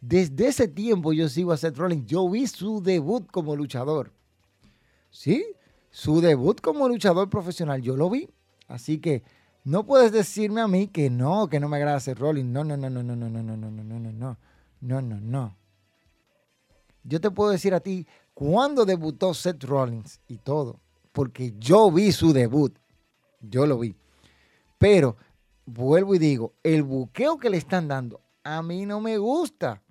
desde 0.00 0.48
ese 0.48 0.68
tiempo 0.68 1.12
yo 1.12 1.28
sigo 1.28 1.52
a 1.52 1.56
Seth 1.56 1.76
Rollins. 1.78 2.06
Yo 2.06 2.28
vi 2.28 2.46
su 2.46 2.82
debut 2.82 3.28
como 3.30 3.56
luchador. 3.56 4.12
¿Sí? 5.10 5.44
Su 5.90 6.20
debut 6.20 6.60
como 6.60 6.86
luchador 6.86 7.30
profesional, 7.30 7.80
yo 7.80 7.96
lo 7.96 8.10
vi. 8.10 8.28
Así 8.68 8.98
que 8.98 9.22
no 9.64 9.86
puedes 9.86 10.12
decirme 10.12 10.60
a 10.60 10.68
mí 10.68 10.88
que 10.88 11.10
no, 11.10 11.48
que 11.48 11.60
no 11.60 11.68
me 11.68 11.78
agrada 11.78 11.98
rolling. 12.14 12.44
No, 12.44 12.62
no, 12.62 12.76
no, 12.76 12.90
no, 12.90 13.02
no, 13.02 13.16
no, 13.16 13.28
no, 13.28 13.42
no, 13.42 13.56
no, 13.56 13.56
no, 13.56 13.82
no, 13.82 13.98
no, 13.98 14.12
no, 14.12 14.36
no, 14.80 15.02
no, 15.02 15.20
no. 15.20 15.56
Yo 17.08 17.20
te 17.20 17.30
puedo 17.30 17.50
decir 17.50 17.74
a 17.74 17.80
ti 17.80 18.06
cuándo 18.34 18.84
debutó 18.84 19.32
Seth 19.34 19.64
Rollins 19.64 20.20
y 20.28 20.38
todo, 20.38 20.80
porque 21.12 21.54
yo 21.58 21.90
vi 21.90 22.12
su 22.12 22.32
debut, 22.32 22.76
yo 23.40 23.66
lo 23.66 23.78
vi. 23.78 23.94
Pero 24.76 25.16
vuelvo 25.64 26.14
y 26.14 26.18
digo, 26.18 26.52
el 26.62 26.82
buqueo 26.82 27.38
que 27.38 27.50
le 27.50 27.56
están 27.56 27.88
dando 27.88 28.20
a 28.44 28.62
mí 28.62 28.86
no 28.86 29.00
me 29.00 29.18
gusta. 29.18 29.82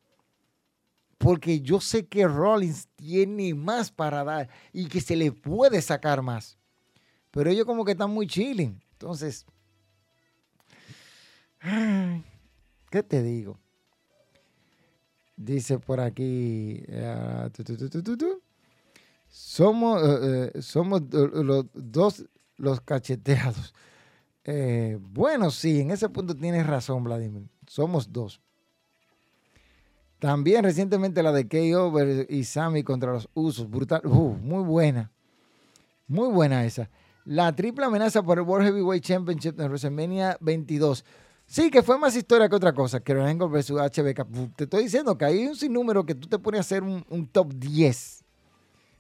Porque 1.18 1.62
yo 1.62 1.82
sé 1.82 2.06
que 2.06 2.28
Rollins 2.28 2.88
tiene 2.96 3.54
más 3.56 3.92
para 3.92 4.24
dar 4.24 4.50
y 4.72 4.88
que 4.88 5.02
se 5.02 5.16
le 5.16 5.32
puede 5.32 5.82
sacar 5.82 6.22
más. 6.22 6.58
Pero 7.32 7.50
ellos 7.50 7.66
como 7.66 7.84
que 7.84 7.94
están 7.94 8.12
muy 8.12 8.28
chilling. 8.28 8.80
Entonces, 8.94 9.46
¿Qué 12.90 13.04
te 13.04 13.22
digo? 13.24 13.60
Dice 15.38 15.80
por 15.80 16.02
aquí. 16.02 16.84
Somos 19.30 20.02
somos 20.60 21.02
los 21.12 21.66
dos 21.74 22.26
los 22.58 22.82
cacheteados. 22.82 23.74
Eh, 24.44 24.98
bueno, 25.00 25.52
sí, 25.52 25.82
en 25.82 25.92
ese 25.92 26.10
punto 26.10 26.36
tienes 26.36 26.66
razón, 26.66 27.04
Vladimir. 27.04 27.44
Somos 27.68 28.12
dos. 28.12 28.42
También 30.20 30.64
recientemente 30.64 31.22
la 31.22 31.32
de 31.32 31.48
KO 31.48 31.94
y 32.30 32.44
Sammy 32.44 32.84
contra 32.84 33.12
los 33.12 33.30
Usos. 33.34 33.70
Brutal. 33.70 34.02
muy 34.06 34.64
buena. 34.64 35.12
Muy 36.08 36.30
buena 36.30 36.66
esa. 36.66 36.90
La 37.26 37.54
triple 37.54 37.86
amenaza 37.86 38.24
por 38.24 38.40
el 38.40 38.46
World 38.46 38.68
Heavyweight 38.68 39.04
Championship 39.04 39.60
en 39.60 39.68
WrestleMania 39.68 40.38
22. 40.40 41.04
Sí, 41.48 41.72
que 41.72 41.82
fue 41.82 41.98
más 41.98 42.14
historia 42.16 42.50
que 42.50 42.56
otra 42.56 42.74
cosa. 42.74 43.00
Que 43.00 43.14
Angle 43.14 43.48
versus 43.48 43.80
HBK. 43.80 44.28
Te 44.56 44.66
estoy 44.66 44.84
diciendo 44.84 45.18
que 45.18 45.26
hay 45.26 45.48
un 45.48 45.56
sinnúmero 45.56 46.06
que 46.06 46.14
tú 46.14 46.28
te 46.28 46.38
pones 46.38 46.60
a 46.60 46.62
hacer 46.62 46.84
un, 46.84 47.28
top 47.32 47.54
10 47.54 48.24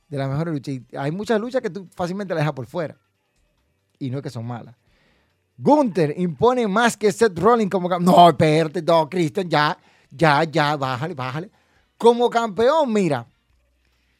de 0.07 0.17
las 0.17 0.29
mejores 0.29 0.53
luchas. 0.53 0.75
Y 0.75 0.95
hay 0.95 1.11
muchas 1.11 1.39
luchas 1.41 1.61
que 1.61 1.69
tú 1.69 1.87
fácilmente 1.93 2.33
las 2.33 2.41
dejas 2.41 2.53
por 2.53 2.65
fuera. 2.65 2.97
Y 3.99 4.09
no 4.09 4.17
es 4.17 4.23
que 4.23 4.29
son 4.29 4.45
malas. 4.45 4.75
Gunther 5.57 6.13
impone 6.17 6.67
más 6.67 6.95
que 6.95 7.11
Seth 7.11 7.37
Rollins 7.37 7.69
como 7.69 7.89
campeón. 7.89 8.15
No, 8.15 8.29
espérate, 8.29 8.81
no, 8.81 9.09
Christian, 9.09 9.49
ya, 9.49 9.77
ya, 10.09 10.43
ya, 10.45 10.77
bájale, 10.77 11.15
bájale. 11.15 11.51
Como 11.97 12.29
campeón, 12.29 12.93
mira, 12.93 13.27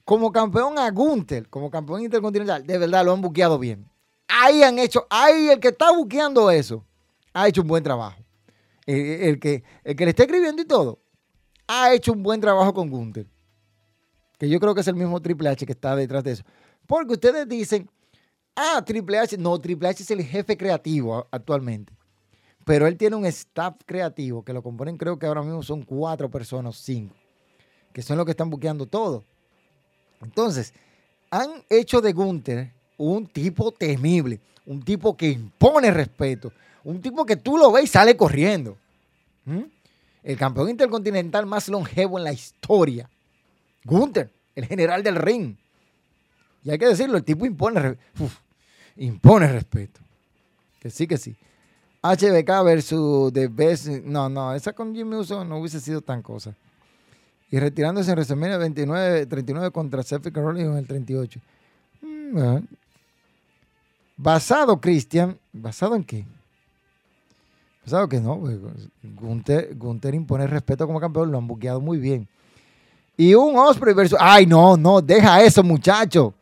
como 0.03 0.32
campeón 0.32 0.80
a 0.80 0.89
Gunther, 0.89 1.47
como 1.47 1.69
campeón 1.69 2.01
intercontinental, 2.01 2.65
de 2.65 2.78
verdad 2.80 3.05
lo 3.05 3.13
han 3.13 3.21
buqueado 3.21 3.59
bien. 3.59 3.88
Ahí 4.28 4.63
han 4.63 4.80
hecho, 4.80 5.05
ahí 5.11 5.49
el 5.49 5.59
que 5.59 5.69
está 5.69 5.91
buqueando 5.91 6.49
eso 6.49 6.86
ha 7.38 7.47
hecho 7.47 7.61
un 7.61 7.67
buen 7.67 7.83
trabajo. 7.83 8.19
El, 8.85 9.39
que, 9.39 9.63
el 9.83 9.95
que 9.95 10.05
le 10.05 10.11
está 10.11 10.23
escribiendo 10.23 10.61
y 10.61 10.65
todo, 10.65 10.99
ha 11.67 11.93
hecho 11.93 12.13
un 12.13 12.23
buen 12.23 12.39
trabajo 12.39 12.73
con 12.73 12.89
Gunther. 12.89 13.27
Que 14.39 14.47
yo 14.47 14.59
creo 14.59 14.73
que 14.73 14.81
es 14.81 14.88
el 14.88 14.95
mismo 14.95 15.21
Triple 15.21 15.49
H 15.49 15.65
que 15.65 15.73
está 15.73 15.95
detrás 15.95 16.23
de 16.23 16.31
eso. 16.31 16.43
Porque 16.88 17.13
ustedes 17.13 17.47
dicen, 17.47 17.89
ah, 18.55 18.81
Triple 18.83 19.19
H, 19.19 19.38
no, 19.38 19.59
Triple 19.59 19.89
H 19.89 20.03
es 20.03 20.11
el 20.11 20.23
jefe 20.23 20.55
creativo 20.55 21.27
actualmente. 21.29 21.93
Pero 22.65 22.88
él 22.88 22.97
tiene 22.97 23.15
un 23.15 23.25
staff 23.25 23.75
creativo 23.85 24.43
que 24.43 24.53
lo 24.53 24.63
componen, 24.63 24.97
creo 24.97 25.19
que 25.19 25.25
ahora 25.25 25.41
mismo 25.41 25.61
son 25.63 25.83
cuatro 25.83 26.29
personas, 26.31 26.77
cinco, 26.77 27.15
que 27.93 28.01
son 28.01 28.17
los 28.17 28.25
que 28.25 28.31
están 28.31 28.49
buqueando 28.49 28.85
todo. 28.85 29.23
Entonces, 30.21 30.73
han 31.29 31.63
hecho 31.69 32.01
de 32.01 32.13
Gunther 32.13 32.73
un 32.97 33.27
tipo 33.27 33.71
temible, 33.71 34.39
un 34.65 34.81
tipo 34.81 35.15
que 35.15 35.29
impone 35.29 35.91
respeto, 35.91 36.51
un 36.88 37.01
tipo 37.01 37.25
que 37.25 37.35
tú 37.35 37.57
lo 37.57 37.69
ves 37.69 37.83
y 37.83 37.88
sale 37.88 38.15
corriendo. 38.15 38.77
¿Mm? 39.43 39.63
El 40.23 40.38
campeón 40.38 40.69
intercontinental 40.69 41.45
más 41.45 41.67
longevo 41.67 42.17
en 42.17 42.23
la 42.23 42.31
historia. 42.31 43.09
Gunther, 43.83 44.31
el 44.55 44.65
general 44.65 45.03
del 45.03 45.17
ring. 45.17 45.57
Y 46.63 46.71
hay 46.71 46.77
que 46.77 46.88
decirlo, 46.88 47.17
el 47.17 47.25
tipo 47.25 47.45
impone, 47.45 47.97
impone 48.95 49.51
respeto. 49.51 49.99
Que 50.79 50.89
sí, 50.89 51.07
que 51.07 51.17
sí. 51.17 51.35
HBK 52.01 52.63
versus 52.63 53.33
The 53.33 53.49
Best. 53.49 53.88
No, 54.05 54.29
no, 54.29 54.55
esa 54.55 54.71
con 54.71 54.95
Jimmy 54.95 55.17
Uso 55.17 55.43
no 55.43 55.59
hubiese 55.59 55.81
sido 55.81 55.99
tan 55.99 56.21
cosa. 56.21 56.55
Y 57.51 57.59
retirándose 57.59 58.11
en 58.11 58.15
WrestleMania 58.15 58.57
29, 58.59 59.25
39 59.25 59.71
contra 59.71 60.03
Seth 60.03 60.27
Rollins 60.27 60.69
en 60.69 60.77
el 60.77 60.88
38. 60.88 61.38
Mm, 62.01 62.59
basado, 64.15 64.79
Christian, 64.79 65.38
¿basado 65.51 65.93
en 65.93 66.05
qué? 66.05 66.25
Basado 67.88 68.09
que 68.09 68.19
no, 68.19 68.38
pues, 68.38 68.59
Gunther, 69.01 69.73
Gunther 69.77 70.13
impone 70.13 70.45
respeto 70.45 70.85
como 70.85 70.99
campeón, 70.99 71.31
lo 71.31 71.38
han 71.38 71.47
buqueado 71.47 71.79
muy 71.79 71.97
bien. 71.97 72.27
Y 73.15 73.33
un 73.33 73.55
Osprey 73.55 73.93
versus. 73.93 74.17
Ay, 74.19 74.45
no, 74.45 74.75
no, 74.75 74.99
deja 74.99 75.41
eso, 75.41 75.63
muchacho. 75.63 76.33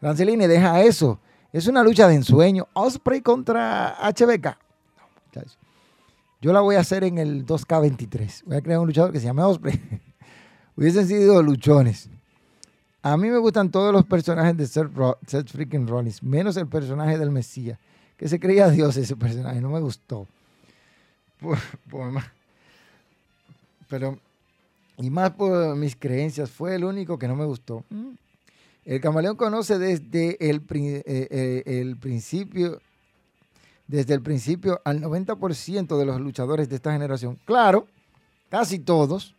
Rancelini, 0.00 0.46
deja 0.46 0.80
eso. 0.80 1.18
Es 1.52 1.66
una 1.66 1.82
lucha 1.82 2.06
de 2.06 2.14
ensueño. 2.14 2.68
Osprey 2.74 3.22
contra 3.22 3.96
HBK. 4.08 4.56
Yo 6.40 6.52
la 6.52 6.60
voy 6.60 6.76
a 6.76 6.80
hacer 6.80 7.02
en 7.02 7.18
el 7.18 7.44
2K23. 7.44 8.44
Voy 8.46 8.56
a 8.56 8.60
crear 8.60 8.78
un 8.78 8.86
luchador 8.86 9.10
que 9.10 9.18
se 9.18 9.26
llame 9.26 9.42
Osprey. 9.42 9.80
Hubiesen 10.76 11.08
sido 11.08 11.42
luchones. 11.42 12.08
A 13.02 13.16
mí 13.16 13.28
me 13.30 13.38
gustan 13.38 13.68
todos 13.68 13.92
los 13.92 14.04
personajes 14.04 14.56
de 14.56 14.68
Seth, 14.68 15.48
freaking 15.48 15.88
Rollins, 15.88 16.22
menos 16.22 16.56
el 16.56 16.68
personaje 16.68 17.18
del 17.18 17.32
Mesías, 17.32 17.80
que 18.16 18.28
se 18.28 18.38
creía 18.38 18.68
Dios 18.70 18.96
ese 18.96 19.16
personaje, 19.16 19.60
no 19.60 19.68
me 19.68 19.80
gustó. 19.80 20.28
Pero, 23.88 24.18
y 24.98 25.10
más 25.10 25.30
por 25.30 25.76
mis 25.76 25.96
creencias, 25.96 26.50
fue 26.50 26.74
el 26.74 26.84
único 26.84 27.18
que 27.18 27.28
no 27.28 27.36
me 27.36 27.44
gustó. 27.44 27.84
Mm. 27.90 28.12
El 28.84 29.00
camaleón 29.00 29.36
conoce 29.36 29.78
desde 29.78 30.36
el, 30.50 30.62
eh, 30.74 31.02
eh, 31.06 31.62
el 31.66 31.96
principio, 31.96 32.80
desde 33.86 34.14
el 34.14 34.22
principio 34.22 34.80
al 34.84 35.00
90% 35.00 35.98
de 35.98 36.04
los 36.04 36.20
luchadores 36.20 36.68
de 36.68 36.76
esta 36.76 36.92
generación. 36.92 37.38
Claro, 37.44 37.86
casi 38.48 38.80
todos, 38.80 39.34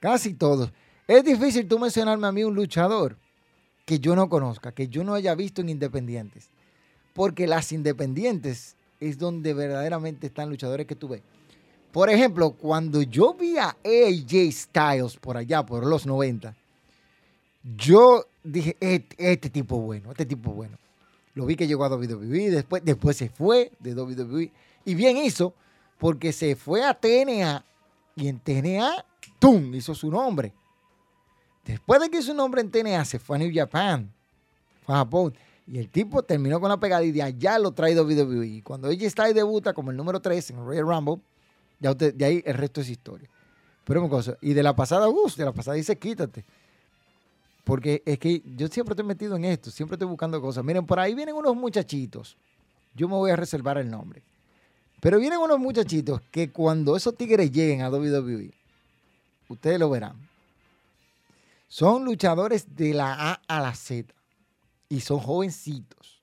casi 0.00 0.32
todos. 0.32 0.72
Es 1.06 1.22
difícil 1.22 1.68
tú 1.68 1.78
mencionarme 1.78 2.26
a 2.26 2.32
mí 2.32 2.44
un 2.44 2.54
luchador 2.54 3.16
que 3.84 4.00
yo 4.00 4.16
no 4.16 4.28
conozca, 4.28 4.72
que 4.72 4.88
yo 4.88 5.04
no 5.04 5.14
haya 5.14 5.34
visto 5.34 5.60
en 5.60 5.68
Independientes. 5.68 6.48
Porque 7.14 7.46
las 7.46 7.72
Independientes 7.72 8.74
es 9.00 9.18
donde 9.18 9.54
verdaderamente 9.54 10.26
están 10.26 10.48
luchadores 10.48 10.86
que 10.86 10.94
tú 10.94 11.08
ves. 11.08 11.22
Por 11.92 12.10
ejemplo, 12.10 12.50
cuando 12.50 13.02
yo 13.02 13.34
vi 13.34 13.56
a 13.56 13.68
AJ 13.68 14.52
Styles 14.52 15.16
por 15.16 15.36
allá, 15.36 15.64
por 15.64 15.86
los 15.86 16.06
90, 16.06 16.54
yo 17.76 18.26
dije, 18.44 18.76
este, 18.80 19.32
este 19.32 19.50
tipo 19.50 19.80
bueno, 19.80 20.10
este 20.10 20.26
tipo 20.26 20.52
bueno. 20.52 20.78
Lo 21.34 21.46
vi 21.46 21.56
que 21.56 21.66
llegó 21.66 21.84
a 21.84 21.88
WWE, 21.88 22.50
después, 22.50 22.84
después 22.84 23.16
se 23.16 23.28
fue 23.28 23.72
de 23.78 23.94
WWE. 23.94 24.50
Y 24.84 24.94
bien 24.94 25.16
hizo, 25.16 25.52
porque 25.98 26.32
se 26.32 26.56
fue 26.56 26.84
a 26.84 26.94
TNA 26.94 27.64
y 28.14 28.28
en 28.28 28.38
TNA, 28.38 29.04
¡tum! 29.38 29.74
hizo 29.74 29.94
su 29.94 30.10
nombre. 30.10 30.52
Después 31.64 32.00
de 32.00 32.08
que 32.08 32.18
hizo 32.18 32.28
su 32.28 32.34
nombre 32.34 32.60
en 32.60 32.70
TNA, 32.70 33.04
se 33.04 33.18
fue 33.18 33.36
a 33.36 33.38
New 33.40 33.50
Japan, 33.52 34.10
fue 34.84 34.94
a 34.94 34.98
Japón. 34.98 35.34
Y 35.66 35.78
el 35.78 35.88
tipo 35.88 36.22
terminó 36.22 36.60
con 36.60 36.68
la 36.68 36.78
pegada 36.78 37.02
y 37.02 37.10
de 37.10 37.22
allá 37.22 37.58
lo 37.58 37.72
trae 37.72 37.98
WWE. 37.98 38.46
Y 38.46 38.62
cuando 38.62 38.88
ella 38.88 39.06
está 39.06 39.28
y 39.28 39.32
debuta 39.32 39.72
como 39.72 39.90
el 39.90 39.96
número 39.96 40.20
3 40.20 40.50
en 40.50 40.64
Royal 40.64 40.86
Rumble, 40.86 41.20
ya 41.80 41.92
de 41.94 42.24
ahí 42.24 42.42
el 42.46 42.54
resto 42.54 42.80
es 42.80 42.88
historia. 42.88 43.28
Pero 43.84 44.00
una 44.00 44.08
cosa, 44.08 44.36
y 44.40 44.52
de 44.52 44.62
la 44.62 44.74
pasada, 44.74 45.08
uh, 45.08 45.30
de 45.36 45.44
la 45.44 45.52
pasada 45.52 45.76
dice 45.76 45.96
quítate. 45.96 46.44
Porque 47.64 48.02
es 48.06 48.18
que 48.18 48.42
yo 48.56 48.68
siempre 48.68 48.92
estoy 48.92 49.04
metido 49.04 49.34
en 49.36 49.44
esto, 49.44 49.70
siempre 49.70 49.96
estoy 49.96 50.08
buscando 50.08 50.40
cosas. 50.40 50.64
Miren, 50.64 50.86
por 50.86 51.00
ahí 51.00 51.14
vienen 51.14 51.34
unos 51.34 51.56
muchachitos. 51.56 52.36
Yo 52.94 53.08
me 53.08 53.14
voy 53.14 53.32
a 53.32 53.36
reservar 53.36 53.78
el 53.78 53.90
nombre. 53.90 54.22
Pero 55.00 55.18
vienen 55.18 55.40
unos 55.40 55.58
muchachitos 55.58 56.20
que 56.30 56.50
cuando 56.50 56.96
esos 56.96 57.16
tigres 57.16 57.50
lleguen 57.50 57.82
a 57.82 57.90
WWE, 57.90 58.52
ustedes 59.48 59.78
lo 59.78 59.90
verán. 59.90 60.16
Son 61.68 62.04
luchadores 62.04 62.74
de 62.76 62.94
la 62.94 63.32
A 63.32 63.40
a 63.46 63.60
la 63.60 63.74
Z. 63.74 64.15
Y 64.88 65.00
son 65.00 65.18
jovencitos. 65.18 66.22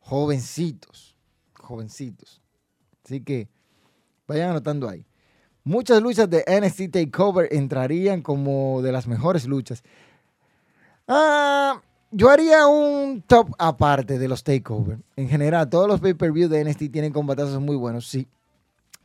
Jovencitos. 0.00 1.16
Jovencitos. 1.54 2.40
Así 3.04 3.20
que 3.22 3.48
vayan 4.26 4.50
anotando 4.50 4.88
ahí. 4.88 5.04
Muchas 5.64 6.00
luchas 6.02 6.28
de 6.30 6.44
NXT 6.46 6.92
Takeover 6.92 7.48
entrarían 7.52 8.22
como 8.22 8.80
de 8.82 8.92
las 8.92 9.06
mejores 9.06 9.46
luchas. 9.46 9.82
Ah, 11.06 11.82
yo 12.12 12.30
haría 12.30 12.66
un 12.66 13.22
top 13.22 13.50
aparte 13.58 14.18
de 14.18 14.28
los 14.28 14.42
takeover. 14.42 14.98
En 15.16 15.28
general, 15.28 15.68
todos 15.68 15.86
los 15.86 16.00
pay-per-view 16.00 16.48
de 16.48 16.64
NXT 16.64 16.90
tienen 16.90 17.12
combatazos 17.12 17.60
muy 17.60 17.76
buenos, 17.76 18.08
sí. 18.08 18.26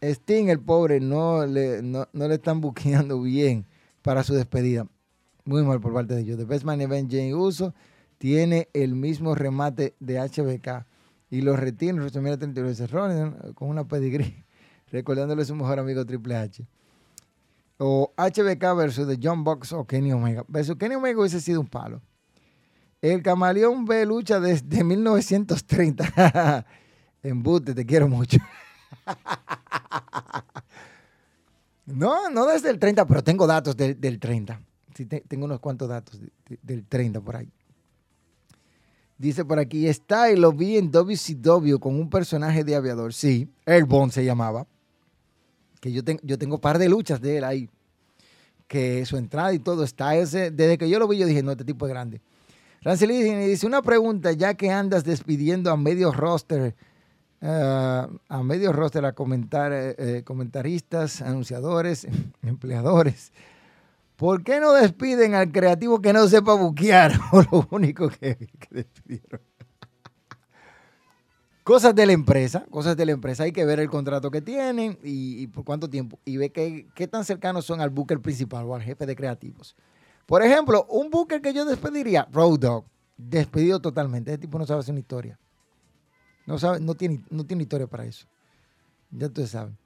Sting, 0.02 0.50
el 0.50 0.60
pobre, 0.60 1.00
no 1.00 1.46
le, 1.46 1.82
no, 1.82 2.08
le 2.14 2.36
están 2.36 2.62
buqueando 2.62 3.22
bien 3.22 3.66
para 4.02 4.24
su 4.24 4.34
despedida. 4.34 4.88
Muy 5.46 5.64
mal 5.64 5.80
por 5.80 5.94
parte 5.94 6.16
de 6.16 6.22
ellos. 6.22 6.38
The 6.38 6.46
Best 6.46 6.64
Man 6.64 6.82
Event, 6.82 7.12
Jane 7.12 7.36
Uso, 7.36 7.74
tiene 8.26 8.70
el 8.74 8.96
mismo 8.96 9.36
remate 9.36 9.94
de 10.00 10.20
HBK. 10.20 10.88
Y 11.30 11.42
los 11.42 11.60
retiene, 11.60 12.00
WrestleMania 12.00 12.40
32 12.40 12.82
con 13.54 13.70
una 13.70 13.88
pedigrí, 13.88 14.44
recordándole 14.92 15.44
a 15.44 15.46
su 15.46 15.54
mejor 15.54 15.78
amigo 15.78 16.04
Triple 16.04 16.36
H 16.36 16.66
o 17.78 18.16
HBK 18.18 18.76
versus 18.76 19.08
The 19.08 19.20
John 19.22 19.44
Box 19.44 19.74
o 19.74 19.86
Kenny 19.86 20.12
Omega. 20.12 20.44
Versus 20.48 20.76
Kenny 20.76 20.96
Omega 20.96 21.20
hubiese 21.20 21.40
sido 21.40 21.62
un 21.62 21.68
palo. 21.68 22.02
El 23.00 23.22
camaleón 23.22 23.86
B 23.86 24.04
lucha 24.08 24.40
desde 24.40 24.84
1930. 24.84 26.66
Embute, 27.22 27.76
te 27.76 27.86
quiero 27.86 28.08
mucho. 28.08 28.40
no, 31.86 32.32
no 32.32 32.48
desde 32.48 32.72
el 32.72 32.80
30, 32.80 33.06
pero 33.06 33.24
tengo 33.24 33.46
datos 33.46 33.78
del 33.78 34.20
30. 34.20 34.60
Sí, 34.96 35.06
tengo 35.06 35.46
unos 35.46 35.60
cuantos 35.60 35.88
datos 35.88 36.20
del 36.64 36.86
30 36.88 37.22
por 37.22 37.36
ahí. 37.36 37.52
Dice 39.18 39.46
por 39.46 39.60
aquí, 39.60 39.88
está 39.88 40.30
y 40.32 40.36
lo 40.36 40.52
vi 40.52 40.78
en 40.78 40.92
WCW 40.92 41.78
con 41.80 41.96
un 41.96 42.10
personaje 42.10 42.64
de 42.64 42.76
aviador. 42.76 43.14
Sí, 43.14 43.48
Airborne 43.66 44.12
se 44.12 44.26
llamaba 44.26 44.68
que 45.80 45.92
yo, 45.92 46.02
yo 46.24 46.38
tengo 46.38 46.60
par 46.60 46.80
de 46.80 46.90
luchas 46.90 47.22
de 47.22 47.38
él 47.38 47.44
ahí, 47.44 47.70
que 48.68 49.06
su 49.06 49.18
entrada 49.18 49.54
y 49.54 49.60
todo 49.60 49.84
está 49.84 50.16
ese, 50.16 50.50
desde 50.50 50.78
que 50.78 50.90
yo 50.90 50.98
lo 51.00 51.08
vi 51.08 51.20
yo 51.20 51.28
dije, 51.28 51.44
no, 51.44 51.52
este 51.52 51.64
tipo 51.64 51.86
es 51.86 51.92
grande. 51.92 52.22
Rancelini 52.82 53.48
dice, 53.48 53.66
una 53.66 53.82
pregunta, 53.82 54.32
ya 54.32 54.54
que 54.54 54.70
andas 54.70 55.04
despidiendo 55.04 55.72
a 55.72 55.78
medio 55.78 56.12
roster, 56.12 56.76
eh, 57.42 58.08
a 58.28 58.44
medio 58.44 58.74
roster 58.74 59.06
a 59.06 59.14
comentar, 59.14 59.72
eh, 59.74 59.96
eh, 59.98 60.24
comentaristas, 60.24 61.22
anunciadores, 61.22 62.08
empleadores, 62.42 63.32
¿por 64.16 64.44
qué 64.44 64.60
no 64.60 64.74
despiden 64.74 65.36
al 65.36 65.52
creativo 65.52 66.02
que 66.02 66.14
no 66.14 66.28
sepa 66.28 66.54
buquear? 66.54 67.14
O 67.32 67.42
lo 67.42 67.68
único 67.72 68.10
que, 68.10 68.38
despidieron. 68.70 69.42
Cosas 71.64 71.96
de 71.96 72.06
la 72.06 72.14
empresa, 72.14 72.66
cosas 72.70 72.96
de 72.96 73.06
la 73.06 73.12
empresa. 73.12 73.44
Hay 73.44 73.52
que 73.52 73.66
ver 73.66 73.80
el 73.80 73.90
contrato 73.90 74.30
que 74.30 74.42
tienen 74.42 75.00
y, 75.04 75.48
por 75.48 75.66
cuánto 75.66 75.90
tiempo. 75.90 76.20
Y 76.24 76.38
qué, 76.50 76.88
qué, 76.94 77.08
tan 77.08 77.26
cercanos 77.26 77.66
son 77.66 77.82
al 77.82 77.90
booker 77.90 78.20
principal 78.20 78.66
o 78.66 78.76
al 78.76 78.84
jefe 78.84 79.06
de 79.06 79.16
creativos. 79.16 79.76
Por 80.28 80.44
ejemplo, 80.44 80.86
un 80.90 81.10
booker 81.10 81.42
que 81.42 81.54
yo 81.54 81.66
despediría, 81.66 82.28
Road 82.32 82.60
Dog, 82.60 82.86
despedido 83.18 83.80
totalmente. 83.80 84.32
Ese 84.32 84.40
tipo 84.40 84.60
no 84.60 84.66
sabe 84.66 84.82
hacer 84.82 84.92
una 84.92 85.00
historia. 85.00 85.40
No, 86.46 86.60
sabe, 86.60 86.80
no, 86.80 86.94
tiene, 86.94 87.24
no 87.30 87.44
tiene 87.44 87.64
historia 87.64 87.88
para 87.88 88.06
eso. 88.06 88.28
Ya 89.10 89.28
ustedes 89.28 89.50
saben. 89.50 89.78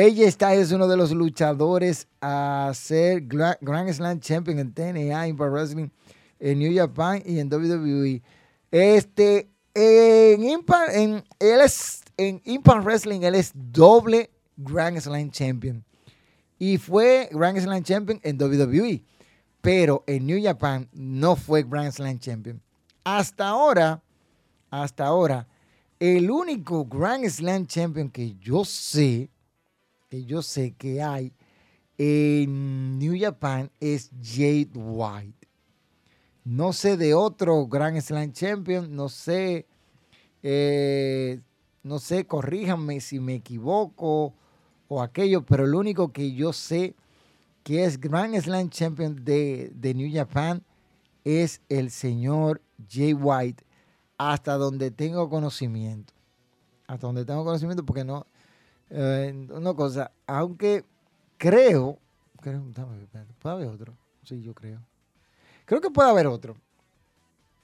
Ella 0.00 0.28
está, 0.28 0.54
es 0.54 0.70
uno 0.70 0.86
de 0.86 0.96
los 0.96 1.10
luchadores 1.10 2.06
a 2.20 2.70
ser 2.72 3.22
Grand 3.26 3.92
Slam 3.92 4.20
Champion 4.20 4.60
en 4.60 4.72
TNA, 4.72 5.26
Impact 5.26 5.50
Wrestling, 5.50 5.88
en 6.38 6.60
New 6.60 6.72
Japan 6.72 7.20
y 7.26 7.40
en 7.40 7.52
WWE. 7.52 8.22
Este 8.70 9.48
en 9.74 10.44
Impact, 10.44 10.94
en, 10.94 11.24
él 11.40 11.60
es, 11.60 12.04
en 12.16 12.40
Impact 12.44 12.84
Wrestling, 12.84 13.22
él 13.22 13.34
es 13.34 13.50
doble 13.52 14.30
Grand 14.56 15.00
Slam 15.00 15.32
Champion. 15.32 15.84
Y 16.60 16.78
fue 16.78 17.28
Grand 17.32 17.58
Slam 17.58 17.82
Champion 17.82 18.20
en 18.22 18.40
WWE. 18.40 19.02
Pero 19.60 20.04
en 20.06 20.26
New 20.26 20.40
Japan 20.40 20.88
no 20.92 21.34
fue 21.34 21.64
Grand 21.64 21.90
Slam 21.90 22.20
Champion. 22.20 22.62
Hasta 23.02 23.48
ahora, 23.48 24.00
hasta 24.70 25.06
ahora, 25.06 25.48
el 25.98 26.30
único 26.30 26.84
Grand 26.84 27.28
Slam 27.28 27.66
Champion 27.66 28.08
que 28.08 28.36
yo 28.40 28.64
sé, 28.64 29.28
que 30.08 30.24
yo 30.24 30.42
sé 30.42 30.72
que 30.72 31.02
hay 31.02 31.32
en 31.98 32.98
New 32.98 33.14
Japan 33.18 33.70
es 33.80 34.10
Jade 34.22 34.70
White. 34.74 35.48
No 36.44 36.72
sé 36.72 36.96
de 36.96 37.14
otro 37.14 37.66
Grand 37.66 38.00
Slam 38.00 38.32
Champion, 38.32 38.94
no 38.94 39.08
sé, 39.08 39.66
eh, 40.42 41.40
no 41.82 41.98
sé, 41.98 42.26
corríjanme 42.26 43.00
si 43.00 43.20
me 43.20 43.34
equivoco 43.34 44.34
o 44.88 45.02
aquello, 45.02 45.44
pero 45.44 45.66
lo 45.66 45.78
único 45.78 46.12
que 46.12 46.32
yo 46.32 46.52
sé 46.52 46.94
que 47.62 47.84
es 47.84 48.00
Grand 48.00 48.34
Slam 48.40 48.70
Champion 48.70 49.24
de, 49.24 49.70
de 49.74 49.92
New 49.92 50.10
Japan 50.10 50.62
es 51.24 51.60
el 51.68 51.90
señor 51.90 52.62
Jay 52.88 53.12
White, 53.12 53.64
hasta 54.16 54.54
donde 54.54 54.90
tengo 54.90 55.28
conocimiento. 55.28 56.14
Hasta 56.86 57.06
donde 57.06 57.26
tengo 57.26 57.44
conocimiento, 57.44 57.84
porque 57.84 58.04
no, 58.04 58.24
eh, 58.90 59.46
una 59.50 59.74
cosa, 59.74 60.10
aunque 60.26 60.84
creo, 61.36 61.98
creo, 62.40 62.64
puede 63.38 63.54
haber 63.54 63.68
otro, 63.68 63.96
sí, 64.24 64.42
yo 64.42 64.54
creo. 64.54 64.80
Creo 65.64 65.80
que 65.80 65.90
puede 65.90 66.08
haber 66.08 66.26
otro. 66.26 66.56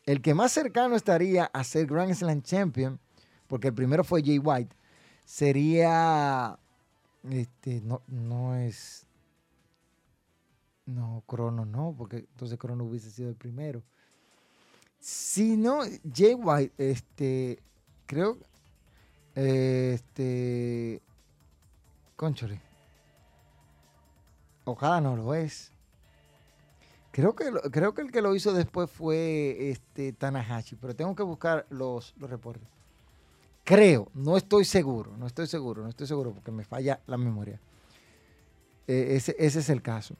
El 0.04 0.20
que 0.20 0.34
más 0.34 0.52
cercano 0.52 0.96
estaría 0.96 1.46
a 1.46 1.64
ser 1.64 1.86
Grand 1.86 2.12
Slam 2.12 2.42
Champion, 2.42 3.00
porque 3.46 3.68
el 3.68 3.74
primero 3.74 4.04
fue 4.04 4.22
Jay 4.22 4.38
White, 4.38 4.76
sería, 5.24 6.58
este, 7.30 7.80
no, 7.80 8.02
no 8.06 8.54
es, 8.54 9.06
no, 10.84 11.22
Crono 11.26 11.64
no, 11.64 11.94
porque 11.96 12.18
entonces 12.18 12.58
Crono 12.58 12.84
hubiese 12.84 13.10
sido 13.10 13.30
el 13.30 13.36
primero. 13.36 13.82
Si 15.00 15.56
no, 15.56 15.80
Jay 16.14 16.34
White, 16.34 16.74
este, 16.76 17.62
creo, 18.06 18.36
este, 19.34 21.00
Conchore. 22.16 22.60
Ojalá 24.64 25.00
no 25.00 25.16
lo 25.16 25.34
es. 25.34 25.72
Creo 27.10 27.34
que, 27.36 27.44
creo 27.70 27.94
que 27.94 28.02
el 28.02 28.10
que 28.10 28.20
lo 28.20 28.34
hizo 28.34 28.52
después 28.52 28.90
fue 28.90 29.70
este 29.70 30.12
Tanahashi, 30.12 30.74
pero 30.76 30.96
tengo 30.96 31.14
que 31.14 31.22
buscar 31.22 31.64
los, 31.70 32.12
los 32.18 32.28
reportes. 32.28 32.68
Creo, 33.62 34.08
no 34.14 34.36
estoy 34.36 34.64
seguro, 34.64 35.16
no 35.16 35.26
estoy 35.26 35.46
seguro, 35.46 35.82
no 35.82 35.88
estoy 35.88 36.06
seguro 36.06 36.32
porque 36.32 36.50
me 36.50 36.64
falla 36.64 37.00
la 37.06 37.16
memoria. 37.16 37.60
Eh, 38.88 39.14
ese, 39.16 39.36
ese, 39.38 39.60
es 39.60 39.68
el 39.70 39.80
caso. 39.80 40.16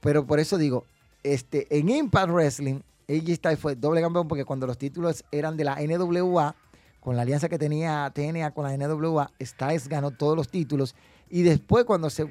Pero 0.00 0.24
por 0.24 0.38
eso 0.38 0.56
digo, 0.56 0.84
este, 1.22 1.66
en 1.76 1.88
Impact 1.88 2.30
Wrestling, 2.30 2.80
AJ 3.08 3.34
Styles 3.34 3.58
fue 3.58 3.74
doble 3.74 4.00
campeón 4.00 4.28
porque 4.28 4.44
cuando 4.44 4.66
los 4.66 4.78
títulos 4.78 5.24
eran 5.32 5.56
de 5.56 5.64
la 5.64 5.76
NWA, 5.80 6.54
con 7.00 7.16
la 7.16 7.22
alianza 7.22 7.48
que 7.48 7.58
tenía 7.58 8.10
TNA 8.14 8.52
con 8.52 8.64
la 8.64 8.76
NWA, 8.76 9.30
Styles 9.40 9.88
ganó 9.88 10.10
todos 10.10 10.36
los 10.36 10.48
títulos. 10.48 10.94
Y 11.30 11.42
después 11.42 11.84
cuando 11.84 12.10
se 12.10 12.26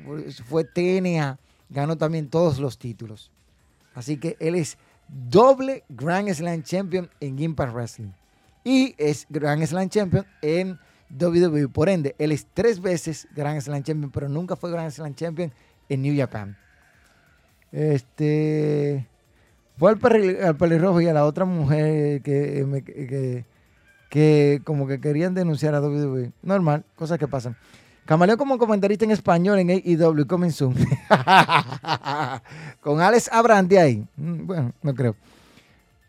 fue 0.45 0.63
TNA, 0.63 1.39
ganó 1.69 1.97
también 1.97 2.29
todos 2.29 2.59
los 2.59 2.77
títulos. 2.77 3.31
Así 3.95 4.17
que 4.17 4.37
él 4.39 4.55
es 4.55 4.77
doble 5.07 5.83
Grand 5.89 6.31
Slam 6.31 6.63
Champion 6.63 7.09
en 7.19 7.39
Impact 7.39 7.73
Wrestling. 7.73 8.11
Y 8.63 8.93
es 8.97 9.25
Grand 9.29 9.65
Slam 9.65 9.89
Champion 9.89 10.25
en 10.41 10.79
WWE. 11.09 11.69
Por 11.69 11.89
ende, 11.89 12.15
él 12.19 12.31
es 12.31 12.45
tres 12.53 12.79
veces 12.79 13.27
Grand 13.35 13.59
Slam 13.61 13.83
Champion, 13.83 14.11
pero 14.11 14.29
nunca 14.29 14.55
fue 14.55 14.71
Grand 14.71 14.91
Slam 14.91 15.15
Champion 15.15 15.51
en 15.87 16.01
New 16.01 16.15
Japan. 16.15 16.55
Este. 17.71 19.07
Fue 19.77 19.91
al, 19.91 20.57
pelirrojo 20.57 20.99
y 20.99 21.07
a 21.07 21.13
la 21.13 21.25
otra 21.25 21.45
mujer 21.45 22.21
que, 22.21 22.83
que 22.83 23.45
que 24.09 24.61
como 24.65 24.87
que 24.87 24.99
querían 24.99 25.33
denunciar 25.33 25.75
a 25.75 25.81
WWE. 25.81 26.31
Normal, 26.41 26.83
cosas 26.95 27.17
que 27.17 27.27
pasan. 27.27 27.55
Camaleo 28.05 28.37
como 28.37 28.57
comentarista 28.57 29.05
en 29.05 29.11
español 29.11 29.59
en 29.59 29.69
AEW, 29.69 30.25
coming 30.25 30.49
soon. 30.51 30.75
Con 32.81 32.99
Alex 33.01 33.29
Abranti 33.31 33.77
ahí. 33.77 34.07
Mm, 34.17 34.47
bueno, 34.47 34.73
no 34.81 34.95
creo. 34.95 35.15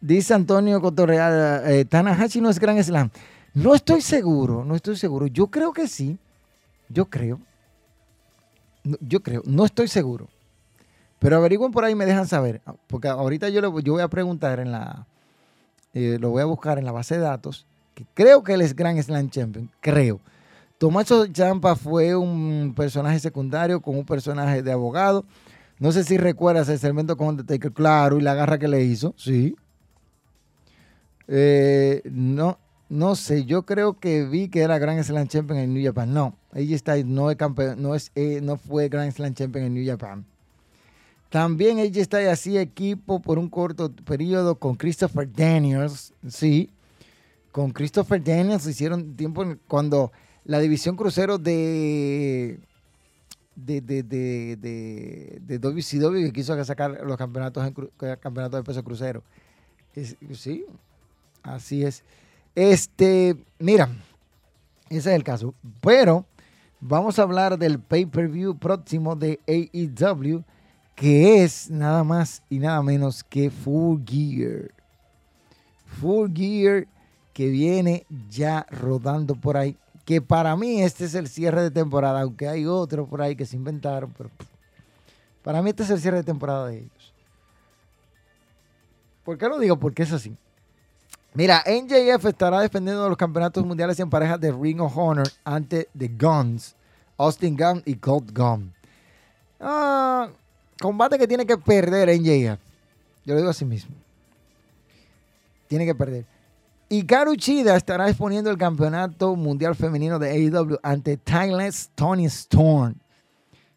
Dice 0.01 0.33
Antonio 0.33 0.81
Cotorreal, 0.81 1.63
eh, 1.71 1.85
Tanahashi 1.85 2.41
no 2.41 2.49
es 2.49 2.59
Gran 2.59 2.83
Slam. 2.83 3.11
No 3.53 3.75
estoy 3.75 4.01
seguro, 4.01 4.65
no 4.65 4.75
estoy 4.75 4.97
seguro. 4.97 5.27
Yo 5.27 5.49
creo 5.49 5.75
que 5.75 5.87
sí. 5.87 6.19
Yo 6.89 7.05
creo. 7.05 7.39
yo 8.83 9.23
creo, 9.23 9.43
no 9.45 9.67
estoy 9.67 9.89
seguro. 9.89 10.29
Pero 11.19 11.37
averigüen 11.37 11.71
por 11.71 11.85
ahí 11.85 11.93
y 11.93 11.97
me 11.97 12.07
dejan 12.07 12.27
saber. 12.27 12.63
Porque 12.87 13.09
ahorita 13.09 13.51
yo, 13.51 13.79
yo 13.81 13.93
voy 13.93 14.03
a 14.03 14.09
preguntar 14.09 14.59
en 14.59 14.73
la... 14.73 15.07
Eh, 15.93 16.17
lo 16.19 16.31
voy 16.31 16.41
a 16.41 16.47
buscar 16.47 16.79
en 16.79 16.87
la 16.87 16.93
base 16.93 17.17
de 17.17 17.21
datos 17.21 17.67
creo 18.15 18.43
que 18.43 18.55
él 18.55 18.61
es 18.61 18.75
Gran 18.75 19.03
Slam 19.03 19.31
Champion, 19.31 19.71
creo. 19.81 20.21
Tomaso 20.79 21.27
Champa 21.27 21.77
fue 21.77 22.17
un 22.17 22.73
personaje 22.75 23.19
secundario 23.19 23.81
con 23.81 23.99
un 23.99 24.07
personaje 24.07 24.63
de 24.63 24.73
abogado. 24.73 25.25
No 25.79 25.93
sé 25.93 26.05
si 26.05 26.17
recuerdas 26.17 26.69
el 26.69 26.79
segmento 26.79 27.17
con 27.17 27.29
Undertaker, 27.29 27.73
claro, 27.73 28.19
y 28.19 28.23
la 28.23 28.35
garra 28.35 28.59
que 28.59 28.69
le 28.69 28.83
hizo, 28.83 29.15
sí. 29.17 29.57
Eh, 31.29 32.03
no, 32.05 32.59
no 32.89 33.15
sé, 33.15 33.45
yo 33.45 33.63
creo 33.65 33.99
que 33.99 34.25
vi 34.25 34.49
que 34.49 34.63
era 34.63 34.79
Gran 34.79 35.03
Slam 35.05 35.29
Champion 35.29 35.59
en 35.59 35.75
New 35.75 35.85
Japan. 35.85 36.13
No, 36.13 36.35
ella 36.55 36.75
está 36.75 36.97
no 37.05 37.31
es 37.31 37.37
campeón, 37.37 37.81
no 37.81 37.95
es, 37.95 38.11
eh, 38.15 38.41
no 38.43 38.57
fue 38.57 38.89
Grand 38.89 39.13
Slam 39.13 39.35
Champion 39.35 39.67
en 39.67 39.75
New 39.75 39.87
Japan. 39.87 40.25
También 41.29 41.79
ella 41.79 42.03
está 42.03 42.19
así 42.33 42.59
equipo 42.59 43.21
por 43.21 43.39
un 43.39 43.49
corto 43.49 43.93
periodo 44.05 44.57
con 44.57 44.75
Christopher 44.75 45.33
Daniels, 45.33 46.13
sí, 46.27 46.71
con 47.53 47.71
Christopher 47.71 48.23
Daniels 48.23 48.67
hicieron 48.67 49.17
tiempo 49.17 49.45
cuando 49.67 50.13
la 50.45 50.59
división 50.59 50.97
crucero 50.97 51.39
de 51.39 52.61
de, 53.55 53.81
de, 53.81 54.03
de, 54.03 55.39
de, 55.41 55.59
WCW 55.59 56.27
que 56.27 56.33
quiso 56.33 56.65
sacar 56.65 57.01
los 57.05 57.17
campeonatos 57.17 57.67
en 57.67 57.75
campeonatos 58.17 58.61
de 58.61 58.65
peso 58.65 58.83
crucero. 58.83 59.23
sí, 60.33 60.65
así 61.43 61.85
es. 61.85 62.03
Este, 62.55 63.37
mira, 63.59 63.89
ese 64.89 65.11
es 65.11 65.17
el 65.17 65.25
caso. 65.25 65.55
Pero 65.83 66.25
vamos 66.81 67.19
a 67.19 67.23
hablar 67.23 67.59
del 67.59 67.79
pay-per-view 67.79 68.59
próximo 68.59 69.15
de 69.15 69.41
AEW, 69.47 70.43
que 70.95 71.43
es 71.45 71.71
nada 71.71 72.05
más 72.05 72.43
y 72.49 72.59
nada 72.59 72.83
menos 72.83 73.23
que 73.25 73.51
Full 73.51 74.01
Gear. 74.07 74.71
Full 76.01 76.31
Gear 76.35 76.87
que 77.41 77.49
viene 77.49 78.05
ya 78.29 78.67
rodando 78.71 79.35
por 79.35 79.57
ahí. 79.57 79.75
Que 80.05 80.21
para 80.21 80.55
mí 80.57 80.83
este 80.83 81.07
es 81.07 81.15
el 81.15 81.27
cierre 81.27 81.63
de 81.63 81.71
temporada, 81.71 82.21
aunque 82.21 82.47
hay 82.47 82.67
otro 82.67 83.07
por 83.07 83.23
ahí 83.23 83.35
que 83.35 83.47
se 83.47 83.57
inventaron, 83.57 84.13
pero 84.15 84.29
para 85.43 85.63
mí 85.63 85.71
este 85.71 85.85
es 85.85 85.89
el 85.89 86.03
cierre 86.03 86.19
de 86.19 86.25
temporada 86.25 86.67
de 86.67 86.81
ellos. 86.81 87.15
¿Por 89.25 89.39
qué 89.39 89.49
lo 89.49 89.59
digo? 89.59 89.79
Porque 89.79 90.03
es 90.03 90.13
así. 90.13 90.37
Mira, 91.33 91.65
NJF 91.67 92.27
estará 92.27 92.61
defendiendo 92.61 93.09
los 93.09 93.17
campeonatos 93.17 93.65
mundiales 93.65 93.99
en 94.01 94.11
parejas 94.11 94.39
de 94.39 94.53
Ring 94.53 94.83
of 94.83 94.95
Honor 94.99 95.29
ante 95.43 95.89
The 95.97 96.09
Guns, 96.09 96.77
Austin 97.17 97.57
Gunn 97.57 97.83
y 97.87 97.95
Cold 97.95 98.37
Gunn. 98.37 98.71
Ah, 99.59 100.29
combate 100.79 101.17
que 101.17 101.27
tiene 101.27 101.47
que 101.47 101.57
perder 101.57 102.11
NJF. 102.11 102.61
Yo 103.25 103.33
lo 103.33 103.37
digo 103.37 103.49
así 103.49 103.65
mismo. 103.65 103.97
Tiene 105.69 105.87
que 105.87 105.95
perder. 105.95 106.27
Y 106.93 107.07
Chida 107.37 107.77
estará 107.77 108.09
exponiendo 108.09 108.51
el 108.51 108.59
campeonato 108.59 109.37
mundial 109.37 109.77
femenino 109.77 110.19
de 110.19 110.29
AEW 110.29 110.77
ante 110.83 111.17
Timeless 111.17 111.89
Tony 111.95 112.25
Storm. 112.25 112.97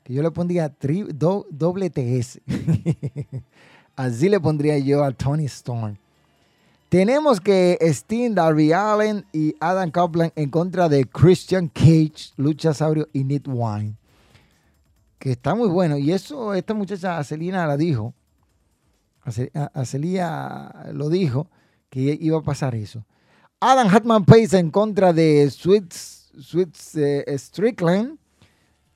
Que 0.03 0.15
yo 0.15 0.23
le 0.23 0.31
pondría 0.31 0.73
doble 1.51 1.91
TS. 1.91 2.41
Así 3.95 4.29
le 4.29 4.39
pondría 4.39 4.79
yo 4.79 5.03
a 5.03 5.11
Tony 5.11 5.45
Storm. 5.45 5.95
Tenemos 6.89 7.39
que 7.39 7.77
Steen, 7.93 8.33
Darby 8.33 8.71
Allen 8.71 9.23
y 9.31 9.55
Adam 9.59 9.91
Copeland 9.91 10.31
en 10.35 10.49
contra 10.49 10.89
de 10.89 11.05
Christian 11.05 11.67
Cage, 11.67 12.33
Lucha 12.37 12.73
Saurio 12.73 13.07
y 13.13 13.23
Nick 13.23 13.43
Wine. 13.47 13.93
Que 15.19 15.33
está 15.33 15.53
muy 15.53 15.67
bueno. 15.67 15.99
Y 15.99 16.11
eso 16.11 16.55
esta 16.55 16.73
muchacha 16.73 17.19
Acelina 17.19 17.67
la 17.67 17.77
dijo. 17.77 18.15
Acelia 19.75 20.87
lo 20.93 21.09
dijo 21.09 21.47
que 21.93 22.17
iba 22.19 22.39
a 22.39 22.41
pasar 22.41 22.73
eso. 22.73 23.05
Adam 23.59 23.87
Hatman 23.87 24.25
Pace 24.25 24.57
en 24.57 24.71
contra 24.71 25.13
de 25.13 25.47
Sweet, 25.51 25.93
Sweet 25.93 26.75
eh, 26.95 27.37
Strickland, 27.37 28.17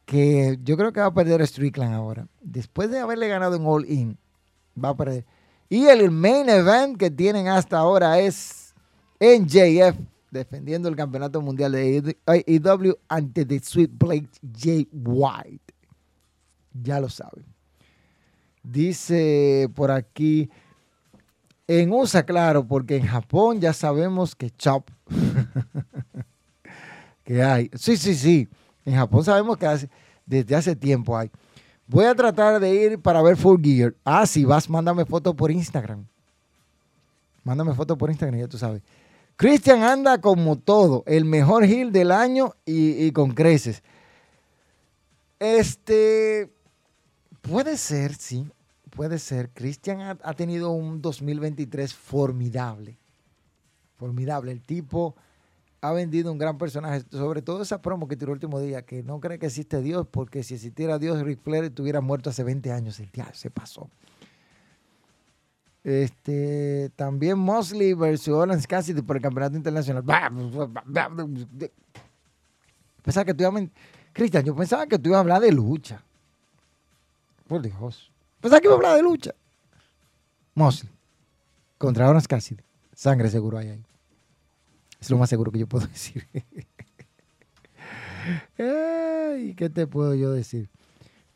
que 0.04 0.58
yo 0.64 0.76
creo 0.76 0.92
que 0.92 1.02
va 1.02 1.06
a 1.06 1.14
perder 1.14 1.46
Strickland 1.46 1.94
ahora. 1.94 2.28
Después 2.42 2.90
de 2.90 2.98
haberle 2.98 3.28
ganado 3.28 3.56
en 3.56 3.68
All 3.68 3.88
In, 3.88 4.18
va 4.84 4.90
a 4.90 4.98
perder. 4.98 5.26
Y 5.70 5.86
el 5.86 6.10
main 6.10 6.50
event 6.50 6.98
que 6.98 7.12
tienen 7.12 7.48
hasta 7.48 7.78
ahora 7.78 8.20
es 8.20 8.74
NJF 9.20 9.96
defendiendo 10.32 10.90
el 10.90 10.96
campeonato 10.96 11.40
mundial 11.40 11.74
de 11.74 12.18
AEW 12.26 12.98
ante 13.08 13.46
The 13.46 13.60
Sweet 13.60 13.92
Blake 13.94 14.30
J. 14.42 14.88
White. 14.92 15.72
Ya 16.74 17.00
lo 17.00 17.10
saben. 17.10 17.46
Dice 18.64 19.70
por 19.76 19.92
aquí 19.92 20.50
en 21.68 21.92
USA, 21.92 22.24
claro, 22.24 22.66
porque 22.66 22.96
en 22.96 23.06
Japón 23.06 23.60
ya 23.60 23.74
sabemos 23.74 24.36
que 24.36 24.50
chop. 24.52 24.90
que 27.24 27.44
hay. 27.44 27.70
Sí, 27.76 27.98
sí, 27.98 28.16
sí. 28.16 28.48
En 28.86 28.96
Japón 28.96 29.24
sabemos 29.24 29.58
que 29.58 29.90
desde 30.26 30.56
hace 30.56 30.76
tiempo 30.76 31.18
hay. 31.18 31.30
Voy 31.88 32.06
a 32.06 32.16
tratar 32.16 32.60
de 32.60 32.74
ir 32.74 33.00
para 33.00 33.22
ver 33.22 33.38
Full 33.38 33.62
Gear. 33.62 33.96
Ah, 34.04 34.26
si 34.26 34.46
vas, 34.46 34.70
mándame 34.70 35.06
fotos 35.06 35.36
por 35.36 35.52
Instagram. 35.52 36.06
Mándame 37.44 37.74
foto 37.74 37.98
por 37.98 38.10
Instagram, 38.10 38.42
ya 38.42 38.48
tú 38.48 38.58
sabes. 38.58 38.82
Christian 39.38 39.84
anda 39.84 40.20
como 40.20 40.58
todo, 40.58 41.04
el 41.06 41.24
mejor 41.24 41.64
heel 41.64 41.92
del 41.92 42.12
año 42.12 42.56
y, 42.66 43.12
con 43.12 43.32
creces. 43.32 43.84
Este, 45.40 46.52
puede 47.42 47.78
ser, 47.78 48.16
sí, 48.16 48.48
puede 48.98 49.20
ser. 49.20 49.52
Christian 49.52 50.02
ha, 50.02 50.34
tenido 50.34 50.72
un 50.72 51.02
2023 51.04 51.94
formidable. 51.94 52.98
Formidable. 53.96 54.52
El 54.52 54.62
tipo 54.62 55.16
ha 55.82 55.92
vendido 55.94 56.32
un 56.32 56.40
gran 56.40 56.58
personaje, 56.58 57.04
sobre 57.12 57.44
todo 57.44 57.62
esa 57.62 57.80
promo 57.80 58.08
que 58.08 58.18
tiró 58.18 58.32
el 58.32 58.38
último 58.38 58.60
día, 58.60 58.82
que 58.82 59.04
no 59.04 59.20
cree 59.20 59.38
que 59.38 59.46
existe 59.46 59.84
Dios, 59.84 60.08
porque 60.10 60.42
si 60.42 60.56
existiera 60.56 60.98
Dios, 60.98 61.22
Rick 61.22 61.42
Flair 61.44 61.66
estuviera 61.66 62.02
muerto 62.02 62.32
hace 62.32 62.44
20 62.44 62.72
años. 62.72 63.00
El 63.00 63.12
día 63.12 63.32
se 63.34 63.52
pasó. 63.52 63.88
Este, 65.84 66.90
también 66.96 67.38
Mosley 67.38 67.94
versus 67.94 68.34
Orange 68.34 68.66
Cassidy 68.66 69.04
por 69.04 69.18
el 69.18 69.22
campeonato 69.22 69.56
internacional. 69.56 70.04
Pensaba 73.04 73.26
que 73.26 73.34
tú 73.36 73.44
ibas. 73.44 73.70
Cristian, 74.12 74.44
yo 74.44 74.56
pensaba 74.56 74.88
que 74.88 74.98
tú 74.98 75.10
ibas 75.10 75.18
a 75.18 75.22
hablar 75.22 75.42
de 75.42 75.52
lucha. 75.52 76.04
Por 77.48 77.62
Dios. 77.62 78.12
Pensaba 78.40 78.60
que 78.60 78.68
iba 78.68 78.74
a 78.74 78.78
hablar 78.78 78.96
de 78.96 79.04
lucha. 79.04 79.32
Mosley 80.54 80.92
contra 81.78 82.10
Orange 82.10 82.28
Cassidy. 82.28 82.64
Sangre 82.94 83.30
seguro 83.30 83.58
hay 83.58 83.70
ahí. 83.70 83.86
Es 85.00 85.10
lo 85.10 85.18
más 85.18 85.30
seguro 85.30 85.52
que 85.52 85.60
yo 85.60 85.68
puedo 85.68 85.86
decir. 85.88 86.28
Ay, 88.58 89.54
¿Qué 89.56 89.70
te 89.70 89.88
puedo 89.88 90.16
yo 90.16 90.32
decir? 90.32 90.70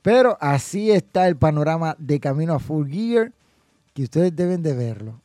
Pero 0.02 0.38
así 0.42 0.92
está 0.92 1.28
el 1.28 1.38
panorama 1.38 1.96
de 2.00 2.20
camino 2.20 2.54
a 2.54 2.60
Full 2.60 2.90
Gear 2.90 3.32
que 3.94 4.04
ustedes 4.04 4.36
deben 4.36 4.64
de 4.64 4.74
verlo. 4.74 5.22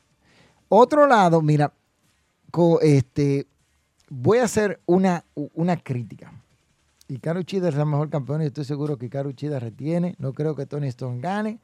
Otro 0.69 1.07
lado, 1.07 1.41
mira, 1.41 1.73
este, 2.81 3.47
voy 4.09 4.37
a 4.39 4.43
hacer 4.43 4.79
una, 4.85 5.23
una 5.53 5.77
crítica. 5.77 6.31
Hikaru 7.09 7.43
Chida 7.43 7.69
es 7.69 7.75
la 7.75 7.85
mejor 7.85 8.09
campeón 8.09 8.41
y 8.41 8.45
estoy 8.45 8.65
seguro 8.65 8.97
que 8.97 9.05
Hikaru 9.05 9.31
Chida 9.33 9.59
retiene. 9.59 10.15
No 10.19 10.33
creo 10.33 10.55
que 10.55 10.65
Tony 10.65 10.87
Stone 10.87 11.21
gane 11.21 11.59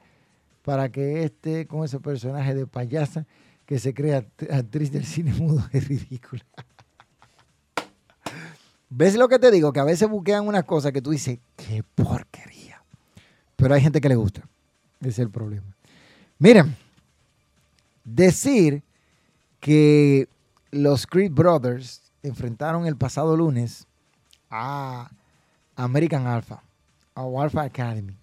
para 0.64 0.90
que 0.90 1.24
esté 1.24 1.66
con 1.66 1.84
ese 1.84 2.00
personaje 2.00 2.54
de 2.54 2.66
payasa 2.66 3.26
que 3.66 3.78
se 3.78 3.92
crea 3.92 4.26
actriz 4.50 4.90
del 4.90 5.04
cine 5.04 5.34
mudo. 5.34 5.66
Es 5.72 5.86
ridícula. 5.86 6.44
¿Ves 8.88 9.16
lo 9.16 9.28
que 9.28 9.38
te 9.38 9.50
digo? 9.50 9.72
Que 9.72 9.80
a 9.80 9.84
veces 9.84 10.08
buquean 10.08 10.46
unas 10.46 10.64
cosas 10.64 10.92
que 10.92 11.02
tú 11.02 11.10
dices, 11.10 11.38
qué 11.56 11.82
porquería. 11.94 12.82
Pero 13.56 13.74
hay 13.74 13.80
gente 13.80 14.00
que 14.00 14.08
le 14.08 14.16
gusta. 14.16 14.48
Ese 15.00 15.08
es 15.08 15.18
el 15.18 15.30
problema. 15.30 15.66
Miren, 16.38 16.76
decir 18.04 18.82
que 19.60 20.28
los 20.70 21.06
Creed 21.06 21.32
Brothers 21.32 22.12
enfrentaron 22.22 22.86
el 22.86 22.96
pasado 22.96 23.36
lunes 23.36 23.86
a 24.50 25.10
American 25.76 26.26
Alpha, 26.26 26.62
a 27.14 27.22
Alpha 27.22 27.62
Academy. 27.62 28.16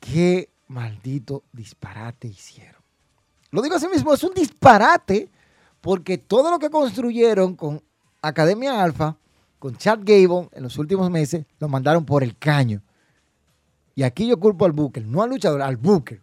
Qué 0.00 0.50
maldito 0.68 1.44
disparate 1.52 2.28
hicieron. 2.28 2.82
Lo 3.50 3.62
digo 3.62 3.76
así 3.76 3.88
mismo, 3.88 4.12
es 4.12 4.22
un 4.24 4.34
disparate 4.34 5.28
porque 5.80 6.18
todo 6.18 6.50
lo 6.50 6.58
que 6.58 6.70
construyeron 6.70 7.54
con 7.54 7.82
Academia 8.20 8.82
Alpha, 8.82 9.16
con 9.58 9.76
Chad 9.76 10.00
Gable 10.02 10.48
en 10.52 10.62
los 10.62 10.78
últimos 10.78 11.10
meses, 11.10 11.46
lo 11.58 11.68
mandaron 11.68 12.04
por 12.04 12.22
el 12.22 12.36
caño. 12.36 12.82
Y 13.94 14.02
aquí 14.02 14.26
yo 14.26 14.40
culpo 14.40 14.64
al 14.64 14.72
Booker, 14.72 15.06
no 15.06 15.22
al 15.22 15.30
luchador, 15.30 15.62
al 15.62 15.76
Booker. 15.76 16.20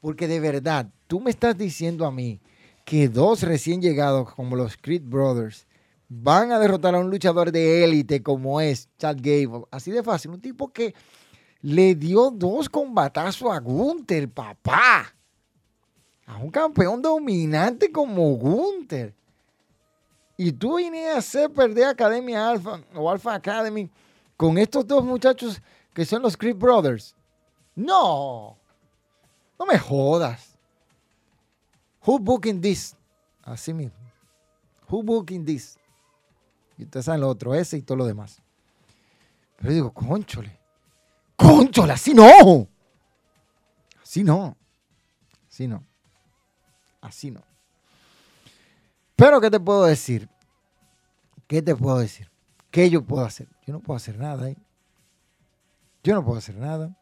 Porque 0.00 0.26
de 0.26 0.40
verdad, 0.40 0.88
tú 1.06 1.20
me 1.20 1.30
estás 1.30 1.56
diciendo 1.56 2.06
a 2.06 2.12
mí 2.12 2.40
que 2.84 3.08
dos 3.08 3.42
recién 3.42 3.82
llegados 3.82 4.32
como 4.34 4.56
los 4.56 4.76
Creed 4.76 5.02
Brothers 5.04 5.66
van 6.20 6.52
a 6.52 6.58
derrotar 6.58 6.94
a 6.94 6.98
un 6.98 7.10
luchador 7.10 7.50
de 7.50 7.84
élite 7.84 8.22
como 8.22 8.60
es 8.60 8.88
Chad 8.98 9.16
Gable. 9.18 9.64
Así 9.70 9.90
de 9.90 10.02
fácil. 10.02 10.32
Un 10.32 10.40
tipo 10.40 10.68
que 10.68 10.94
le 11.62 11.94
dio 11.94 12.30
dos 12.30 12.68
combatazos 12.68 13.50
a 13.50 13.58
Gunther, 13.58 14.28
papá. 14.28 15.14
A 16.26 16.36
un 16.36 16.50
campeón 16.50 17.00
dominante 17.00 17.90
como 17.90 18.36
Gunther. 18.36 19.14
Y 20.36 20.52
tú 20.52 20.76
vienes 20.76 21.14
a 21.14 21.18
hacer 21.18 21.50
perder 21.50 21.84
Academia 21.84 22.48
Alpha 22.48 22.82
o 22.94 23.10
Alpha 23.10 23.34
Academy 23.34 23.90
con 24.36 24.58
estos 24.58 24.86
dos 24.86 25.04
muchachos 25.04 25.62
que 25.94 26.04
son 26.04 26.22
los 26.22 26.36
Creed 26.36 26.56
Brothers. 26.56 27.14
No. 27.74 28.58
No 29.58 29.66
me 29.66 29.78
jodas. 29.78 30.58
Who 32.04 32.18
booking 32.18 32.60
this? 32.60 32.96
Así 33.42 33.72
mismo. 33.72 33.96
Who 34.90 35.02
booking 35.02 35.44
this? 35.44 35.78
Y 36.82 36.84
ustedes 36.84 37.06
saben 37.06 37.20
lo 37.20 37.28
otro, 37.28 37.54
ese 37.54 37.76
y 37.78 37.82
todo 37.82 37.96
lo 37.96 38.04
demás. 38.04 38.42
Pero 39.56 39.72
digo, 39.72 39.92
conchole. 39.92 40.58
Conchole, 41.36 41.92
así 41.92 42.12
no. 42.12 42.68
Así 44.02 44.24
no. 44.24 44.56
Así 45.48 45.68
no. 45.68 45.86
Así 47.00 47.30
no. 47.30 47.40
Pero, 49.14 49.40
¿qué 49.40 49.48
te 49.48 49.60
puedo 49.60 49.84
decir? 49.84 50.28
¿Qué 51.46 51.62
te 51.62 51.76
puedo 51.76 51.98
decir? 51.98 52.28
¿Qué 52.72 52.90
yo 52.90 53.04
puedo 53.04 53.24
hacer? 53.24 53.48
Yo 53.64 53.72
no 53.72 53.78
puedo 53.78 53.96
hacer 53.96 54.18
nada. 54.18 54.50
¿eh? 54.50 54.56
Yo 56.02 56.14
no 56.14 56.24
puedo 56.24 56.38
hacer 56.38 56.56
nada. 56.56 56.96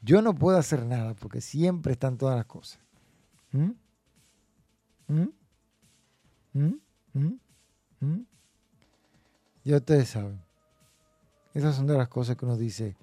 Yo 0.00 0.22
no 0.22 0.34
puedo 0.34 0.58
hacer 0.58 0.86
nada 0.86 1.14
porque 1.14 1.40
siempre 1.40 1.94
están 1.94 2.18
todas 2.18 2.36
las 2.36 2.46
cosas. 2.46 2.78
¿Mm? 3.50 3.70
¿Mm? 5.08 5.28
¿Mm? 6.52 8.33
Ya 9.64 9.76
ustedes 9.76 10.10
saben. 10.10 10.40
Esas 11.54 11.76
son 11.76 11.86
de 11.86 11.96
las 11.96 12.08
cosas 12.08 12.36
que 12.36 12.44
uno 12.44 12.56
dice. 12.56 12.96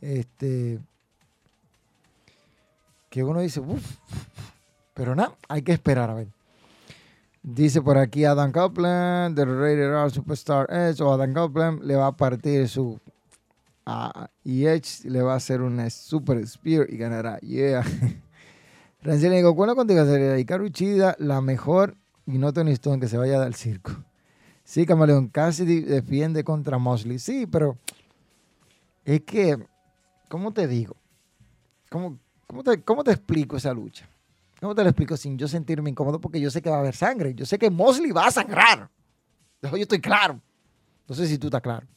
Este. 0.00 0.78
Que 3.08 3.24
uno 3.24 3.40
dice, 3.40 3.60
uff. 3.60 3.96
Pero 4.94 5.14
nada, 5.14 5.34
hay 5.48 5.62
que 5.62 5.72
esperar 5.72 6.10
a 6.10 6.14
ver. 6.14 6.28
Dice 7.42 7.80
por 7.80 7.96
aquí 7.96 8.24
Adam 8.24 8.52
Copeland, 8.52 9.34
The 9.34 9.44
Rated 9.46 9.90
R 9.90 10.10
Superstar 10.10 10.66
Edge, 10.70 11.02
o 11.02 11.12
Adam 11.12 11.32
Copeland 11.32 11.82
le 11.84 11.96
va 11.96 12.08
a 12.08 12.16
partir 12.16 12.68
su 12.68 13.00
y 14.44 14.66
Edge 14.66 15.04
le 15.04 15.22
va 15.22 15.34
a 15.34 15.36
hacer 15.36 15.62
una 15.62 15.90
Super 15.90 16.46
Spear 16.46 16.86
y 16.88 16.96
ganará. 16.96 17.38
Yeah. 17.38 17.84
Ranciel 19.02 19.32
digo, 19.32 19.54
¿cuál 19.56 19.74
contigo 19.74 20.04
sería 20.04 20.38
Hikaru 20.38 20.68
Chida 20.68 21.16
la 21.18 21.40
mejor 21.40 21.96
y 22.26 22.38
no 22.38 22.52
Tony 22.52 22.72
Stone 22.72 23.00
que 23.00 23.08
se 23.08 23.16
vaya 23.16 23.40
del 23.40 23.54
circo? 23.54 23.92
Sí, 24.70 24.86
Camaleón, 24.86 25.26
casi 25.26 25.64
defiende 25.80 26.44
contra 26.44 26.78
Mosley. 26.78 27.18
Sí, 27.18 27.44
pero 27.44 27.76
es 29.04 29.22
que, 29.22 29.58
¿cómo 30.28 30.52
te 30.52 30.68
digo? 30.68 30.94
¿Cómo, 31.90 32.20
cómo, 32.46 32.62
te, 32.62 32.80
¿Cómo 32.80 33.02
te 33.02 33.10
explico 33.10 33.56
esa 33.56 33.74
lucha? 33.74 34.08
¿Cómo 34.60 34.72
te 34.72 34.84
lo 34.84 34.90
explico 34.90 35.16
sin 35.16 35.36
yo 35.36 35.48
sentirme 35.48 35.90
incómodo? 35.90 36.20
Porque 36.20 36.40
yo 36.40 36.52
sé 36.52 36.62
que 36.62 36.70
va 36.70 36.76
a 36.76 36.78
haber 36.78 36.94
sangre. 36.94 37.34
Yo 37.34 37.44
sé 37.46 37.58
que 37.58 37.68
Mosley 37.68 38.12
va 38.12 38.28
a 38.28 38.30
sangrar. 38.30 38.88
Yo 39.60 39.74
estoy 39.74 40.00
claro. 40.00 40.40
No 41.08 41.16
sé 41.16 41.26
si 41.26 41.36
tú 41.36 41.48
estás 41.48 41.62
claro. 41.62 41.88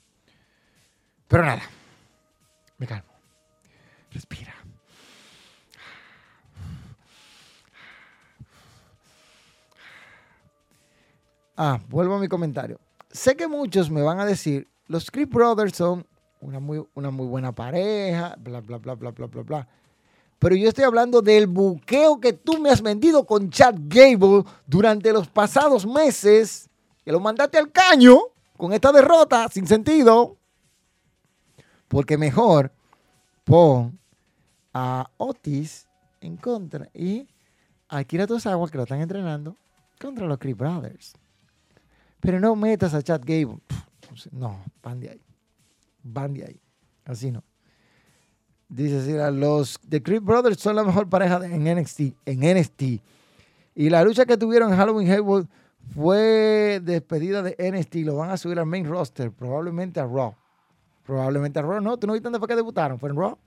Pero 1.27 1.45
nada, 1.45 1.61
me 2.79 2.87
calmo. 2.87 3.13
Respira. 4.09 4.51
Ah, 11.55 11.79
vuelvo 11.87 12.15
a 12.15 12.19
mi 12.19 12.27
comentario. 12.27 12.79
Sé 13.11 13.35
que 13.35 13.47
muchos 13.47 13.91
me 13.91 14.01
van 14.01 14.19
a 14.19 14.25
decir, 14.25 14.67
los 14.87 15.11
Creep 15.11 15.31
Brothers 15.31 15.75
son 15.75 16.05
una 16.41 16.59
muy, 16.59 16.85
buena 16.93 17.53
pareja, 17.53 18.35
bla, 18.39 18.59
bla, 18.61 18.77
bla, 18.77 18.95
bla, 18.95 19.11
bla, 19.11 19.27
bla, 19.27 19.43
bla. 19.43 19.67
Pero 20.39 20.55
yo 20.55 20.67
estoy 20.67 20.83
hablando 20.83 21.21
del 21.21 21.47
buqueo 21.47 22.19
que 22.19 22.33
tú 22.33 22.59
me 22.59 22.69
has 22.69 22.81
vendido 22.81 23.25
con 23.25 23.49
Chad 23.49 23.75
Gable 23.87 24.43
durante 24.65 25.13
los 25.13 25.29
pasados 25.29 25.85
meses, 25.85 26.69
que 27.05 27.11
lo 27.11 27.19
mandaste 27.19 27.57
al 27.57 27.71
caño 27.71 28.19
con 28.57 28.73
esta 28.73 28.91
derrota 28.91 29.47
sin 29.49 29.65
sentido. 29.67 30.37
Porque 31.87 32.17
mejor 32.17 32.73
pon 33.43 33.97
a 34.73 35.09
Otis 35.17 35.87
en 36.19 36.35
contra 36.35 36.89
y 36.93 37.27
a 37.87 38.03
Kira 38.03 38.27
Tosawa, 38.27 38.67
que 38.69 38.77
lo 38.77 38.83
están 38.83 39.01
entrenando, 39.01 39.55
contra 39.99 40.25
los 40.25 40.39
Creep 40.39 40.57
Brothers. 40.57 41.13
Pero 42.23 42.39
no 42.39 42.55
metas 42.55 42.93
a 42.93 43.03
Chad 43.03 43.21
Gable. 43.25 43.59
No, 44.31 44.63
van 44.81 44.99
de 45.01 45.09
ahí. 45.09 45.21
Van 46.03 46.33
de 46.33 46.45
ahí. 46.45 46.61
Así 47.03 47.31
no. 47.31 47.43
Dice 48.69 48.99
así, 48.99 49.37
los 49.37 49.77
The 49.87 50.01
Creep 50.01 50.23
Brothers 50.23 50.59
son 50.59 50.77
la 50.77 50.83
mejor 50.83 51.09
pareja 51.09 51.45
en 51.45 51.63
NXT, 51.63 51.99
en 52.25 52.57
NXT. 52.57 52.81
Y 53.75 53.89
la 53.89 54.03
lucha 54.03 54.25
que 54.25 54.37
tuvieron 54.37 54.71
en 54.71 54.77
Halloween 54.77 55.11
Haywood 55.11 55.47
fue 55.93 56.79
despedida 56.81 57.43
de 57.43 57.55
NXT. 57.59 57.95
Lo 58.05 58.15
van 58.15 58.31
a 58.31 58.37
subir 58.37 58.57
al 58.57 58.65
main 58.65 58.87
roster, 58.87 59.29
probablemente 59.31 59.99
a 59.99 60.05
Raw. 60.05 60.33
Probablemente 61.05 61.59
a 61.59 61.61
Raw. 61.61 61.81
No, 61.81 61.97
tú 61.97 62.07
no 62.07 62.13
viste 62.13 62.23
dónde 62.23 62.39
fue 62.39 62.47
que 62.47 62.55
debutaron. 62.55 62.97
¿Fue 62.99 63.09
en 63.09 63.17
Raw? 63.17 63.37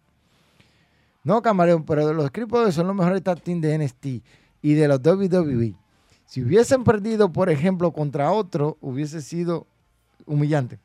No, 1.25 1.41
camarón, 1.41 1.85
pero 1.85 2.13
los 2.13 2.31
Creep 2.31 2.51
son 2.71 2.87
los 2.87 2.95
mejores 2.95 3.23
tag 3.23 3.41
team 3.41 3.61
de 3.61 3.79
NXT. 3.79 4.07
y 4.63 4.75
de 4.75 4.87
los 4.87 5.01
WWE. 5.01 5.75
Si 6.27 6.43
hubiesen 6.43 6.85
perdido, 6.85 7.33
por 7.33 7.51
ejemplo, 7.51 7.93
contra 7.93 8.33
otro, 8.33 8.77
hubiese 8.81 9.23
sido 9.23 9.67
humillante. 10.27 10.79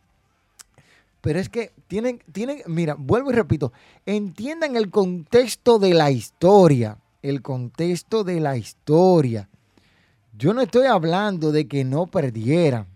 Pero 1.21 1.39
es 1.39 1.49
que 1.49 1.71
tienen, 1.87 2.19
tienen, 2.31 2.61
mira, 2.67 2.95
vuelvo 2.97 3.31
y 3.31 3.35
repito, 3.35 3.71
entiendan 4.05 4.75
el 4.75 4.89
contexto 4.89 5.77
de 5.77 5.93
la 5.93 6.09
historia, 6.09 6.97
el 7.21 7.41
contexto 7.41 8.23
de 8.23 8.39
la 8.39 8.57
historia. 8.57 9.47
Yo 10.37 10.53
no 10.53 10.61
estoy 10.61 10.87
hablando 10.87 11.51
de 11.51 11.67
que 11.67 11.83
no 11.83 12.07
perdieran. 12.07 12.87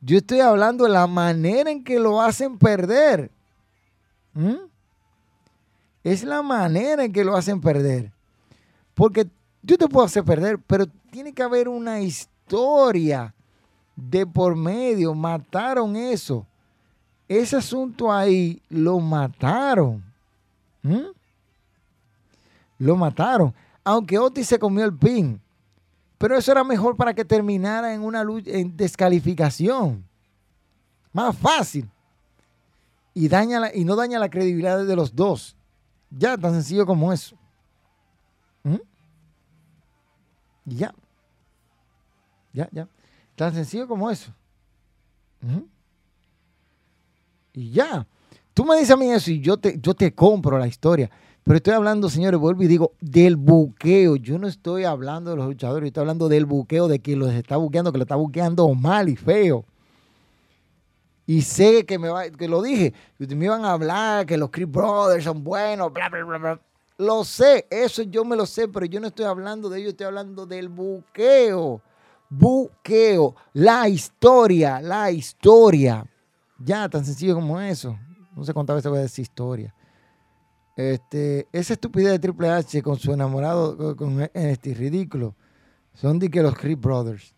Yo 0.00 0.18
estoy 0.18 0.40
hablando 0.40 0.84
de 0.84 0.90
la 0.90 1.06
manera 1.06 1.70
en 1.70 1.82
que 1.82 1.98
lo 1.98 2.20
hacen 2.20 2.58
perder. 2.58 3.30
¿Mm? 4.34 4.66
Es 6.04 6.22
la 6.22 6.42
manera 6.42 7.04
en 7.04 7.12
que 7.12 7.24
lo 7.24 7.34
hacen 7.34 7.60
perder. 7.60 8.12
Porque 8.92 9.26
yo 9.62 9.78
te 9.78 9.88
puedo 9.88 10.04
hacer 10.04 10.22
perder, 10.22 10.58
pero 10.58 10.86
tiene 11.14 11.32
que 11.32 11.44
haber 11.44 11.68
una 11.68 12.00
historia 12.00 13.32
de 13.94 14.26
por 14.26 14.56
medio. 14.56 15.14
Mataron 15.14 15.94
eso. 15.94 16.44
Ese 17.28 17.56
asunto 17.56 18.10
ahí 18.10 18.60
lo 18.68 18.98
mataron. 18.98 20.02
¿Mm? 20.82 21.12
Lo 22.80 22.96
mataron. 22.96 23.54
Aunque 23.84 24.18
Otis 24.18 24.48
se 24.48 24.58
comió 24.58 24.84
el 24.84 24.92
pin. 24.92 25.40
Pero 26.18 26.36
eso 26.36 26.50
era 26.50 26.64
mejor 26.64 26.96
para 26.96 27.14
que 27.14 27.24
terminara 27.24 27.94
en 27.94 28.02
una 28.02 28.24
lucha, 28.24 28.50
en 28.50 28.76
descalificación. 28.76 30.04
Más 31.12 31.38
fácil. 31.38 31.88
Y, 33.14 33.28
daña 33.28 33.72
y 33.72 33.84
no 33.84 33.94
daña 33.94 34.18
la 34.18 34.30
credibilidad 34.30 34.84
de 34.84 34.96
los 34.96 35.14
dos. 35.14 35.54
Ya, 36.10 36.36
tan 36.36 36.54
sencillo 36.54 36.84
como 36.84 37.12
eso. 37.12 37.36
¿Mm? 38.64 38.78
Ya. 40.64 40.92
Ya, 42.54 42.68
ya. 42.72 42.88
Tan 43.34 43.52
sencillo 43.52 43.86
como 43.86 44.10
eso. 44.10 44.32
Y 47.52 47.70
ya. 47.70 48.06
Tú 48.54 48.64
me 48.64 48.76
dices 48.76 48.92
a 48.92 48.96
mí 48.96 49.10
eso 49.10 49.30
y 49.30 49.40
yo 49.40 49.56
te, 49.56 49.78
yo 49.80 49.92
te 49.92 50.14
compro 50.14 50.56
la 50.56 50.68
historia. 50.68 51.10
Pero 51.42 51.56
estoy 51.56 51.74
hablando, 51.74 52.08
señores, 52.08 52.40
vuelvo 52.40 52.62
y 52.62 52.68
digo, 52.68 52.92
del 53.00 53.36
buqueo. 53.36 54.16
Yo 54.16 54.38
no 54.38 54.46
estoy 54.46 54.84
hablando 54.84 55.30
de 55.30 55.36
los 55.36 55.46
luchadores, 55.46 55.88
estoy 55.88 56.00
hablando 56.00 56.28
del 56.28 56.46
buqueo, 56.46 56.88
de 56.88 57.00
quien 57.00 57.18
los 57.18 57.32
está 57.32 57.58
buqueando, 57.58 57.92
que 57.92 57.98
lo 57.98 58.04
está 58.04 58.16
buqueando 58.16 58.72
mal 58.72 59.10
y 59.10 59.16
feo. 59.16 59.66
Y 61.26 61.42
sé 61.42 61.84
que 61.84 61.98
me 61.98 62.08
va, 62.08 62.30
que 62.30 62.48
lo 62.48 62.62
dije, 62.62 62.94
que 63.18 63.34
me 63.34 63.46
iban 63.46 63.64
a 63.64 63.72
hablar, 63.72 64.24
que 64.24 64.36
los 64.36 64.50
Creep 64.50 64.70
Brothers 64.70 65.24
son 65.24 65.42
buenos, 65.42 65.92
bla, 65.92 66.08
bla, 66.08 66.24
bla, 66.24 66.38
bla. 66.38 66.60
Lo 66.96 67.24
sé, 67.24 67.66
eso 67.70 68.02
yo 68.02 68.24
me 68.24 68.36
lo 68.36 68.46
sé, 68.46 68.68
pero 68.68 68.86
yo 68.86 69.00
no 69.00 69.08
estoy 69.08 69.24
hablando 69.24 69.68
de 69.68 69.80
ellos, 69.80 69.90
estoy 69.90 70.06
hablando 70.06 70.46
del 70.46 70.68
buqueo. 70.68 71.82
Buqueo, 72.30 73.34
la 73.52 73.88
historia, 73.88 74.80
la 74.80 75.10
historia. 75.10 76.04
Ya, 76.58 76.88
tan 76.88 77.04
sencillo 77.04 77.34
como 77.34 77.60
eso. 77.60 77.98
No 78.34 78.44
sé 78.44 78.52
cuántas 78.52 78.76
veces 78.76 78.90
voy 78.90 78.98
a 78.98 79.02
decir 79.02 79.22
historia. 79.22 79.74
Este, 80.76 81.46
esa 81.52 81.74
estupidez 81.74 82.12
de 82.12 82.18
Triple 82.18 82.50
H 82.50 82.82
con 82.82 82.98
su 82.98 83.12
enamorado, 83.12 83.96
con 83.96 84.28
este 84.34 84.74
ridículo, 84.74 85.36
son 85.92 86.18
de 86.18 86.30
que 86.30 86.42
los 86.42 86.54
Creep 86.56 86.80
Brothers. 86.80 87.34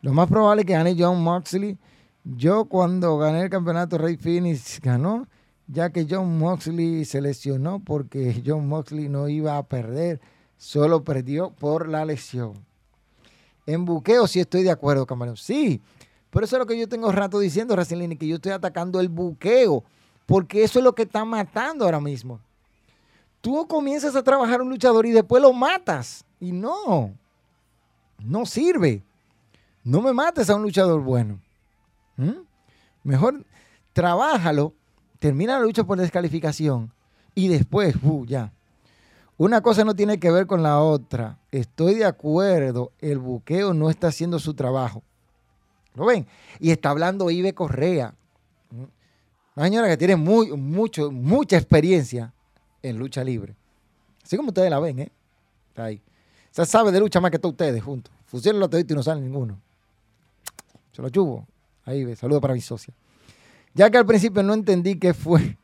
Lo 0.00 0.12
más 0.12 0.28
probable 0.28 0.62
es 0.62 0.66
que 0.66 0.72
gane 0.72 0.96
John 0.98 1.22
Moxley. 1.22 1.78
Yo 2.24 2.64
cuando 2.64 3.18
gané 3.18 3.42
el 3.42 3.50
campeonato, 3.50 3.98
Rey 3.98 4.16
Phoenix 4.16 4.80
ganó, 4.80 5.28
ya 5.68 5.90
que 5.90 6.06
John 6.08 6.38
Moxley 6.38 7.04
se 7.04 7.20
lesionó 7.20 7.78
porque 7.78 8.42
John 8.44 8.68
Moxley 8.68 9.08
no 9.08 9.28
iba 9.28 9.56
a 9.56 9.62
perder, 9.62 10.20
solo 10.56 11.04
perdió 11.04 11.50
por 11.50 11.88
la 11.88 12.04
lesión. 12.04 12.54
En 13.66 13.84
buqueo 13.84 14.26
sí 14.26 14.40
estoy 14.40 14.62
de 14.62 14.70
acuerdo, 14.70 15.06
camarón. 15.06 15.36
Sí, 15.36 15.80
por 16.30 16.44
eso 16.44 16.56
es 16.56 16.60
lo 16.60 16.66
que 16.66 16.78
yo 16.78 16.88
tengo 16.88 17.10
rato 17.12 17.38
diciendo, 17.38 17.74
Racelini, 17.74 18.16
que 18.16 18.26
yo 18.26 18.36
estoy 18.36 18.52
atacando 18.52 19.00
el 19.00 19.08
buqueo, 19.08 19.84
porque 20.24 20.64
eso 20.64 20.78
es 20.78 20.84
lo 20.84 20.94
que 20.94 21.02
está 21.02 21.24
matando 21.24 21.84
ahora 21.84 22.00
mismo 22.00 22.40
tú 23.46 23.64
comienzas 23.68 24.16
a 24.16 24.24
trabajar 24.24 24.60
un 24.60 24.70
luchador 24.70 25.06
y 25.06 25.12
después 25.12 25.40
lo 25.40 25.52
matas. 25.52 26.24
Y 26.40 26.50
no, 26.50 27.14
no 28.18 28.44
sirve. 28.44 29.04
No 29.84 30.02
me 30.02 30.12
mates 30.12 30.50
a 30.50 30.56
un 30.56 30.62
luchador 30.62 31.00
bueno. 31.00 31.38
Mejor 33.04 33.44
trabájalo, 33.92 34.74
termina 35.20 35.60
la 35.60 35.64
lucha 35.64 35.84
por 35.84 35.96
descalificación 35.96 36.92
y 37.36 37.46
después, 37.46 37.94
uh, 38.02 38.26
ya. 38.26 38.52
Una 39.38 39.60
cosa 39.60 39.84
no 39.84 39.94
tiene 39.94 40.18
que 40.18 40.30
ver 40.30 40.46
con 40.46 40.62
la 40.62 40.80
otra. 40.80 41.38
Estoy 41.50 41.94
de 41.94 42.06
acuerdo, 42.06 42.92
el 43.00 43.18
buqueo 43.18 43.74
no 43.74 43.90
está 43.90 44.08
haciendo 44.08 44.38
su 44.38 44.54
trabajo. 44.54 45.02
¿Lo 45.94 46.06
ven? 46.06 46.26
Y 46.58 46.70
está 46.70 46.90
hablando 46.90 47.30
Ibe 47.30 47.54
Correa. 47.54 48.14
Una 49.54 49.66
señora 49.66 49.88
que 49.88 49.96
tiene 49.96 50.16
muy, 50.16 50.52
mucho, 50.52 51.10
mucha 51.10 51.56
experiencia 51.56 52.32
en 52.82 52.98
lucha 52.98 53.24
libre. 53.24 53.56
Así 54.22 54.36
como 54.36 54.48
ustedes 54.48 54.70
la 54.70 54.80
ven, 54.80 54.98
¿eh? 55.00 55.12
Está 55.68 55.84
ahí. 55.84 56.02
Se 56.50 56.64
sabe 56.64 56.92
de 56.92 57.00
lucha 57.00 57.20
más 57.20 57.30
que 57.30 57.38
todos 57.38 57.52
ustedes 57.52 57.82
juntos. 57.82 58.12
Fusionen 58.26 58.60
los 58.60 58.70
y 58.72 58.94
no 58.94 59.02
sale 59.02 59.20
ninguno. 59.20 59.60
Se 60.92 61.02
lo 61.02 61.10
chubo. 61.10 61.46
Ahí 61.84 62.04
ve. 62.04 62.16
Saludo 62.16 62.40
para 62.40 62.54
mi 62.54 62.60
socia. 62.60 62.94
Ya 63.74 63.90
que 63.90 63.98
al 63.98 64.06
principio 64.06 64.42
no 64.42 64.54
entendí 64.54 64.98
qué 64.98 65.12
fue. 65.12 65.58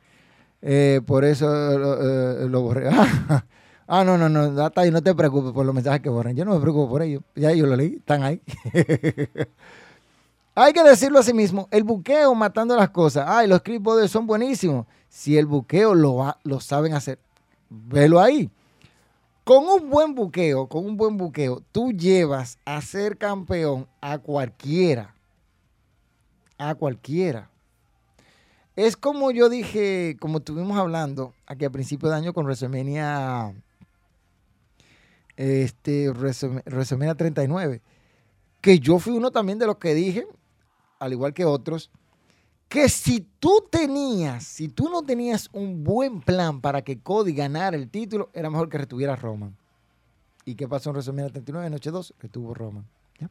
Eh, 0.61 1.01
por 1.07 1.25
eso 1.25 1.47
eh, 1.51 2.49
lo 2.49 2.61
borré. 2.61 2.89
ah, 4.01 4.05
no, 4.05 4.17
no, 4.17 4.29
no. 4.29 4.71
Ahí 4.75 4.91
no 4.91 5.03
te 5.03 5.15
preocupes 5.15 5.53
por 5.53 5.67
los 5.67 5.75
mensajes 5.75 6.01
que 6.01 6.09
borran. 6.09 6.35
Yo 6.35 6.45
no 6.45 6.55
me 6.55 6.61
preocupo 6.61 6.89
por 6.89 7.03
ellos. 7.03 7.23
Ya 7.35 7.53
yo 7.53 7.67
lo 7.67 7.77
leí. 7.77 7.97
Están 7.97 8.23
ahí. 8.23 8.41
Hay 10.55 10.73
que 10.73 10.83
decirlo 10.83 11.19
a 11.19 11.23
sí 11.23 11.33
mismo. 11.33 11.69
El 11.71 11.85
buqueo 11.85 12.35
matando 12.35 12.75
las 12.77 12.91
cosas. 12.91 13.27
Ay, 13.29 13.49
los 13.49 13.63
clipboards 13.63 14.11
son 14.11 14.27
buenísimos. 14.27 14.87
Si 15.09 15.37
el 15.37 15.47
buqueo 15.47 15.95
lo, 15.95 16.35
lo 16.43 16.61
saben 16.61 16.95
hacer, 16.95 17.19
velo 17.69 18.21
ahí. 18.21 18.51
Con 19.45 19.65
un 19.65 19.91
buen 19.91 20.15
buqueo, 20.15 20.69
con 20.69 20.87
un 20.87 20.97
buen 20.97 21.17
buqueo, 21.17 21.63
tú 21.73 21.93
llevas 21.93 22.59
a 22.65 22.81
ser 22.81 23.19
campeón 23.19 23.87
a 24.01 24.19
cualquiera. 24.19 25.15
A 26.59 26.75
cualquiera. 26.75 27.51
Es 28.77 28.97
como 28.97 29.33
yo 29.33 29.49
dije, 29.49 30.17
como 30.21 30.39
estuvimos 30.39 30.79
hablando 30.79 31.35
aquí 31.47 31.65
a 31.65 31.71
principio 31.71 32.09
de 32.09 32.17
año 32.17 32.33
con 32.33 32.45
WrestleMania, 32.45 33.53
este, 35.37 36.11
WrestleMania 36.11 37.15
39, 37.15 37.83
que 38.61 38.79
yo 38.79 38.99
fui 38.99 39.13
uno 39.13 39.31
también 39.31 39.59
de 39.59 39.67
los 39.67 39.77
que 39.77 39.95
dije, 39.95 40.27
al 40.99 41.13
igual 41.13 41.35
que 41.35 41.45
otros, 41.45 41.91
que 42.69 42.89
si 42.89 43.21
tú 43.39 43.67
tenías, 43.71 44.45
si 44.45 44.69
tú 44.69 44.89
no 44.89 45.03
tenías 45.03 45.51
un 45.53 45.85
buen 45.85 46.21
plan 46.23 46.61
para 46.61 46.83
que 46.83 47.01
Cody 47.01 47.35
ganara 47.35 47.77
el 47.77 47.91
título, 47.91 48.31
era 48.33 48.49
mejor 48.49 48.69
que 48.69 48.79
retuviera 48.79 49.15
Roman. 49.15 49.57
¿Y 50.45 50.55
qué 50.55 50.67
pasó 50.67 50.91
en 50.91 50.95
WrestleMania 50.95 51.33
39, 51.33 51.71
noche 51.71 51.91
2? 51.91 52.15
Retuvo 52.19 52.55
Roman. 52.55 52.87
¿Ya? 53.21 53.31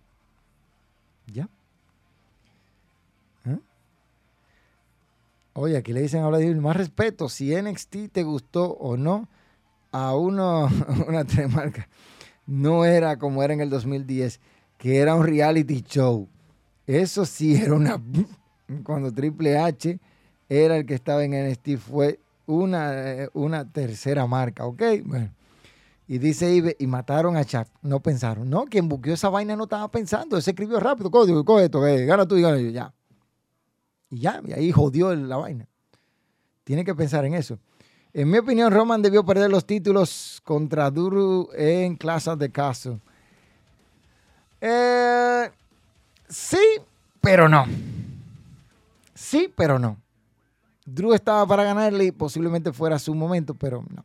¿Ya? 1.33 1.49
¿Eh? 3.45 3.59
Oye, 5.53 5.75
aquí 5.75 5.91
le 5.91 6.01
dicen 6.01 6.23
a 6.23 6.29
de 6.29 6.55
más 6.55 6.75
respeto, 6.75 7.27
si 7.27 7.55
NXT 7.55 8.11
te 8.11 8.23
gustó 8.23 8.73
o 8.73 8.95
no, 8.95 9.27
a 9.91 10.15
uno, 10.15 10.69
una 11.07 11.25
tremarca, 11.25 11.87
no 12.45 12.85
era 12.85 13.17
como 13.17 13.43
era 13.43 13.53
en 13.53 13.61
el 13.61 13.69
2010, 13.69 14.39
que 14.77 14.97
era 14.97 15.15
un 15.15 15.25
reality 15.25 15.81
show. 15.81 16.27
Eso 16.87 17.25
sí 17.25 17.55
era 17.61 17.73
una 17.73 18.01
cuando 18.83 19.13
Triple 19.13 19.57
H 19.57 19.99
era 20.49 20.77
el 20.77 20.85
que 20.85 20.93
estaba 20.93 21.23
en 21.23 21.31
NXT, 21.31 21.77
fue 21.77 22.19
una, 22.45 22.93
una 23.33 23.69
tercera 23.69 24.27
marca, 24.27 24.65
¿ok? 24.65 24.81
Bueno. 25.05 25.31
Y 26.07 26.17
dice 26.17 26.53
Ibe, 26.53 26.75
y 26.77 26.87
mataron 26.87 27.37
a 27.37 27.45
Chuck. 27.45 27.67
No 27.81 28.01
pensaron. 28.01 28.49
No, 28.49 28.65
quien 28.65 28.89
buqueó 28.89 29.13
esa 29.13 29.29
vaina 29.29 29.55
no 29.55 29.63
estaba 29.63 29.89
pensando. 29.89 30.35
Él 30.35 30.43
se 30.43 30.51
escribió 30.51 30.77
rápido, 30.77 31.09
código, 31.09 31.45
coge 31.45 31.65
esto, 31.65 31.79
gana 31.79 32.27
tú 32.27 32.35
y 32.35 32.41
gana 32.41 32.57
yo, 32.57 32.69
ya. 32.69 32.93
Y 34.09 34.19
ya, 34.19 34.41
y 34.45 34.51
ahí 34.51 34.71
jodió 34.73 35.15
la 35.15 35.37
vaina. 35.37 35.69
Tiene 36.65 36.83
que 36.83 36.93
pensar 36.93 37.23
en 37.23 37.33
eso. 37.33 37.59
En 38.13 38.29
mi 38.29 38.37
opinión, 38.37 38.71
Roman 38.73 39.01
debió 39.01 39.25
perder 39.25 39.49
los 39.49 39.65
títulos 39.65 40.41
contra 40.43 40.91
Duru 40.91 41.49
en 41.53 41.95
Clash 41.95 42.27
de 42.37 42.51
Castle. 42.51 42.99
Eh, 44.59 45.49
sí, 46.27 46.59
pero 47.21 47.47
no. 47.47 47.65
Sí, 49.13 49.51
pero 49.55 49.79
no. 49.79 49.97
Drew 50.85 51.13
estaba 51.13 51.45
para 51.45 51.63
ganarle 51.63 52.05
y 52.05 52.11
posiblemente 52.11 52.73
fuera 52.73 52.99
su 52.99 53.15
momento, 53.15 53.53
pero 53.53 53.83
no. 53.89 54.03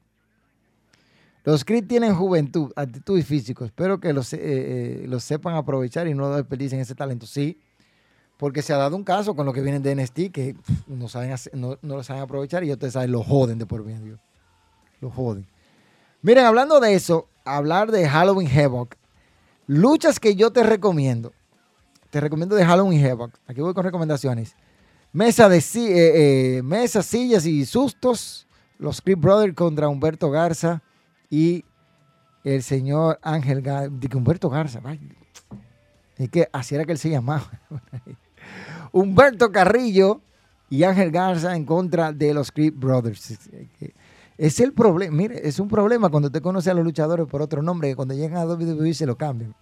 Los 1.42 1.64
Creed 1.64 1.86
tienen 1.86 2.14
juventud, 2.14 2.72
actitud 2.76 3.18
y 3.18 3.22
físico. 3.22 3.64
Espero 3.64 3.98
que 3.98 4.12
los, 4.12 4.32
eh, 4.32 5.04
eh, 5.04 5.20
sepan 5.20 5.54
aprovechar 5.54 6.06
y 6.06 6.14
no 6.14 6.30
desperdicien 6.34 6.80
ese 6.80 6.94
talento. 6.94 7.26
Sí, 7.26 7.58
porque 8.36 8.62
se 8.62 8.72
ha 8.72 8.76
dado 8.76 8.96
un 8.96 9.04
caso 9.04 9.34
con 9.34 9.46
los 9.46 9.54
que 9.54 9.62
vienen 9.62 9.82
de 9.82 9.94
NST 9.94 10.30
que 10.32 10.56
no, 10.86 11.08
saben 11.08 11.34
no, 11.54 11.78
lo 11.82 12.02
saben 12.02 12.22
aprovechar 12.22 12.64
y 12.64 12.72
ustedes 12.72 12.92
saben, 12.92 13.12
lo 13.12 13.22
joden 13.22 13.58
de 13.58 13.66
por 13.66 13.84
medio. 13.84 14.18
Lo 15.00 15.10
joden. 15.10 15.46
Miren, 16.22 16.44
hablando 16.44 16.80
de 16.80 16.94
eso, 16.94 17.28
hablar 17.44 17.90
de 17.90 18.08
Halloween 18.08 18.48
Havoc. 18.48 18.96
Luchas 19.66 20.20
que 20.20 20.34
yo 20.36 20.50
te 20.50 20.62
recomiendo. 20.62 21.32
Te 22.10 22.20
recomiendo 22.20 22.56
de 22.56 22.64
Halloween 22.64 23.04
Havoc. 23.06 23.32
Aquí 23.46 23.60
voy 23.60 23.74
con 23.74 23.84
recomendaciones. 23.84 24.54
Mesa 25.12 25.48
de 25.48 25.58
eh, 25.58 26.60
eh, 26.60 27.02
sillas 27.02 27.46
y 27.46 27.64
sustos. 27.64 28.46
Los 28.78 29.00
Creep 29.00 29.18
Brothers 29.18 29.54
contra 29.54 29.88
Humberto 29.88 30.30
Garza 30.30 30.82
y 31.30 31.64
el 32.44 32.62
señor 32.62 33.18
Ángel 33.22 33.62
Garza. 33.62 33.90
Humberto 34.14 34.50
Garza. 34.50 34.80
Es 36.16 36.28
que 36.28 36.48
así 36.52 36.74
era 36.74 36.84
que 36.84 36.92
él 36.92 36.98
se 36.98 37.08
llamaba. 37.08 37.50
Humberto 38.96 39.52
Carrillo 39.52 40.22
y 40.70 40.82
Ángel 40.84 41.10
Garza 41.10 41.54
en 41.54 41.66
contra 41.66 42.12
de 42.12 42.32
los 42.32 42.50
Creep 42.50 42.74
Brothers. 42.78 43.38
Es 44.38 44.58
el 44.58 44.72
problema, 44.72 45.14
mire, 45.14 45.46
es 45.46 45.60
un 45.60 45.68
problema 45.68 46.08
cuando 46.08 46.30
te 46.30 46.40
conoce 46.40 46.70
a 46.70 46.74
los 46.74 46.82
luchadores 46.82 47.26
por 47.26 47.42
otro 47.42 47.62
nombre, 47.62 47.90
que 47.90 47.96
cuando 47.96 48.14
llegan 48.14 48.38
a 48.38 48.46
WWE 48.46 48.94
se 48.94 49.04
lo 49.04 49.16
cambian. 49.16 49.54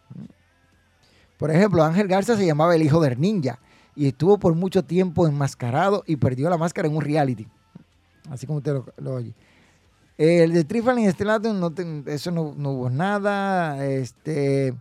Por 1.36 1.50
ejemplo, 1.50 1.82
Ángel 1.82 2.06
Garza 2.06 2.36
se 2.36 2.46
llamaba 2.46 2.76
el 2.76 2.82
hijo 2.82 3.00
del 3.00 3.20
ninja 3.20 3.58
y 3.96 4.06
estuvo 4.06 4.38
por 4.38 4.54
mucho 4.54 4.84
tiempo 4.84 5.26
enmascarado 5.26 6.04
y 6.06 6.14
perdió 6.14 6.48
la 6.48 6.56
máscara 6.56 6.86
en 6.86 6.94
un 6.94 7.02
reality. 7.02 7.48
Así 8.30 8.46
como 8.46 8.58
usted 8.58 8.80
lo, 8.98 9.14
oye. 9.14 9.34
El 10.16 10.52
de 10.52 10.62
Trifling 10.62 11.10
Stellatum, 11.10 11.58
no 11.58 11.74
eso 12.06 12.30
no, 12.30 12.70
hubo 12.70 12.88
nada. 12.88 13.84
Este, 13.84 14.74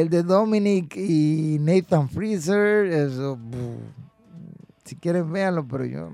el 0.00 0.08
de 0.08 0.22
Dominic 0.22 0.96
y 0.96 1.58
Nathan 1.60 2.08
Freezer, 2.08 2.86
eso, 2.86 3.38
si 4.84 4.96
quieren 4.96 5.30
véanlo, 5.32 5.66
pero 5.66 5.84
yo, 5.84 6.10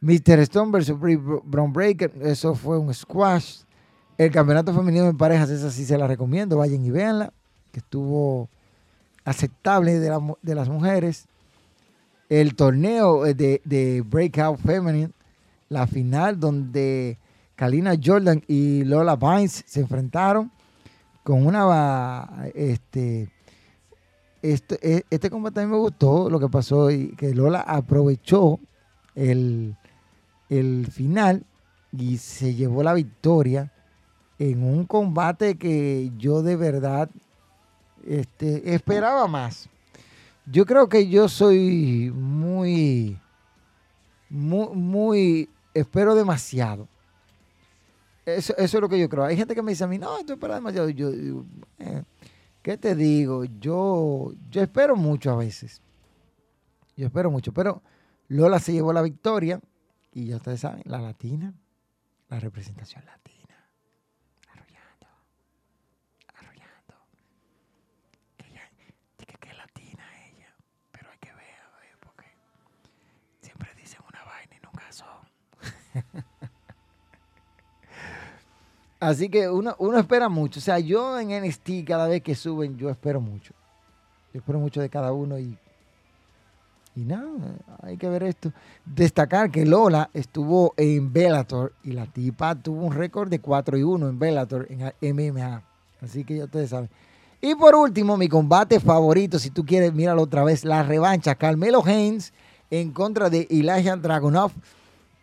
Mr. 0.00 0.38
Stone 0.40 0.70
versus 0.70 0.98
Brown 0.98 1.72
Breaker, 1.72 2.12
eso 2.22 2.54
fue 2.54 2.78
un 2.78 2.92
squash. 2.92 3.62
El 4.16 4.30
campeonato 4.30 4.72
femenino 4.72 5.06
en 5.06 5.16
parejas, 5.16 5.50
esa 5.50 5.70
sí 5.70 5.84
se 5.84 5.98
la 5.98 6.06
recomiendo, 6.06 6.58
vayan 6.58 6.84
y 6.84 6.90
véanla, 6.90 7.32
que 7.72 7.80
estuvo 7.80 8.48
aceptable 9.24 9.98
de, 9.98 10.54
las 10.54 10.68
mujeres. 10.68 11.26
El 12.28 12.54
torneo 12.54 13.26
eh, 13.26 13.34
de, 13.34 14.04
Breakout 14.06 14.60
Feminine, 14.60 15.10
la 15.68 15.86
final 15.86 16.38
donde 16.38 17.18
Kalina 17.56 17.94
Jordan 18.02 18.42
y 18.46 18.84
Lola 18.84 19.16
Vines 19.16 19.64
se 19.66 19.80
enfrentaron 19.80 20.52
con 21.24 21.44
una 21.46 22.28
este 22.54 23.28
este, 24.42 24.78
e, 24.82 25.06
este 25.08 25.30
combate 25.30 25.60
a 25.60 25.64
mí 25.64 25.72
me 25.72 25.78
gustó 25.78 26.28
lo 26.28 26.38
que 26.38 26.50
pasó 26.50 26.90
y 26.90 27.16
que 27.16 27.34
Lola 27.34 27.60
aprovechó 27.60 28.60
el, 29.14 29.74
el 30.50 30.86
final 30.92 31.46
y 31.92 32.18
se 32.18 32.54
llevó 32.54 32.82
la 32.82 32.92
victoria 32.92 33.72
en 34.38 34.62
un 34.62 34.84
combate 34.84 35.56
que 35.56 36.12
yo 36.18 36.42
de 36.42 36.56
verdad 36.56 37.08
este, 38.06 38.74
esperaba 38.74 39.26
más. 39.26 39.70
Yo 40.44 40.66
creo 40.66 40.90
que 40.90 41.08
yo 41.08 41.28
soy 41.30 42.12
muy, 42.14 43.18
muy, 44.28 44.68
muy, 44.74 45.50
espero 45.72 46.14
demasiado. 46.14 46.86
Eso, 48.26 48.56
eso, 48.56 48.78
es 48.78 48.80
lo 48.80 48.88
que 48.88 48.98
yo 48.98 49.08
creo. 49.08 49.24
Hay 49.24 49.36
gente 49.36 49.54
que 49.54 49.62
me 49.62 49.72
dice 49.72 49.84
a 49.84 49.86
mí, 49.86 49.98
no, 49.98 50.18
esto 50.18 50.32
espera 50.34 50.54
demasiado. 50.54 50.88
Yo 50.88 51.10
digo, 51.10 51.44
eh, 51.78 52.02
¿qué 52.62 52.78
te 52.78 52.94
digo? 52.94 53.44
Yo, 53.44 54.32
yo 54.50 54.62
espero 54.62 54.96
mucho 54.96 55.30
a 55.30 55.36
veces. 55.36 55.82
Yo 56.96 57.06
espero 57.06 57.30
mucho, 57.30 57.52
pero 57.52 57.82
Lola 58.28 58.58
se 58.60 58.72
llevó 58.72 58.92
la 58.92 59.02
victoria 59.02 59.60
y 60.12 60.26
ya 60.26 60.36
ustedes 60.36 60.60
saben, 60.60 60.82
la 60.86 61.00
latina, 61.00 61.52
la 62.28 62.38
representación 62.40 63.04
latina, 63.04 63.68
arrollando, 64.48 65.08
arrollando. 66.34 66.94
Que 68.36 68.46
ella, 68.46 68.70
que, 69.18 69.26
que 69.26 69.48
es 69.48 69.56
latina 69.56 70.04
ella, 70.28 70.54
pero 70.92 71.10
hay 71.10 71.18
que 71.18 71.32
ver, 71.32 71.98
porque 72.00 72.26
siempre 73.40 73.68
dicen 73.74 74.00
una 74.08 74.24
vaina 74.24 74.56
y 74.56 74.64
nunca 74.64 74.92
son. 74.92 76.24
Así 79.08 79.28
que 79.28 79.48
uno, 79.48 79.74
uno 79.78 79.98
espera 79.98 80.28
mucho. 80.28 80.60
O 80.60 80.62
sea, 80.62 80.78
yo 80.78 81.18
en 81.18 81.28
NXT 81.28 81.84
cada 81.86 82.08
vez 82.08 82.22
que 82.22 82.34
suben, 82.34 82.76
yo 82.76 82.90
espero 82.90 83.20
mucho. 83.20 83.52
Yo 84.32 84.40
espero 84.40 84.58
mucho 84.58 84.80
de 84.80 84.88
cada 84.88 85.12
uno 85.12 85.38
y 85.38 85.56
y 86.96 87.00
nada, 87.00 87.28
hay 87.82 87.96
que 87.96 88.08
ver 88.08 88.22
esto. 88.22 88.52
Destacar 88.84 89.50
que 89.50 89.66
Lola 89.66 90.10
estuvo 90.14 90.74
en 90.76 91.12
Bellator 91.12 91.72
y 91.82 91.90
la 91.90 92.06
tipa 92.06 92.54
tuvo 92.54 92.86
un 92.86 92.94
récord 92.94 93.28
de 93.28 93.40
4 93.40 93.78
y 93.78 93.82
1 93.82 94.08
en 94.10 94.18
Bellator, 94.18 94.68
en 94.70 94.92
MMA. 95.16 95.62
Así 96.00 96.22
que 96.22 96.36
ya 96.36 96.44
ustedes 96.44 96.70
saben. 96.70 96.88
Y 97.40 97.56
por 97.56 97.74
último, 97.74 98.16
mi 98.16 98.28
combate 98.28 98.78
favorito, 98.78 99.40
si 99.40 99.50
tú 99.50 99.66
quieres, 99.66 99.92
míralo 99.92 100.22
otra 100.22 100.44
vez, 100.44 100.64
la 100.64 100.84
revancha. 100.84 101.34
Carmelo 101.34 101.82
Haynes 101.84 102.32
en 102.70 102.92
contra 102.92 103.28
de 103.28 103.48
Elijah 103.50 103.96
Dragunov. 103.96 104.52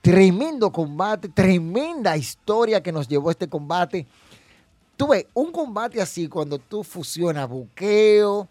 Tremendo 0.01 0.71
combate, 0.71 1.29
tremenda 1.29 2.17
historia 2.17 2.81
que 2.81 2.91
nos 2.91 3.07
llevó 3.07 3.29
este 3.29 3.47
combate. 3.47 4.07
Tuve 4.97 5.27
un 5.33 5.51
combate 5.51 6.01
así 6.01 6.27
cuando 6.27 6.57
tú 6.57 6.83
fusionas 6.83 7.47
buqueo 7.47 8.47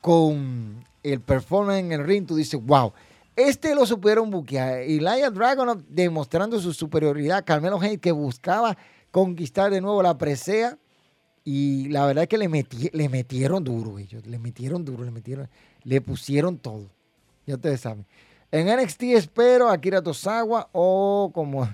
con 0.00 0.84
el 1.02 1.20
performance 1.20 1.80
en 1.80 1.92
el 1.92 2.04
ring, 2.04 2.26
tú 2.26 2.36
dices, 2.36 2.60
wow, 2.64 2.92
este 3.36 3.74
lo 3.74 3.86
supieron 3.86 4.30
buquear. 4.30 4.80
Elijah 4.80 5.30
Dragon 5.30 5.84
demostrando 5.88 6.58
su 6.58 6.72
superioridad. 6.72 7.44
Carmelo 7.44 7.80
Hayes 7.80 8.00
que 8.00 8.10
buscaba 8.10 8.76
conquistar 9.10 9.70
de 9.70 9.80
nuevo 9.80 10.02
la 10.02 10.18
presea. 10.18 10.76
Y 11.44 11.88
la 11.88 12.04
verdad 12.04 12.24
es 12.24 12.28
que 12.28 12.36
le, 12.36 12.66
le 12.92 13.08
metieron 13.08 13.62
duro 13.62 13.98
ellos. 13.98 14.26
Le 14.26 14.38
metieron 14.38 14.84
duro, 14.84 15.04
le 15.04 15.10
metieron, 15.10 15.48
le 15.84 16.00
pusieron 16.00 16.58
todo. 16.58 16.90
Ya 17.46 17.54
ustedes 17.54 17.80
saben. 17.80 18.06
En 18.50 18.66
NXT 18.66 19.02
espero 19.14 19.68
a 19.68 19.74
Akira 19.74 20.02
Tosawa 20.02 20.68
o 20.72 21.30
como, 21.34 21.68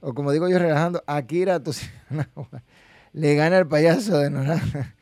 o 0.00 0.14
como 0.14 0.32
digo 0.32 0.48
yo 0.48 0.58
relajando, 0.58 1.02
Akira 1.06 1.62
Tosawa 1.62 1.90
le 3.12 3.34
gana 3.34 3.58
el 3.58 3.66
payaso 3.66 4.18
de 4.18 4.30
Nora. 4.30 4.60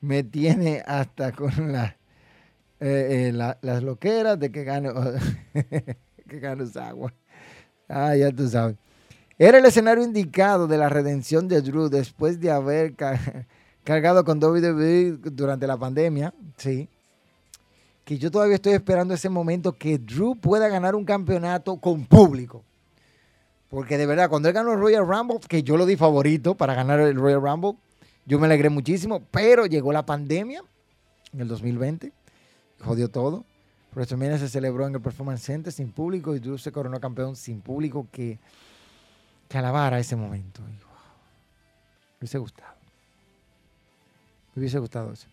Me 0.00 0.22
tiene 0.22 0.82
hasta 0.86 1.32
con 1.32 1.72
la 1.72 1.96
eh, 2.78 3.30
eh, 3.30 3.32
las 3.32 3.82
loqueras 3.82 4.38
de 4.38 4.52
que 4.52 4.62
gane, 4.62 4.90
que 6.28 6.38
gane 6.38 6.64
agua. 6.80 7.12
Ah, 7.88 8.14
ya 8.14 8.30
tú 8.30 8.48
sabes. 8.48 8.76
Era 9.38 9.58
el 9.58 9.64
escenario 9.64 10.04
indicado 10.04 10.66
de 10.66 10.78
la 10.78 10.88
redención 10.88 11.48
de 11.48 11.60
Drew 11.60 11.88
después 11.88 12.38
de 12.40 12.50
haber 12.50 12.94
cargado 13.84 14.24
con 14.24 14.42
WWE 14.42 15.18
durante 15.22 15.66
la 15.66 15.76
pandemia. 15.76 16.34
Sí. 16.56 16.88
Que 18.06 18.16
yo 18.16 18.30
todavía 18.30 18.54
estoy 18.54 18.72
esperando 18.72 19.12
ese 19.12 19.28
momento 19.28 19.74
que 19.74 19.98
Drew 19.98 20.34
pueda 20.36 20.68
ganar 20.68 20.94
un 20.94 21.04
campeonato 21.04 21.76
con 21.76 22.06
público. 22.06 22.64
Porque 23.68 23.98
de 23.98 24.06
verdad, 24.06 24.30
cuando 24.30 24.48
él 24.48 24.54
ganó 24.54 24.72
el 24.72 24.80
Royal 24.80 25.06
Rumble, 25.06 25.40
que 25.46 25.62
yo 25.62 25.76
lo 25.76 25.84
di 25.84 25.96
favorito 25.96 26.54
para 26.54 26.72
ganar 26.72 27.00
el 27.00 27.16
Royal 27.16 27.42
Rumble, 27.42 27.74
yo 28.24 28.38
me 28.38 28.46
alegré 28.46 28.70
muchísimo, 28.70 29.20
pero 29.30 29.66
llegó 29.66 29.92
la 29.92 30.06
pandemia 30.06 30.62
en 31.34 31.40
el 31.42 31.48
2020 31.48 32.12
jodió 32.80 33.10
todo. 33.10 33.44
WrestleMania 33.94 34.38
se 34.38 34.48
celebró 34.48 34.86
en 34.86 34.94
el 34.94 35.00
Performance 35.00 35.42
Center 35.42 35.72
sin 35.72 35.90
público 35.90 36.34
y 36.34 36.38
Drew 36.38 36.58
se 36.58 36.70
coronó 36.70 37.00
campeón 37.00 37.34
sin 37.34 37.60
público 37.60 38.06
que, 38.12 38.38
que 39.48 39.58
alabara 39.58 39.98
ese 39.98 40.16
momento. 40.16 40.60
me 40.62 40.68
hubiese 42.20 42.38
gustado. 42.38 42.74
Me 44.54 44.60
hubiese 44.60 44.78
gustado 44.78 45.12
eso. 45.12 45.26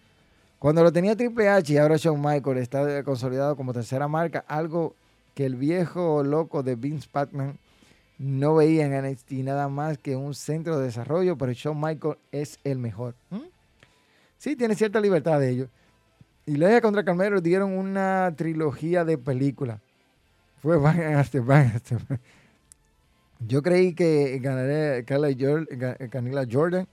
Cuando 0.64 0.82
lo 0.82 0.94
tenía 0.94 1.14
Triple 1.14 1.50
H 1.50 1.74
y 1.74 1.78
ahora 1.78 1.98
Shawn 1.98 2.22
Michael 2.22 2.58
está 2.58 3.04
consolidado 3.04 3.58
como 3.58 3.74
tercera 3.74 4.08
marca, 4.08 4.46
algo 4.48 4.96
que 5.36 5.46
el 5.46 5.58
viejo 5.58 6.24
loco 6.24 6.64
de 6.64 6.76
Vince 6.76 7.10
Patman 7.12 7.58
no 8.18 8.56
veía 8.56 8.86
en 8.86 9.06
NXT 9.06 9.32
nada 9.44 9.68
más 9.68 9.98
que 9.98 10.16
un 10.16 10.34
centro 10.34 10.80
de 10.80 10.86
desarrollo, 10.86 11.38
pero 11.38 11.52
Shawn 11.52 11.82
Michael 11.82 12.16
es 12.32 12.60
el 12.64 12.78
mejor. 12.78 13.14
¿Mm? 13.30 13.42
Sí, 14.38 14.56
tiene 14.56 14.76
cierta 14.76 15.02
libertad 15.02 15.38
de 15.42 15.50
ellos. 15.50 15.70
Y 16.46 16.56
Leia 16.56 16.80
contra 16.80 17.04
Carmelo 17.04 17.42
dieron 17.42 17.78
una 17.78 18.34
trilogía 18.38 19.04
de 19.04 19.18
películas. 19.18 19.82
Fue 20.62 20.78
Van 20.78 21.74
Yo 23.46 23.62
creí 23.62 23.94
que 23.94 24.40
ganaría 24.40 25.04
Canila 25.04 26.48
Jordan. 26.50 26.88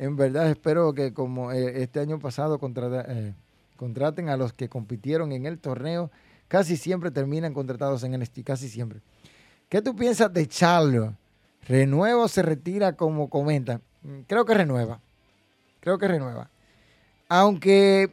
En 0.00 0.16
verdad 0.16 0.48
espero 0.48 0.94
que 0.94 1.12
como 1.12 1.52
eh, 1.52 1.82
este 1.82 2.00
año 2.00 2.18
pasado 2.18 2.58
eh, 2.58 3.34
contraten 3.76 4.30
a 4.30 4.38
los 4.38 4.54
que 4.54 4.70
compitieron 4.70 5.30
en 5.32 5.44
el 5.44 5.58
torneo, 5.58 6.10
casi 6.48 6.78
siempre 6.78 7.10
terminan 7.10 7.52
contratados 7.52 8.02
en 8.02 8.18
NXT, 8.18 8.42
casi 8.42 8.70
siempre. 8.70 9.02
¿Qué 9.68 9.82
tú 9.82 9.94
piensas 9.94 10.32
de 10.32 10.48
Charlo? 10.48 11.14
¿Renueva 11.68 12.24
o 12.24 12.28
se 12.28 12.40
retira 12.40 12.96
como 12.96 13.28
comentan? 13.28 13.82
Mm, 14.00 14.20
creo 14.26 14.46
que 14.46 14.54
renueva. 14.54 15.00
Creo 15.80 15.98
que 15.98 16.08
renueva. 16.08 16.48
Aunque 17.28 18.10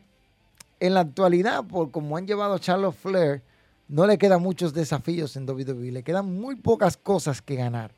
en 0.81 0.93
la 0.93 0.99
actualidad, 0.99 1.63
por 1.63 1.89
como 1.91 2.17
han 2.17 2.27
llevado 2.27 2.55
a 2.55 2.59
Charlotte 2.59 2.97
Flair, 2.97 3.41
no 3.87 4.05
le 4.05 4.17
quedan 4.17 4.41
muchos 4.41 4.73
desafíos 4.73 5.37
en 5.37 5.49
WWE. 5.49 5.93
Le 5.93 6.03
quedan 6.03 6.37
muy 6.37 6.57
pocas 6.57 6.97
cosas 6.97 7.41
que 7.41 7.55
ganar. 7.55 7.93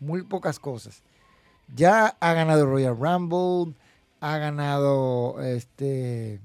Muy 0.00 0.24
pocas 0.24 0.58
cosas. 0.58 1.04
Ya 1.74 2.16
ha 2.20 2.32
ganado 2.32 2.66
Royal 2.66 2.96
Rumble, 2.96 3.74
ha 4.20 4.38
ganado 4.38 5.40
este 5.42 6.40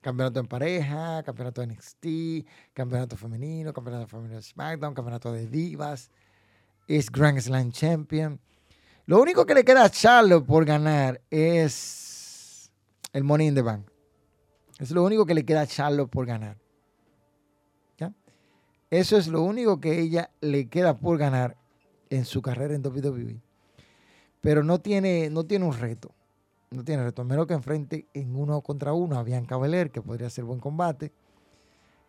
campeonato 0.00 0.40
en 0.40 0.46
pareja, 0.46 1.22
campeonato 1.24 1.60
de 1.60 1.66
NXT, 1.68 2.72
campeonato 2.72 3.16
femenino, 3.16 3.72
campeonato 3.72 4.06
femenino 4.06 4.36
de 4.36 4.42
SmackDown, 4.42 4.94
campeonato 4.94 5.32
de 5.32 5.46
divas, 5.46 6.10
es 6.86 7.10
Grand 7.10 7.38
Slam 7.40 7.72
Champion. 7.72 8.40
Lo 9.06 9.20
único 9.20 9.44
que 9.46 9.54
le 9.54 9.64
queda 9.64 9.84
a 9.84 9.90
Charlotte 9.90 10.46
por 10.46 10.64
ganar 10.64 11.20
es 11.30 12.72
el 13.12 13.24
Money 13.24 13.48
in 13.48 13.54
the 13.54 13.62
Bank. 13.62 13.86
Es 14.78 14.90
lo 14.90 15.04
único 15.04 15.26
que 15.26 15.34
le 15.34 15.44
queda 15.44 15.62
a 15.62 15.66
Charlotte 15.66 16.10
por 16.10 16.26
ganar. 16.26 16.56
¿Ya? 17.98 18.12
Eso 18.90 19.16
es 19.16 19.26
lo 19.26 19.42
único 19.42 19.80
que 19.80 20.00
ella 20.00 20.30
le 20.40 20.68
queda 20.68 20.98
por 20.98 21.18
ganar 21.18 21.56
en 22.10 22.24
su 22.24 22.42
carrera 22.42 22.74
en 22.74 22.86
WWE. 22.86 23.45
Pero 24.46 24.62
no 24.62 24.78
tiene, 24.78 25.28
no 25.28 25.42
tiene 25.42 25.64
un 25.64 25.76
reto. 25.76 26.12
No 26.70 26.84
tiene 26.84 27.02
reto. 27.02 27.22
A 27.22 27.24
menos 27.24 27.48
que 27.48 27.54
enfrente 27.54 28.06
en 28.14 28.36
uno 28.36 28.60
contra 28.60 28.92
uno 28.92 29.18
a 29.18 29.24
Bianca 29.24 29.58
Belair, 29.58 29.90
que 29.90 30.00
podría 30.00 30.30
ser 30.30 30.44
buen 30.44 30.60
combate. 30.60 31.10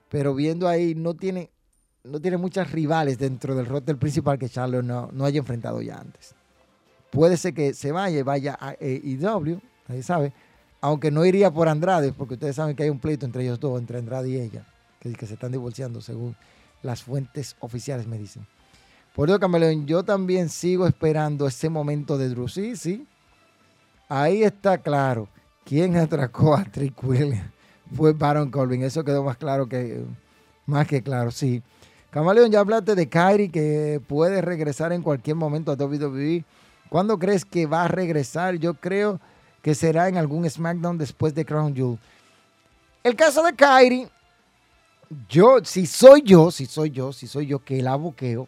Pero 0.07 0.35
viendo 0.35 0.67
ahí, 0.67 0.93
no 0.93 1.15
tiene, 1.15 1.49
no 2.03 2.21
tiene 2.21 2.37
muchas 2.37 2.71
rivales 2.71 3.17
dentro 3.17 3.55
del 3.55 3.65
roster 3.65 3.97
principal 3.97 4.37
que 4.37 4.49
Charlotte 4.49 4.85
no, 4.85 5.09
no 5.11 5.25
haya 5.25 5.39
enfrentado 5.39 5.81
ya 5.81 5.97
antes. 5.97 6.35
Puede 7.09 7.37
ser 7.37 7.55
que 7.55 7.73
se 7.73 7.91
vaya 7.91 8.19
y 8.19 8.21
vaya 8.21 8.55
a 8.59 8.75
AEW, 8.79 9.59
nadie 9.87 10.03
sabe. 10.03 10.31
Aunque 10.79 11.09
no 11.09 11.25
iría 11.25 11.49
por 11.49 11.67
Andrade, 11.67 12.13
porque 12.13 12.35
ustedes 12.35 12.55
saben 12.55 12.75
que 12.75 12.83
hay 12.83 12.91
un 12.91 12.99
pleito 12.99 13.25
entre 13.25 13.45
ellos 13.45 13.59
dos, 13.59 13.79
entre 13.79 13.97
Andrade 13.97 14.29
y 14.29 14.39
ella, 14.39 14.63
que, 14.99 15.11
que 15.13 15.25
se 15.25 15.33
están 15.33 15.53
divorciando 15.53 16.01
según 16.01 16.35
las 16.83 17.01
fuentes 17.01 17.55
oficiales 17.61 18.05
me 18.05 18.19
dicen. 18.19 18.45
Por 19.17 19.31
eso, 19.31 19.39
Camaleón, 19.39 19.87
yo 19.87 20.03
también 20.03 20.47
sigo 20.47 20.85
esperando 20.85 21.47
ese 21.47 21.69
momento 21.69 22.19
de 22.19 22.29
Drew. 22.29 22.47
Sí, 22.47 22.75
sí. 22.75 23.07
Ahí 24.07 24.43
está 24.43 24.77
claro. 24.77 25.27
¿Quién 25.65 25.97
atracó 25.97 26.53
a 26.53 26.63
Trick 26.63 27.03
Williams? 27.03 27.49
Fue 27.95 28.13
Baron 28.13 28.51
Corbin. 28.51 28.83
Eso 28.83 29.03
quedó 29.03 29.23
más 29.23 29.35
claro 29.37 29.67
que, 29.67 30.03
más 30.67 30.85
que 30.85 31.01
claro, 31.01 31.31
sí. 31.31 31.63
Camaleón, 32.11 32.51
ya 32.51 32.59
hablaste 32.59 32.93
de 32.93 33.09
Kyrie 33.09 33.49
que 33.49 33.99
puede 34.07 34.39
regresar 34.43 34.93
en 34.93 35.01
cualquier 35.01 35.35
momento 35.35 35.71
a 35.71 35.75
WWE. 35.75 36.45
¿Cuándo 36.87 37.17
crees 37.17 37.43
que 37.43 37.65
va 37.65 37.85
a 37.85 37.87
regresar? 37.87 38.57
Yo 38.57 38.75
creo 38.75 39.19
que 39.63 39.73
será 39.73 40.09
en 40.09 40.17
algún 40.17 40.47
SmackDown 40.47 40.99
después 40.99 41.33
de 41.33 41.43
Crown 41.43 41.75
Jewel. 41.75 41.97
El 43.03 43.15
caso 43.15 43.41
de 43.41 43.55
Kyrie, 43.55 44.09
yo, 45.27 45.57
si 45.63 45.87
soy 45.87 46.21
yo, 46.21 46.51
si 46.51 46.67
soy 46.67 46.91
yo, 46.91 47.11
si 47.11 47.25
soy 47.25 47.47
yo 47.47 47.57
que 47.57 47.81
la 47.81 47.95
buqueo, 47.95 48.47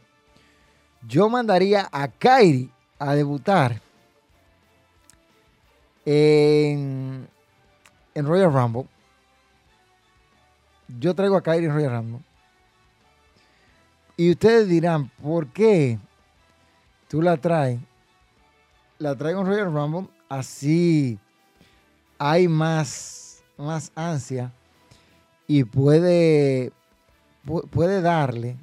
yo 1.07 1.29
mandaría 1.29 1.87
a 1.91 2.07
Kyrie 2.07 2.69
a 2.97 3.15
debutar 3.15 3.81
en, 6.05 7.27
en 8.13 8.25
Royal 8.25 8.51
Rumble. 8.51 8.87
Yo 10.99 11.13
traigo 11.13 11.37
a 11.37 11.43
Kyrie 11.43 11.67
en 11.67 11.73
Royal 11.73 11.91
Rumble. 11.91 12.19
Y 14.17 14.31
ustedes 14.31 14.67
dirán, 14.67 15.09
¿por 15.21 15.47
qué 15.47 15.97
tú 17.07 17.21
la 17.21 17.37
traes? 17.37 17.79
La 18.97 19.15
traigo 19.15 19.41
en 19.41 19.47
Royal 19.47 19.73
Rumble, 19.73 20.09
así 20.27 21.17
hay 22.17 22.49
más, 22.49 23.41
más 23.57 23.93
ansia 23.95 24.51
y 25.47 25.63
puede, 25.63 26.73
puede 27.71 28.01
darle 28.01 28.57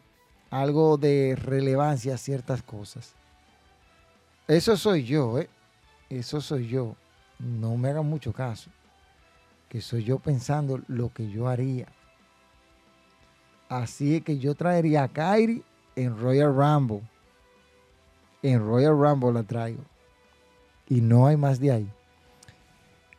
algo 0.51 0.97
de 0.97 1.37
relevancia 1.37 2.15
a 2.15 2.19
ciertas 2.19 2.63
cosas. 2.63 3.15
Eso 4.49 4.77
soy 4.77 5.05
yo, 5.05 5.39
¿eh? 5.39 5.49
Eso 6.09 6.41
soy 6.41 6.69
yo. 6.69 6.95
No 7.39 7.77
me 7.77 7.91
hagan 7.91 8.07
mucho 8.07 8.33
caso. 8.33 8.71
Que 9.69 9.81
soy 9.81 10.05
yo 10.05 10.19
pensando 10.19 10.81
lo 10.87 11.13
que 11.13 11.29
yo 11.29 11.49
haría. 11.49 11.89
Así 13.69 14.17
es 14.17 14.23
que 14.23 14.39
yo 14.39 14.55
traería 14.55 15.03
a 15.03 15.09
Kyrie 15.09 15.63
en 15.97 16.17
Royal 16.17 16.55
Rumble. 16.55 17.03
En 18.43 18.61
Royal 18.61 18.93
Rumble 18.93 19.33
la 19.33 19.43
traigo. 19.43 19.83
Y 20.89 21.01
no 21.01 21.27
hay 21.27 21.37
más 21.37 21.59
de 21.59 21.73
ahí. 21.73 21.93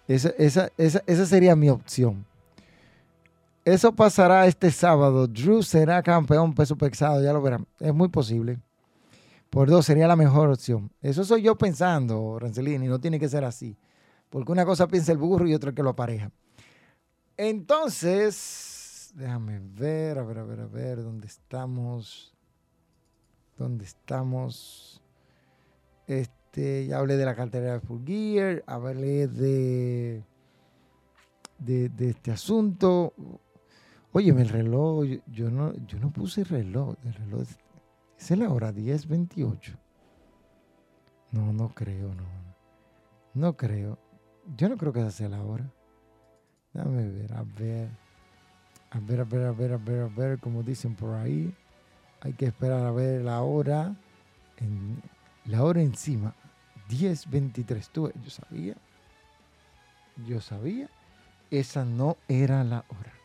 Esa, 0.08 0.30
esa, 0.38 0.72
esa, 0.78 1.04
esa 1.06 1.26
sería 1.26 1.56
mi 1.58 1.70
opción. 1.70 2.26
Eso 3.68 3.94
pasará 3.94 4.48
este 4.48 4.72
sábado. 4.72 5.28
Drew 5.28 5.62
será 5.62 6.02
campeón 6.02 6.54
peso 6.54 6.78
pesado, 6.78 7.22
ya 7.22 7.34
lo 7.34 7.42
verán. 7.42 7.68
Es 7.82 7.94
muy 7.94 8.08
posible. 8.08 8.62
Por 9.50 9.70
dos 9.70 9.86
sería 9.86 10.08
la 10.08 10.16
mejor 10.16 10.50
opción. 10.50 10.90
Eso 11.02 11.26
soy 11.26 11.42
yo 11.42 11.58
pensando, 11.58 12.40
Rancelini, 12.40 12.88
no 12.88 13.02
tiene 13.02 13.20
que 13.20 13.28
ser 13.28 13.44
así. 13.44 13.76
Porque 14.30 14.54
una 14.54 14.64
cosa 14.64 14.88
piensa 14.88 15.12
el 15.12 15.18
burro 15.18 15.46
y 15.46 15.54
otra 15.54 15.74
que 15.74 15.84
lo 15.84 15.90
apareja. 15.90 16.32
Entonces, 17.36 19.12
déjame 19.16 19.60
ver, 19.60 20.18
a 20.18 20.24
ver, 20.24 20.38
a 20.38 20.44
ver, 20.46 20.62
a 20.62 20.68
ver, 20.68 21.04
¿dónde 21.04 21.28
estamos? 21.28 22.34
¿Dónde 23.58 23.84
estamos? 23.84 25.04
Este, 26.08 26.88
ya 26.88 27.00
hablé 27.00 27.18
de 27.18 27.26
la 27.26 27.36
cartera 27.36 27.74
de 27.74 27.80
Full 27.82 28.06
Gear, 28.06 28.64
hablé 28.66 29.28
de, 29.28 30.24
de, 31.60 31.90
de 31.90 32.10
este 32.12 32.32
asunto. 32.32 33.14
Oye, 34.14 34.30
el 34.30 34.50
reloj, 34.50 35.06
yo, 35.28 35.52
no, 35.52 35.74
yo 35.86 36.00
no 36.00 36.12
puse 36.12 36.44
reloj. 36.44 36.96
El 37.04 37.14
reloj 37.14 37.44
es, 38.18 38.32
la 38.32 38.50
hora 38.50 38.74
10.28. 38.74 39.78
No, 41.32 41.54
no 41.54 41.70
creo, 41.70 42.14
no. 42.14 42.24
No 43.34 43.58
creo. 43.58 44.00
Yo 44.56 44.70
no 44.70 44.78
creo 44.78 44.94
que 44.94 45.02
esa 45.02 45.12
sea 45.12 45.30
la 45.30 45.44
hora. 45.44 45.70
Déjame 46.74 47.10
ver, 47.10 47.34
a 47.34 47.44
ver. 47.44 47.90
A 48.92 49.00
ver, 49.00 49.20
a 49.20 49.24
ver, 49.26 49.46
a 49.46 49.52
ver, 49.52 49.74
a 49.74 49.78
ver, 49.78 50.02
a 50.02 50.08
ver, 50.08 50.40
como 50.40 50.64
dicen 50.64 50.96
por 50.96 51.14
ahí. 51.16 51.54
Hay 52.22 52.34
que 52.34 52.46
esperar 52.46 52.86
a 52.86 52.92
ver 52.92 53.22
la 53.22 53.42
hora. 53.42 53.96
La 55.46 55.64
hora 55.64 55.82
encima. 55.82 56.34
10.23. 56.90 57.90
Tú, 57.92 58.12
yo 58.24 58.30
sabía. 58.30 58.76
Yo 60.26 60.40
sabía. 60.40 60.90
Esa 61.52 61.84
no 61.84 62.18
era 62.28 62.64
la 62.64 62.86
hora. 62.90 63.17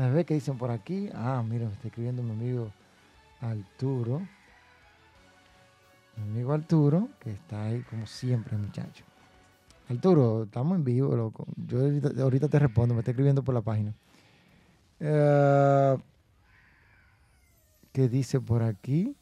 A 0.00 0.08
ver 0.08 0.24
qué 0.24 0.32
dicen 0.32 0.56
por 0.56 0.70
aquí. 0.70 1.10
Ah, 1.12 1.44
mira, 1.46 1.66
me 1.66 1.72
está 1.72 1.88
escribiendo 1.88 2.22
mi 2.22 2.30
amigo 2.30 2.70
Arturo. 3.42 4.22
Mi 6.16 6.22
amigo 6.22 6.54
Arturo, 6.54 7.10
que 7.20 7.32
está 7.32 7.64
ahí 7.64 7.82
como 7.82 8.06
siempre, 8.06 8.56
muchacho. 8.56 9.04
Arturo, 9.90 10.44
estamos 10.44 10.78
en 10.78 10.84
vivo, 10.84 11.14
loco. 11.14 11.46
Yo 11.66 11.80
ahorita, 12.22 12.48
te 12.48 12.58
respondo, 12.58 12.94
me 12.94 13.00
está 13.00 13.10
escribiendo 13.10 13.42
por 13.42 13.54
la 13.54 13.60
página. 13.60 13.92
Eh, 15.00 15.98
¿Qué 17.92 18.08
dice 18.08 18.40
por 18.40 18.62
aquí? 18.62 19.14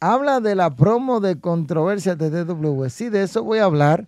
Habla 0.00 0.40
de 0.40 0.56
la 0.56 0.74
promo 0.74 1.20
de 1.20 1.38
controversia 1.38 2.16
de 2.16 2.44
DW. 2.44 2.88
Sí, 2.88 3.10
de 3.10 3.22
eso 3.22 3.44
voy 3.44 3.60
a 3.60 3.64
hablar. 3.64 4.06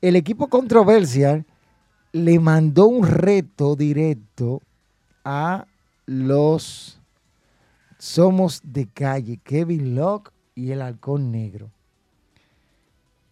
El 0.00 0.14
equipo 0.14 0.46
controversial 0.46 1.44
le 2.12 2.38
mandó 2.38 2.86
un 2.86 3.04
reto 3.04 3.74
directo 3.74 4.62
a 5.26 5.66
los 6.06 7.00
Somos 7.98 8.60
de 8.62 8.86
Calle, 8.86 9.40
Kevin 9.42 9.96
Locke 9.96 10.30
y 10.54 10.70
el 10.70 10.80
Halcón 10.80 11.32
Negro. 11.32 11.68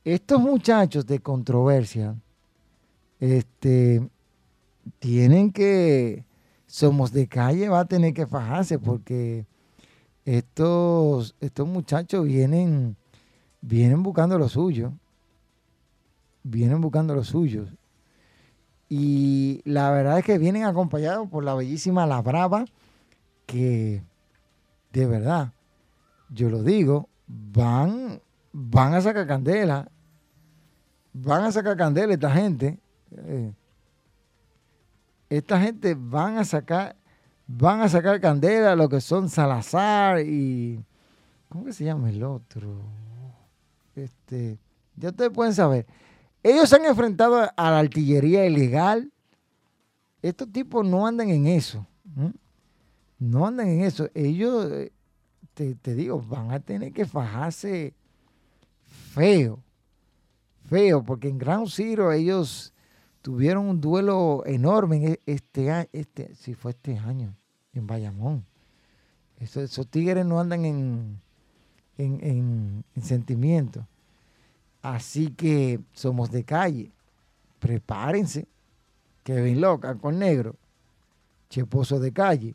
Estos 0.04 0.40
muchachos 0.40 1.06
de 1.06 1.20
controversia 1.20 2.16
este, 3.20 4.06
tienen 4.98 5.52
que, 5.52 6.24
Somos 6.66 7.12
de 7.12 7.28
Calle 7.28 7.68
va 7.68 7.80
a 7.80 7.84
tener 7.84 8.12
que 8.12 8.26
fajarse 8.26 8.80
porque 8.80 9.46
estos, 10.24 11.36
estos 11.40 11.68
muchachos 11.68 12.24
vienen, 12.24 12.96
vienen 13.60 14.02
buscando 14.02 14.36
lo 14.36 14.48
suyo. 14.48 14.92
Vienen 16.42 16.80
buscando 16.80 17.14
lo 17.14 17.22
suyo. 17.22 17.66
Y 18.88 19.62
la 19.64 19.90
verdad 19.90 20.18
es 20.18 20.24
que 20.24 20.38
vienen 20.38 20.64
acompañados 20.64 21.28
por 21.28 21.44
la 21.44 21.54
bellísima 21.54 22.06
La 22.06 22.20
Brava, 22.22 22.64
que 23.46 24.02
de 24.92 25.06
verdad, 25.06 25.52
yo 26.28 26.48
lo 26.50 26.62
digo, 26.62 27.08
van, 27.26 28.20
van 28.52 28.94
a 28.94 29.00
sacar 29.00 29.26
candela. 29.26 29.88
Van 31.12 31.44
a 31.44 31.52
sacar 31.52 31.76
candela 31.76 32.14
esta 32.14 32.30
gente. 32.30 32.78
Eh, 33.16 33.52
esta 35.28 35.60
gente 35.60 35.96
van 35.98 36.38
a 36.38 36.44
sacar, 36.44 36.96
van 37.46 37.80
a 37.80 37.88
sacar 37.88 38.20
candela 38.20 38.76
lo 38.76 38.88
que 38.88 39.00
son 39.00 39.28
Salazar 39.28 40.20
y. 40.20 40.84
¿Cómo 41.48 41.64
que 41.64 41.72
se 41.72 41.84
llama 41.84 42.10
el 42.10 42.22
otro? 42.22 42.80
Este. 43.94 44.58
Ya 44.96 45.10
ustedes 45.10 45.30
pueden 45.30 45.54
saber. 45.54 45.86
Ellos 46.44 46.68
se 46.68 46.76
han 46.76 46.84
enfrentado 46.84 47.50
a 47.56 47.70
la 47.70 47.78
artillería 47.78 48.44
ilegal. 48.44 49.10
Estos 50.20 50.52
tipos 50.52 50.86
no 50.86 51.06
andan 51.06 51.30
en 51.30 51.46
eso. 51.46 51.86
No 53.18 53.46
andan 53.46 53.66
en 53.68 53.80
eso. 53.80 54.10
Ellos, 54.12 54.70
eh, 54.70 54.92
te, 55.54 55.94
digo, 55.94 56.20
van 56.20 56.52
a 56.52 56.60
tener 56.60 56.92
que 56.92 57.06
fajarse 57.06 57.94
feo. 59.14 59.58
feo, 60.66 61.02
porque 61.02 61.28
en 61.28 61.38
Ground 61.38 61.68
Zero 61.70 62.12
ellos 62.12 62.74
tuvieron 63.22 63.66
un 63.66 63.80
duelo 63.80 64.42
enorme 64.44 65.18
este 65.24 65.88
este, 65.92 66.34
si 66.34 66.52
fue 66.52 66.72
este 66.72 66.98
año, 66.98 67.34
en 67.72 67.86
Bayamón. 67.86 68.44
esos 69.38 69.88
tigres 69.88 70.26
no 70.26 70.38
andan 70.38 70.66
en, 70.66 71.20
en, 71.96 72.84
en 72.94 73.02
sentimiento. 73.02 73.86
Así 74.84 75.30
que 75.30 75.80
somos 75.94 76.30
de 76.30 76.44
calle. 76.44 76.92
Prepárense. 77.58 78.46
Kevin 79.22 79.62
Loca 79.62 79.94
con 79.94 80.18
negro. 80.18 80.56
Cheposo 81.48 81.98
de 81.98 82.12
calle. 82.12 82.54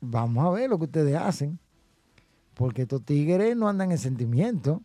Vamos 0.00 0.46
a 0.46 0.50
ver 0.50 0.70
lo 0.70 0.78
que 0.78 0.84
ustedes 0.84 1.16
hacen. 1.16 1.58
Porque 2.54 2.82
estos 2.82 3.04
tigres 3.04 3.56
no 3.56 3.68
andan 3.68 3.90
en 3.90 3.98
sentimiento. 3.98 4.80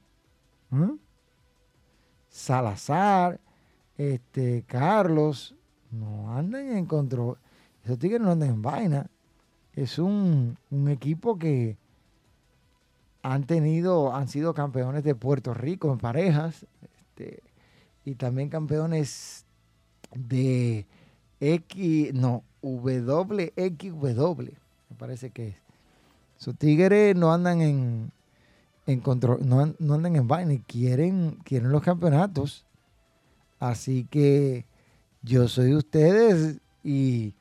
Salazar, 2.29 3.39
este, 3.95 4.63
Carlos, 4.65 5.53
no 5.91 6.35
andan 6.35 6.75
en 6.75 6.87
control. 6.87 7.37
Esos 7.83 7.99
tigres 7.99 8.21
no 8.21 8.31
andan 8.31 8.49
en 8.49 8.61
vaina. 8.63 9.07
Es 9.73 9.99
un, 9.99 10.57
un 10.71 10.87
equipo 10.89 11.37
que 11.37 11.77
han 13.23 13.45
tenido, 13.45 14.13
han 14.13 14.27
sido 14.27 14.53
campeones 14.53 15.03
de 15.03 15.15
Puerto 15.15 15.53
Rico 15.53 15.91
en 15.91 15.97
parejas 15.97 16.65
este, 16.81 17.41
y 18.03 18.15
también 18.15 18.49
campeones 18.49 19.45
de 20.13 20.85
X, 21.39 22.13
no, 22.13 22.43
WXW, 22.61 24.41
me 24.89 24.95
parece 24.97 25.31
que 25.31 25.47
es. 25.47 25.55
Sus 26.37 26.57
tigres 26.57 27.15
no 27.15 27.33
andan 27.33 27.61
en, 27.61 28.11
en 28.85 28.99
control, 28.99 29.39
no, 29.47 29.61
andan 29.61 30.15
en 30.17 30.27
vaina 30.27 30.53
y 30.53 30.59
quieren, 30.59 31.39
quieren 31.45 31.71
los 31.71 31.81
campeonatos. 31.81 32.65
Así 33.57 34.05
que 34.09 34.65
yo 35.21 35.47
soy 35.47 35.67
de 35.67 35.75
ustedes 35.77 36.57
y, 36.83 37.33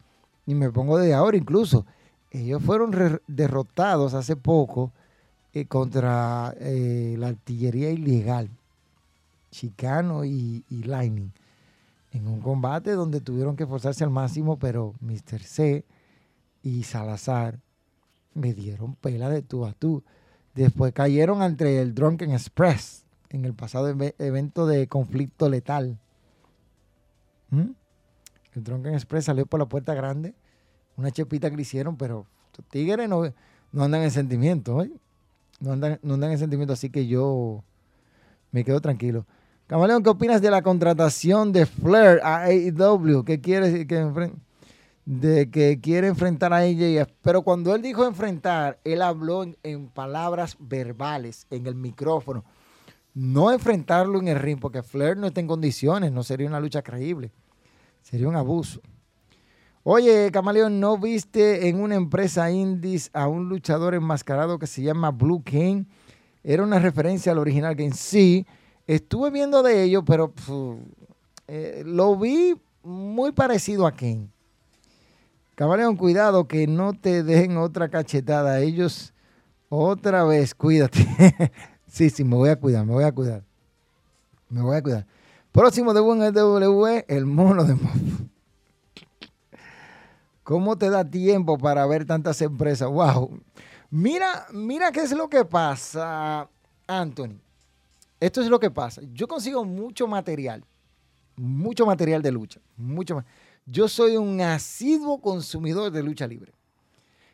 y 0.46 0.54
me 0.54 0.70
pongo 0.70 0.98
de 0.98 1.12
ahora 1.12 1.36
incluso. 1.36 1.84
Ellos 2.30 2.62
fueron 2.62 3.20
derrotados 3.26 4.14
hace 4.14 4.36
poco 4.36 4.92
eh, 5.54 5.66
contra 5.66 6.54
eh, 6.58 7.16
la 7.18 7.28
artillería 7.28 7.90
ilegal, 7.90 8.48
Chicano 9.50 10.24
y, 10.24 10.64
Lightning, 10.70 11.30
en 12.12 12.26
un 12.26 12.40
combate 12.40 12.92
donde 12.92 13.20
tuvieron 13.20 13.56
que 13.56 13.64
esforzarse 13.64 14.02
al 14.04 14.10
máximo, 14.10 14.58
pero 14.58 14.94
Mr. 15.00 15.42
C 15.42 15.84
y 16.62 16.84
Salazar 16.84 17.58
me 18.34 18.54
dieron 18.54 18.94
pela 18.94 19.28
de 19.28 19.42
tú 19.42 19.66
a 19.66 19.72
tú. 19.72 20.02
Después 20.54 20.92
cayeron 20.92 21.42
ante 21.42 21.80
el 21.80 21.94
Drunken 21.94 22.32
Express 22.32 23.04
en 23.28 23.44
el 23.44 23.54
pasado 23.54 23.88
evento 24.18 24.66
de 24.66 24.86
conflicto 24.88 25.48
letal. 25.48 25.98
¿Mm? 27.50 27.72
El 28.54 28.64
Drunken 28.64 28.94
Express 28.94 29.26
salió 29.26 29.46
por 29.46 29.60
la 29.60 29.66
puerta 29.66 29.94
grande, 29.94 30.34
una 30.96 31.10
chepita 31.10 31.50
que 31.50 31.56
le 31.56 31.62
hicieron, 31.62 31.96
pero 31.96 32.26
los 32.56 32.66
tigres 32.68 33.08
no, 33.08 33.22
no 33.72 33.84
andan 33.84 34.02
en 34.02 34.10
sentimiento. 34.10 34.82
¿eh? 34.82 34.90
No 35.62 35.72
andan, 35.72 36.00
no 36.02 36.14
andan 36.14 36.32
en 36.32 36.38
sentimiento, 36.38 36.72
así 36.72 36.90
que 36.90 37.06
yo 37.06 37.62
me 38.50 38.64
quedo 38.64 38.80
tranquilo. 38.80 39.26
Camaleón, 39.68 40.02
¿qué 40.02 40.10
opinas 40.10 40.42
de 40.42 40.50
la 40.50 40.60
contratación 40.60 41.52
de 41.52 41.66
Flair 41.66 42.20
a 42.24 42.42
AEW? 42.42 43.24
¿Qué 43.24 43.40
quiere 43.40 43.86
que 43.86 44.32
de 45.04 45.50
que 45.50 45.80
quiere 45.80 46.08
enfrentar 46.08 46.52
a 46.52 46.58
AJF? 46.58 47.12
Pero 47.22 47.42
cuando 47.42 47.74
él 47.74 47.80
dijo 47.80 48.04
enfrentar, 48.04 48.80
él 48.84 49.02
habló 49.02 49.44
en, 49.62 49.88
palabras 49.88 50.56
verbales, 50.58 51.46
en 51.50 51.66
el 51.66 51.76
micrófono. 51.76 52.44
No 53.14 53.52
enfrentarlo 53.52 54.18
en 54.18 54.28
el 54.28 54.40
ring, 54.40 54.58
porque 54.58 54.82
Flair 54.82 55.16
no 55.16 55.28
está 55.28 55.40
en 55.40 55.46
condiciones, 55.46 56.10
no 56.10 56.24
sería 56.24 56.48
una 56.48 56.60
lucha 56.60 56.82
creíble. 56.82 57.30
Sería 58.02 58.28
un 58.28 58.36
abuso. 58.36 58.80
Oye, 59.84 60.30
Camaleón, 60.30 60.78
¿no 60.78 60.96
viste 60.96 61.68
en 61.68 61.80
una 61.80 61.96
empresa 61.96 62.52
indies 62.52 63.10
a 63.12 63.26
un 63.26 63.48
luchador 63.48 63.94
enmascarado 63.94 64.60
que 64.60 64.68
se 64.68 64.80
llama 64.80 65.10
Blue 65.10 65.42
King? 65.42 65.86
Era 66.44 66.62
una 66.62 66.78
referencia 66.78 67.32
al 67.32 67.38
original 67.38 67.74
Game. 67.74 67.92
Sí, 67.92 68.46
estuve 68.86 69.32
viendo 69.32 69.60
de 69.64 69.82
ello, 69.82 70.04
pero 70.04 70.32
eh, 71.48 71.82
lo 71.84 72.16
vi 72.16 72.54
muy 72.84 73.32
parecido 73.32 73.84
a 73.88 73.96
King. 73.96 74.28
Camaleón, 75.56 75.96
cuidado 75.96 76.46
que 76.46 76.68
no 76.68 76.92
te 76.92 77.24
dejen 77.24 77.56
otra 77.56 77.88
cachetada. 77.88 78.60
Ellos, 78.60 79.12
otra 79.68 80.22
vez, 80.22 80.54
cuídate. 80.54 81.04
sí, 81.88 82.08
sí, 82.08 82.22
me 82.22 82.36
voy 82.36 82.50
a 82.50 82.56
cuidar, 82.56 82.86
me 82.86 82.92
voy 82.92 83.04
a 83.04 83.10
cuidar. 83.10 83.42
Me 84.48 84.62
voy 84.62 84.76
a 84.76 84.82
cuidar. 84.82 85.06
Próximo 85.50 85.92
de 85.92 86.00
WWE, 86.00 87.04
el 87.08 87.26
mono 87.26 87.64
de 87.64 87.74
¿Cómo 90.52 90.76
te 90.76 90.90
da 90.90 91.02
tiempo 91.02 91.56
para 91.56 91.86
ver 91.86 92.04
tantas 92.04 92.42
empresas? 92.42 92.86
¡Wow! 92.86 93.40
Mira, 93.88 94.46
mira 94.52 94.92
qué 94.92 95.00
es 95.00 95.12
lo 95.12 95.26
que 95.26 95.46
pasa, 95.46 96.46
Anthony. 96.86 97.40
Esto 98.20 98.42
es 98.42 98.48
lo 98.48 98.60
que 98.60 98.70
pasa. 98.70 99.00
Yo 99.14 99.26
consigo 99.26 99.64
mucho 99.64 100.06
material, 100.06 100.62
mucho 101.36 101.86
material 101.86 102.20
de 102.20 102.32
lucha, 102.32 102.60
mucho 102.76 103.24
Yo 103.64 103.88
soy 103.88 104.18
un 104.18 104.42
asiduo 104.42 105.22
consumidor 105.22 105.90
de 105.90 106.02
lucha 106.02 106.26
libre. 106.26 106.52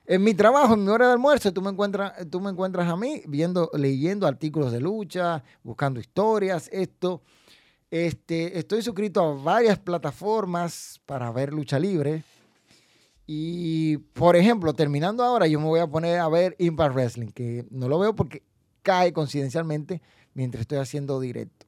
En 0.07 0.23
mi 0.23 0.33
trabajo, 0.33 0.75
en 0.75 0.85
mi 0.85 0.91
hora 0.91 1.09
de 1.09 1.15
almuerzo, 1.15 1.53
tú 1.53 1.61
me 1.61 1.71
encuentras, 1.71 2.13
tú 2.31 2.41
me 2.41 2.51
encuentras 2.51 2.89
a 2.89 2.97
mí 2.97 3.23
viendo, 3.27 3.69
leyendo 3.75 4.29
artículos 4.29 4.71
de 4.71 4.81
lucha, 4.81 5.43
buscando 5.65 5.99
historias, 5.99 6.69
esto. 6.73 7.23
Este, 7.91 8.57
estoy 8.57 8.81
suscrito 8.81 9.21
a 9.23 9.35
varias 9.43 9.77
plataformas 9.77 11.01
para 11.05 11.33
ver 11.33 11.53
lucha 11.53 11.81
libre. 11.81 12.23
Y, 13.31 13.99
por 13.99 14.37
ejemplo, 14.37 14.73
terminando 14.73 15.23
ahora, 15.23 15.47
yo 15.47 15.61
me 15.61 15.67
voy 15.67 15.81
a 15.81 15.87
poner 15.87 16.19
a 16.19 16.31
ver 16.31 16.57
Impact 16.59 16.95
Wrestling, 16.95 17.29
que 17.29 17.67
no 17.71 17.87
lo 17.87 17.99
veo 17.99 18.15
porque 18.15 18.43
cae 18.81 19.13
coincidencialmente 19.13 20.01
mientras 20.33 20.63
estoy 20.63 20.79
haciendo 20.79 21.21
directo. 21.21 21.67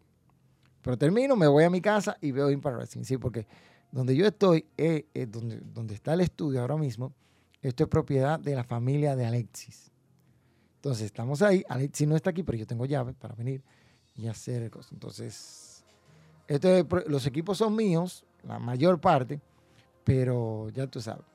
Pero 0.81 0.97
termino, 0.97 1.37
me 1.37 1.47
voy 1.47 1.65
a 1.65 1.70
mi 1.70 1.82
casa 1.82 2.16
y 2.23 2.31
veo 2.31 2.51
Impact 2.51 2.77
Wrestling, 2.77 3.05
sí, 3.05 3.19
porque 3.19 3.47
donde 3.93 4.16
yo 4.16 4.27
estoy, 4.27 4.65
eh, 4.78 5.05
eh, 5.12 5.27
donde, 5.27 5.61
donde 5.61 5.95
está 5.95 6.15
el 6.15 6.23
estudio 6.23 6.62
ahora 6.62 6.78
mismo, 6.78 7.12
esto 7.61 7.85
es 7.85 7.91
propiedad 7.91 8.41
de 8.41 8.55
la 8.55 8.65
familia 8.65 9.15
de 9.15 9.27
Alexis. 9.27 9.93
Entonces, 10.77 11.05
estamos 11.05 11.43
ahí. 11.43 11.62
Alexis 11.69 12.09
no 12.09 12.16
está 12.16 12.31
aquí, 12.31 12.43
pero 12.43 12.57
yo 12.57 12.66
tengo 12.66 12.87
llave 12.87 13.12
para 13.12 13.35
venir 13.35 13.62
y 14.16 14.28
hacer 14.28 14.70
cosas. 14.70 14.93
Entonces, 14.93 15.85
los 17.07 17.27
equipos 17.27 17.59
son 17.59 17.77
míos, 17.77 18.24
la 18.45 18.59
mayor 18.59 18.99
parte, 18.99 19.43
pero 20.05 20.70
ya 20.70 20.87
tú 20.87 21.03
sabes. 21.03 21.30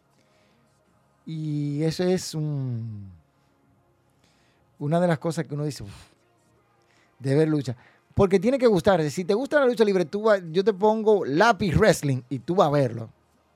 Y 1.25 1.83
eso 1.83 2.03
es 2.03 2.35
un, 2.35 3.09
una 4.79 4.99
de 4.99 5.07
las 5.07 5.19
cosas 5.19 5.45
que 5.45 5.53
uno 5.53 5.63
dice, 5.63 5.83
de 7.19 7.35
ver 7.35 7.47
lucha. 7.47 7.75
Porque 8.13 8.39
tiene 8.39 8.57
que 8.57 8.67
gustar. 8.67 9.01
Si 9.09 9.25
te 9.25 9.33
gusta 9.33 9.59
la 9.59 9.65
lucha 9.65 9.83
libre, 9.83 10.05
tú 10.05 10.25
yo 10.51 10.63
te 10.63 10.73
pongo 10.73 11.25
lápiz 11.25 11.75
wrestling 11.75 12.21
y 12.29 12.39
tú 12.39 12.55
vas 12.55 12.67
a 12.67 12.71
verlo. 12.71 13.09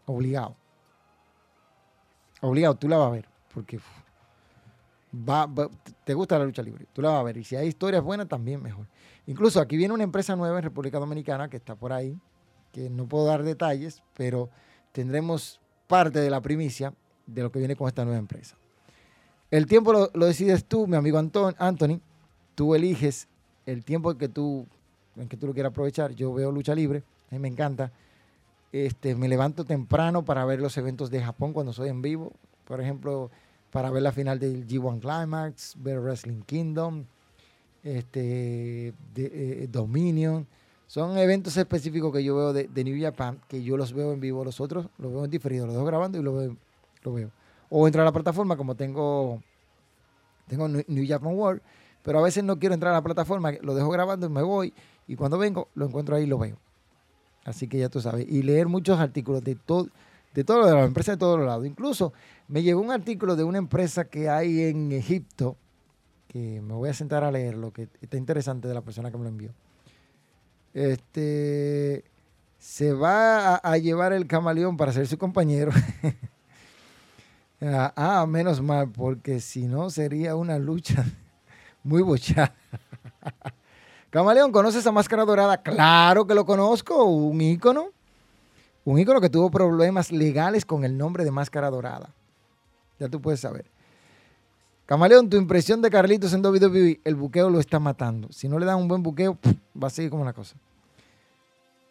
Obligado. 0.05 0.55
Obligado, 2.41 2.75
tú 2.75 2.87
la 2.87 2.97
vas 2.97 3.07
a 3.07 3.11
ver. 3.11 3.25
Porque 3.53 3.79
te 6.03 6.13
gusta 6.13 6.37
la 6.37 6.45
lucha 6.45 6.61
libre, 6.61 6.85
tú 6.93 7.01
la 7.01 7.09
vas 7.09 7.19
a 7.19 7.23
ver. 7.23 7.37
Y 7.37 7.43
si 7.43 7.55
hay 7.55 7.67
historias 7.67 8.03
buenas, 8.03 8.27
también 8.27 8.61
mejor. 8.61 8.85
Incluso 9.27 9.59
aquí 9.59 9.77
viene 9.77 9.93
una 9.93 10.03
empresa 10.03 10.35
nueva 10.35 10.57
en 10.57 10.63
República 10.63 10.99
Dominicana 10.99 11.49
que 11.49 11.57
está 11.57 11.75
por 11.75 11.93
ahí, 11.93 12.19
que 12.71 12.89
no 12.89 13.07
puedo 13.07 13.25
dar 13.25 13.43
detalles, 13.43 14.03
pero 14.15 14.49
tendremos 14.91 15.59
parte 15.87 16.19
de 16.19 16.29
la 16.29 16.41
primicia 16.41 16.93
de 17.34 17.43
lo 17.43 17.51
que 17.51 17.60
viene 17.60 17.76
con 17.76 17.88
esta 17.88 18.03
nueva 18.03 18.19
empresa. 18.19 18.56
El 19.51 19.65
tiempo 19.65 19.93
lo, 19.93 20.26
decides 20.26 20.65
tú, 20.65 20.85
mi 20.85 20.95
amigo 20.95 21.18
Anthony. 21.57 21.99
Tú 22.53 22.76
eliges 22.76 23.27
el 23.65 23.84
tiempo 23.84 24.15
que 24.15 24.30
tú, 24.30 24.68
en 25.15 25.27
que 25.27 25.38
tú 25.38 25.47
lo 25.47 25.53
quieras 25.53 25.72
aprovechar. 25.72 26.14
Yo 26.14 26.34
veo 26.34 26.51
lucha 26.51 26.76
libre, 26.76 27.03
a 27.31 27.35
mí 27.35 27.39
me 27.39 27.47
encanta. 27.47 27.91
Este, 28.72 29.15
me 29.15 29.27
levanto 29.27 29.65
temprano 29.65 30.23
para 30.23 30.45
ver 30.45 30.60
los 30.60 30.77
eventos 30.77 31.10
de 31.10 31.22
Japón 31.22 31.53
cuando 31.53 31.73
soy 31.73 31.89
en 31.89 32.01
vivo. 32.01 32.34
Por 32.65 32.80
ejemplo, 32.80 33.31
para 33.72 33.89
ver 33.89 34.03
la 34.03 34.11
final 34.11 34.38
del 34.39 34.68
G1 34.68 34.99
Climax, 34.99 35.76
ver 35.80 35.99
Wrestling 35.99 36.41
Kingdom, 36.41 37.06
este, 37.84 38.93
eh, 39.15 39.68
Dominion. 39.72 40.45
Son 40.85 41.18
eventos 41.18 41.57
específicos 41.57 42.14
que 42.14 42.23
yo 42.23 42.35
veo 42.35 42.53
de, 42.53 42.68
de, 42.68 42.84
New 42.84 43.01
Japan, 43.01 43.39
que 43.47 43.64
yo 43.64 43.77
los 43.77 43.93
veo 43.93 44.14
en 44.14 44.19
vivo. 44.19 44.43
Los 44.43 44.60
otros 44.60 44.88
los 44.99 45.11
veo 45.11 45.26
en 45.26 45.31
diferido, 45.31 45.65
los 45.65 45.73
dejo 45.73 45.85
grabando 45.85 46.19
y 46.19 46.23
los 46.23 46.35
veo 46.35 46.56
lo 47.03 47.13
veo. 47.13 47.31
O 47.69 47.88
entrar 47.88 48.03
a 48.03 48.05
la 48.05 48.11
plataforma 48.11 48.57
como 48.57 48.76
tengo, 48.76 49.41
tengo 50.47 50.67
New 50.67 51.05
Japan 51.07 51.34
World, 51.34 51.61
pero 52.03 52.19
a 52.19 52.23
veces 52.23 52.43
no 52.43 52.57
quiero 52.57 52.73
entrar 52.73 52.91
a 52.93 52.97
la 52.97 53.03
plataforma, 53.03 53.51
lo 53.61 53.76
dejo 53.76 53.89
grabando 53.89 54.27
y 54.27 54.30
me 54.30 54.41
voy 54.41 54.73
y 55.07 55.15
cuando 55.15 55.38
vengo 55.38 55.67
lo 55.76 55.85
encuentro 55.85 56.15
ahí 56.15 56.23
y 56.23 56.27
lo 56.27 56.38
veo. 56.38 56.57
Así 57.45 57.67
que 57.67 57.80
ya 57.80 57.89
tú 57.89 58.01
sabes. 58.01 58.27
Y 58.30 58.43
leer 58.43 58.67
muchos 58.67 58.99
artículos 58.99 59.43
de 59.43 59.55
todo, 59.55 59.88
de 60.34 60.43
todo 60.43 60.65
de 60.65 60.73
las 60.73 60.85
empresas 60.85 61.15
de 61.15 61.19
todos 61.19 61.39
lados. 61.39 61.65
Incluso 61.65 62.13
me 62.47 62.61
llegó 62.61 62.81
un 62.81 62.91
artículo 62.91 63.35
de 63.35 63.43
una 63.43 63.57
empresa 63.57 64.05
que 64.05 64.30
hay 64.30 64.63
en 64.63 64.91
Egipto, 64.91 65.55
que 66.27 66.61
me 66.61 66.73
voy 66.73 66.89
a 66.89 66.93
sentar 66.93 67.23
a 67.23 67.31
leerlo, 67.31 67.71
que 67.71 67.88
está 68.01 68.17
interesante 68.17 68.67
de 68.67 68.73
la 68.73 68.81
persona 68.81 69.09
que 69.09 69.17
me 69.17 69.23
lo 69.23 69.30
envió. 69.30 69.51
Este 70.73 72.03
se 72.59 72.93
va 72.93 73.55
a, 73.55 73.77
llevar 73.77 74.13
el 74.13 74.27
camaleón 74.27 74.77
para 74.77 74.91
ser 74.91 75.07
su 75.07 75.17
compañero. 75.17 75.71
ah, 77.61 77.94
ah, 77.95 78.26
menos 78.26 78.61
mal, 78.61 78.90
porque 78.90 79.40
si 79.40 79.68
no 79.68 79.90
sería 79.90 80.36
una 80.36 80.57
lucha 80.57 81.06
muy 81.84 82.02
bochada. 82.02 82.53
camaleón, 84.10 84.52
¿conoces 84.52 84.86
a 84.88 84.91
Máscara 84.91 85.26
Dorada? 85.26 85.61
Claro 85.61 86.26
que 86.26 86.36
lo 86.36 86.45
conozco, 86.45 87.03
un 87.06 87.41
ícono. 87.41 87.88
Un 88.86 88.98
ícono 88.98 89.22
que 89.22 89.30
tuvo 89.30 89.52
problemas 89.52 90.11
legales 90.11 90.65
con 90.65 90.84
el 90.84 90.98
nombre 90.98 91.23
de 91.23 91.31
Máscara 91.31 91.69
Dorada. 91.69 92.10
Ya 92.99 93.07
tú 93.07 93.22
puedes 93.22 93.40
saber. 93.40 93.65
Camaleón, 94.86 95.30
tu 95.30 95.38
impresión 95.38 95.81
de 95.84 95.91
Carlitos 95.91 96.34
en 96.34 96.44
WWE, 96.44 97.02
el 97.03 97.15
buqueo 97.15 97.49
lo 97.49 97.60
está 97.60 97.80
matando. 97.80 98.27
Si 98.31 98.49
no 98.49 98.57
le 98.57 98.65
dan 98.65 98.77
un 98.77 98.88
buen 98.88 99.03
buqueo, 99.03 99.38
va 99.81 99.88
a 99.88 99.91
seguir 99.91 100.10
como 100.10 100.23
una 100.23 100.34
cosa. 100.34 100.56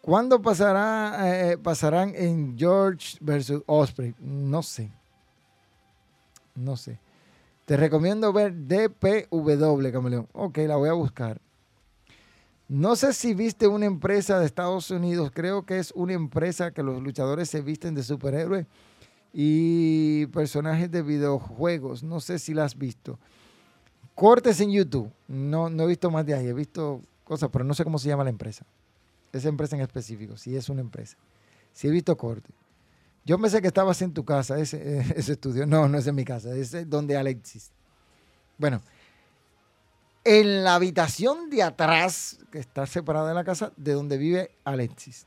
¿Cuándo 0.01 0.43
pasará, 0.43 1.53
eh, 1.53 1.59
pasarán 1.59 2.13
en 2.17 2.59
George 2.59 3.17
versus 3.21 3.63
Osprey? 3.67 4.15
No 4.19 4.63
sé. 4.63 4.91
No 6.59 6.77
sé. 6.77 6.99
Te 7.65 7.77
recomiendo 7.77 8.33
ver 8.33 8.55
DPW, 8.55 9.93
Camaleón. 9.93 10.29
Ok, 10.33 10.59
la 10.59 10.77
voy 10.77 10.89
a 10.89 10.95
buscar. 10.95 11.41
No 12.69 12.97
sé 12.97 13.13
si 13.13 13.35
viste 13.35 13.67
una 13.67 13.87
empresa 13.87 14.39
de 14.39 14.47
Estados 14.47 14.91
Unidos. 14.91 15.31
Creo 15.33 15.65
que 15.65 15.79
es 15.79 15.93
una 15.95 16.13
empresa 16.13 16.71
que 16.71 16.83
los 16.83 17.03
luchadores 17.03 17.49
se 17.49 17.61
visten 17.63 17.95
de 17.95 18.03
superhéroes 18.03 18.67
y 19.33 20.27
personajes 20.27 20.91
de 20.91 21.03
videojuegos. 21.03 22.03
No 22.03 22.21
sé 22.21 22.39
si 22.39 22.55
la 22.55 22.65
has 22.65 22.77
visto. 22.77 23.19
Cortes 24.15 24.61
en 24.61 24.71
YouTube. 24.71 25.11
No, 25.29 25.71
no 25.71 25.85
he 25.85 25.87
visto 25.87 26.11
más 26.11 26.27
de 26.27 26.35
ahí. 26.35 26.47
He 26.47 26.53
visto 26.53 27.01
cosas, 27.25 27.49
pero 27.53 27.65
no 27.65 27.75
sé 27.75 27.85
cómo 27.85 27.99
se 27.99 28.09
llama 28.09 28.25
la 28.25 28.31
empresa 28.31 28.67
esa 29.33 29.49
empresa 29.49 29.77
en 29.77 29.83
específico, 29.83 30.37
si 30.37 30.57
es 30.57 30.69
una 30.69 30.81
empresa. 30.81 31.17
Si 31.73 31.89
he 31.89 31.91
visto 31.91 32.17
corte. 32.17 32.51
Yo 33.29 33.39
pensé 33.39 33.61
que 33.61 33.69
estabas 33.69 34.01
en 34.01 34.15
tu 34.15 34.25
casa, 34.25 34.59
ese, 34.59 35.13
estudio. 35.15 35.67
No, 35.67 35.87
no 35.87 35.99
es 35.99 36.07
en 36.07 36.15
mi 36.15 36.25
casa, 36.25 36.55
es 36.55 36.89
donde 36.89 37.15
Alexis. 37.15 37.71
Bueno, 38.57 38.81
en 40.25 40.65
la 40.65 40.77
habitación 40.77 41.51
de 41.51 41.63
atrás, 41.63 42.39
que 42.51 42.59
está 42.59 42.87
separada 42.87 43.29
de 43.29 43.35
la 43.35 43.45
casa, 43.45 43.71
de 43.77 43.93
donde 43.93 44.17
vive 44.17 44.51
Alexis. 44.65 45.27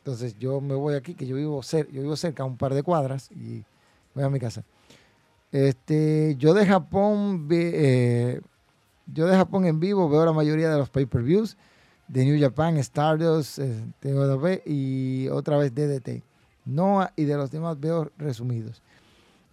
Entonces 0.00 0.38
yo 0.38 0.60
me 0.60 0.74
voy 0.74 0.94
aquí, 0.94 1.14
que 1.14 1.26
yo 1.26 1.36
vivo, 1.36 1.62
cerca, 1.62 1.90
yo 1.90 2.02
vivo 2.02 2.16
cerca, 2.16 2.44
un 2.44 2.58
par 2.58 2.74
de 2.74 2.82
cuadras, 2.82 3.30
y 3.30 3.64
voy 4.14 4.24
a 4.24 4.28
mi 4.28 4.38
casa. 4.38 4.62
Este, 5.52 6.36
yo 6.38 6.52
de 6.52 6.66
Japón, 6.66 7.48
eh, 7.50 8.42
yo 9.06 9.26
de 9.26 9.36
Japón 9.36 9.64
en 9.64 9.80
vivo 9.80 10.06
veo 10.10 10.26
la 10.26 10.32
mayoría 10.32 10.68
de 10.70 10.76
los 10.76 10.90
pay-per-views 10.90 11.56
de 12.08 12.24
New 12.26 12.38
Japan, 12.38 12.76
Stardust, 12.76 13.58
eh, 13.58 14.62
y 14.66 15.28
otra 15.28 15.56
vez 15.56 15.74
DDT. 15.74 16.29
No, 16.70 17.08
y 17.16 17.24
de 17.24 17.36
los 17.36 17.50
demás 17.50 17.78
veo 17.78 18.10
resumidos. 18.16 18.82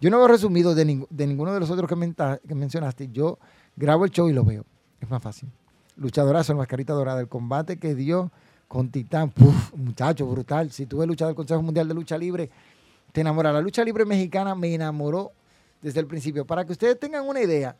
Yo 0.00 0.10
no 0.10 0.18
veo 0.18 0.28
resumidos 0.28 0.76
de, 0.76 0.84
ninguno 0.84 1.52
de 1.52 1.60
los 1.60 1.70
otros 1.70 1.88
que, 1.88 2.54
mencionaste. 2.54 3.08
Yo 3.08 3.38
grabo 3.76 4.04
el 4.04 4.10
show 4.10 4.28
y 4.28 4.32
lo 4.32 4.44
veo. 4.44 4.64
Es 5.00 5.10
más 5.10 5.22
fácil. 5.22 5.50
Luchadorazo, 5.96 6.54
mascarita 6.54 6.92
dorada. 6.92 7.20
El 7.20 7.28
combate 7.28 7.78
que 7.78 7.94
dio 7.94 8.30
con 8.68 8.90
Titán. 8.90 9.32
Muchacho, 9.76 10.26
brutal. 10.26 10.70
Si 10.70 10.86
tú 10.86 10.98
ves 10.98 11.08
luchar 11.08 11.26
del 11.26 11.34
Consejo 11.34 11.62
Mundial 11.62 11.88
de 11.88 11.94
Lucha 11.94 12.16
Libre, 12.16 12.50
te 13.12 13.22
enamora. 13.22 13.52
La 13.52 13.60
lucha 13.60 13.82
libre 13.82 14.04
mexicana 14.04 14.54
me 14.54 14.72
enamoró 14.72 15.32
desde 15.82 16.00
el 16.00 16.06
principio. 16.06 16.46
Para 16.46 16.64
que 16.64 16.72
ustedes 16.72 16.98
tengan 17.00 17.26
una 17.26 17.42
idea, 17.42 17.76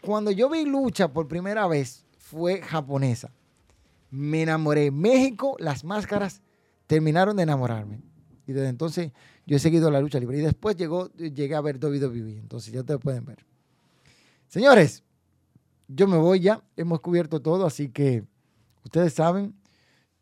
cuando 0.00 0.32
yo 0.32 0.50
vi 0.50 0.64
lucha 0.64 1.08
por 1.08 1.28
primera 1.28 1.68
vez, 1.68 2.04
fue 2.18 2.60
japonesa 2.60 3.30
me 4.12 4.42
enamoré. 4.42 4.90
México, 4.92 5.56
las 5.58 5.82
máscaras 5.82 6.42
terminaron 6.86 7.34
de 7.36 7.42
enamorarme. 7.42 7.98
Y 8.46 8.52
desde 8.52 8.68
entonces 8.68 9.12
yo 9.46 9.56
he 9.56 9.58
seguido 9.58 9.90
la 9.90 10.00
lucha 10.00 10.18
libre. 10.18 10.38
Y 10.38 10.42
después 10.42 10.76
llegó, 10.76 11.12
llegué 11.12 11.54
a 11.54 11.60
ver 11.60 11.78
WWE. 11.82 12.38
Entonces 12.38 12.72
ya 12.72 12.82
te 12.82 12.98
pueden 12.98 13.24
ver. 13.24 13.44
Señores, 14.48 15.02
yo 15.88 16.06
me 16.06 16.16
voy 16.16 16.40
ya. 16.40 16.62
Hemos 16.76 17.00
cubierto 17.00 17.40
todo, 17.40 17.66
así 17.66 17.88
que 17.88 18.24
ustedes 18.84 19.14
saben. 19.14 19.54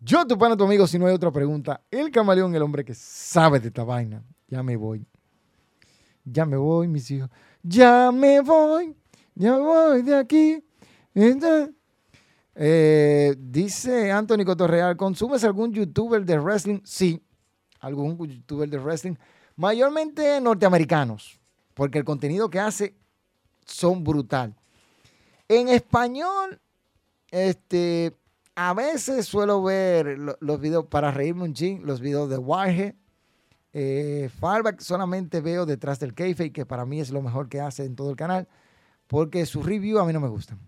Yo, 0.01 0.27
tu 0.27 0.39
pana, 0.39 0.57
tu 0.57 0.65
amigo, 0.65 0.87
si 0.87 0.99
no 0.99 1.07
hay 1.07 1.15
otra 1.15 1.31
pregunta. 1.31 1.83
El 1.91 2.11
camaleón, 2.11 2.55
el 2.55 2.63
hombre 2.63 2.85
que 2.85 2.95
sabe 2.95 3.61
de 3.61 3.69
esta 3.69 3.85
vaina. 3.85 4.25
Ya 4.49 4.63
me 4.63 4.77
voy. 4.77 5.07
Ya 6.25 6.47
me 6.47 6.57
voy, 6.57 6.89
mis 6.89 7.11
hijos. 7.11 7.31
Ya 7.63 8.11
me 8.13 8.41
voy. 8.41 8.97
Ya 9.35 9.53
me 9.53 9.61
voy 9.61 10.03
de 10.03 10.17
aquí. 10.17 10.65
Eh, 12.55 13.35
dice 13.39 14.11
Anthony 14.13 14.45
Cotorreal, 14.45 14.97
¿consumes 14.97 15.45
algún 15.45 15.73
youtuber 15.73 16.25
de 16.25 16.39
wrestling? 16.39 16.81
Sí, 16.85 17.23
algún 17.81 18.17
youtuber 18.19 18.69
de 18.69 18.79
wrestling. 18.79 19.17
Mayormente 19.57 20.41
norteamericanos, 20.41 21.41
porque 21.75 21.99
el 21.99 22.05
contenido 22.05 22.49
que 22.49 22.61
hace 22.61 22.95
son 23.67 24.05
brutal. 24.05 24.55
En 25.49 25.69
español, 25.69 26.61
este, 27.31 28.17
a 28.55 28.75
veces 28.75 29.27
suelo 29.27 29.63
ver 29.63 30.19
los 30.41 30.61
videos 30.61 30.87
para 30.87 31.11
reírme 31.11 31.45
un 31.45 31.55
ching, 31.55 31.85
los 31.85 32.01
videos 32.01 32.31
de 32.31 32.39
Warhead. 32.39 32.95
Eh, 33.73 34.31
solamente 34.79 35.41
veo 35.41 35.65
detrás 35.67 36.01
del 36.01 36.15
kayfabe, 36.15 36.53
que 36.53 36.67
para 36.67 36.85
mí 36.85 37.01
es 37.01 37.11
lo 37.11 37.23
mejor 37.23 37.49
que 37.49 37.61
hace 37.61 37.85
en 37.85 37.95
todo 37.95 38.11
el 38.11 38.17
canal, 38.17 38.49
porque 39.07 39.47
su 39.47 39.63
review 39.63 39.99
a 39.99 40.05
mí 40.05 40.13
no 40.13 40.21
me 40.21 40.29
gustan. 40.29 40.59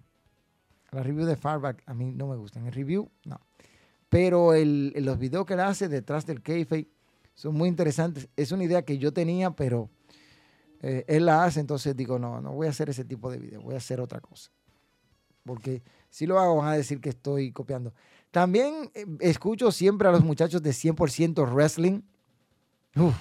La 0.91 1.03
review 1.03 1.27
de 1.27 1.37
Farback 1.37 1.83
a 1.87 1.95
mí 1.95 2.13
no 2.13 2.27
me 2.27 2.37
gustan. 2.37 2.67
El 2.67 2.73
review, 2.73 3.11
no. 3.25 3.41
Pero 4.09 4.53
los 4.55 5.19
videos 5.19 5.47
que 5.47 5.55
él 5.55 5.61
hace 5.61 5.89
detrás 5.89 6.27
del 6.27 6.43
kayfabe 6.43 6.89
son 7.35 7.55
muy 7.55 7.69
interesantes. 7.69 8.29
Es 8.37 8.53
una 8.53 8.65
idea 8.65 8.83
que 8.83 8.99
yo 8.99 9.13
tenía, 9.13 9.51
pero 9.51 9.91
eh, 10.81 11.05
él 11.07 11.27
la 11.27 11.45
hace, 11.45 11.61
entonces 11.61 11.97
digo, 11.97 12.19
no, 12.19 12.41
no 12.41 12.53
voy 12.53 12.67
a 12.67 12.71
hacer 12.71 12.91
ese 12.91 13.05
tipo 13.05 13.31
de 13.31 13.39
video, 13.39 13.63
voy 13.63 13.75
a 13.75 13.79
hacer 13.79 14.01
otra 14.01 14.21
cosa. 14.21 14.51
Porque 15.45 15.83
si 16.11 16.27
lo 16.27 16.39
hago 16.39 16.57
van 16.57 16.69
a 16.69 16.77
decir 16.77 17.01
que 17.01 17.11
estoy 17.11 17.53
copiando. 17.53 17.95
También 18.31 18.91
eh, 18.95 19.07
escucho 19.21 19.71
siempre 19.73 20.09
a 20.09 20.13
los 20.13 20.25
muchachos 20.25 20.63
de 20.63 20.71
100% 20.71 21.53
Wrestling. 21.53 22.03
Uf. 22.97 23.15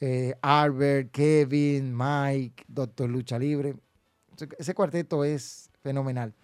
Eh, 0.00 0.34
Albert, 0.40 1.10
Kevin, 1.10 1.94
Mike, 1.94 2.64
Doctor 2.68 3.10
Lucha 3.10 3.38
Libre. 3.38 3.76
Ese 4.58 4.74
cuarteto 4.74 5.24
es 5.24 5.70
fenomenal. 5.82 6.34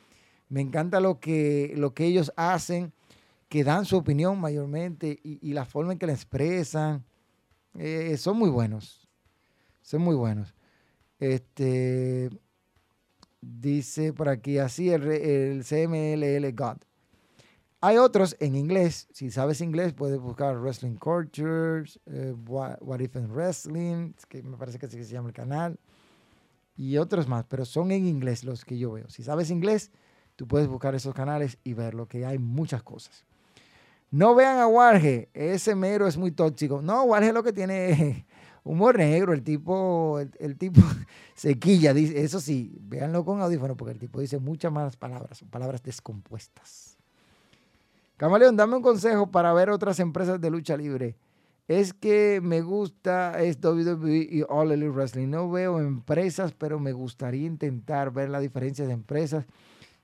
Me 0.49 0.61
encanta 0.61 1.01
lo 1.01 1.19
que, 1.19 1.73
lo 1.77 1.95
que 1.95 2.05
ellos 2.05 2.33
hacen, 2.37 2.93
que 3.49 3.65
dan 3.65 3.85
su 3.85 3.97
opinión 3.97 4.41
mayormente 4.41 5.21
y, 5.23 5.53
la 5.53 5.65
forma 5.65 5.93
en 5.93 5.99
que 5.99 6.07
la 6.07 6.13
expresan. 6.13 7.05
Eh, 7.75 8.17
son 8.17 8.37
muy 8.37 8.51
buenos. 8.51 9.09
Son 9.83 10.03
muy 10.03 10.17
buenos. 10.17 10.55
Este, 11.19 12.31
dice 13.41 14.13
por 14.13 14.29
aquí, 14.29 14.59
así 14.59 14.91
el, 14.91 15.05
el 15.05 15.65
CMLL 15.65 16.53
God. 16.55 16.79
Hay 17.81 17.99
otros 17.99 18.37
en 18.41 18.57
inglés. 18.57 19.07
Si 19.13 19.31
sabes 19.31 19.61
inglés, 19.61 19.93
puedes 19.93 20.19
buscar 20.19 20.59
Wrestling 20.59 20.97
Cultures, 20.97 22.01
eh, 22.07 22.35
what, 22.47 23.01
If 23.01 23.15
in 23.15 23.31
Wrestling, 23.31 24.15
que 24.29 24.43
me 24.43 24.57
parece 24.57 24.79
que 24.79 24.87
así 24.87 25.03
se 25.05 25.13
llama 25.13 25.29
el 25.29 25.35
canal, 25.35 25.79
y 26.75 26.97
otros 26.97 27.29
más, 27.29 27.45
pero 27.45 27.65
son 27.65 27.93
en 27.93 28.07
inglés 28.07 28.45
los 28.45 28.65
que 28.65 28.77
yo 28.77 28.93
veo. 28.93 29.09
Si 29.09 29.23
sabes 29.23 29.51
inglés, 29.51 29.93
Tú 30.37 30.47
puedes 30.47 30.69
buscar 30.69 30.95
esos 30.95 31.15
canales 31.15 31.59
y 31.65 31.73
verlo, 31.73 32.07
que 32.07 32.27
hay 32.27 32.39
muchas 32.39 32.83
cosas. 32.83 33.26
No 34.11 34.35
vean 34.35 34.59
a 34.59 34.67
Warge, 34.67 35.29
ese 35.35 35.75
mero 35.75 36.07
es 36.07 36.17
muy 36.17 36.31
tóxico. 36.31 36.81
No, 36.81 37.03
Warge 37.05 37.33
lo 37.33 37.43
que 37.43 37.53
tiene 37.53 38.27
humor 38.65 38.99
negro, 38.99 39.33
el 39.33 39.43
tipo, 39.43 40.19
el, 40.39 40.57
tipo 40.57 40.81
sequilla, 41.35 41.93
eso 41.93 42.41
sí, 42.41 42.77
véanlo 42.81 43.25
con 43.25 43.41
audífono 43.41 43.77
porque 43.77 43.93
el 43.93 43.99
tipo 43.99 44.21
dice 44.21 44.39
muchas 44.39 44.73
malas 44.73 44.97
palabras, 44.97 45.39
son 45.39 45.49
palabras 45.49 45.83
descompuestas. 45.83 46.97
Camaleón, 48.17 48.57
dame 48.57 48.77
un 48.77 48.83
consejo 48.83 49.31
para 49.31 49.53
ver 49.53 49.69
otras 49.71 50.01
empresas 50.01 50.41
de 50.41 50.51
lucha 50.51 50.77
libre. 50.77 51.17
Es 51.69 51.93
que 51.93 52.41
me 52.43 52.63
gusta 52.63 53.43
es 53.43 53.59
WWE 53.63 54.29
y 54.31 54.43
All 54.49 54.71
Elite 54.71 54.91
Wrestling. 54.91 55.29
No 55.29 55.51
veo 55.51 55.81
empresas, 55.81 56.53
pero 56.53 56.79
me 56.79 56.93
gustaría 56.93 57.45
intentar 57.45 58.13
ver 58.13 58.31
la 58.31 58.41
diferencia 58.41 58.87
de 58.87 58.93
empresas 58.93 59.45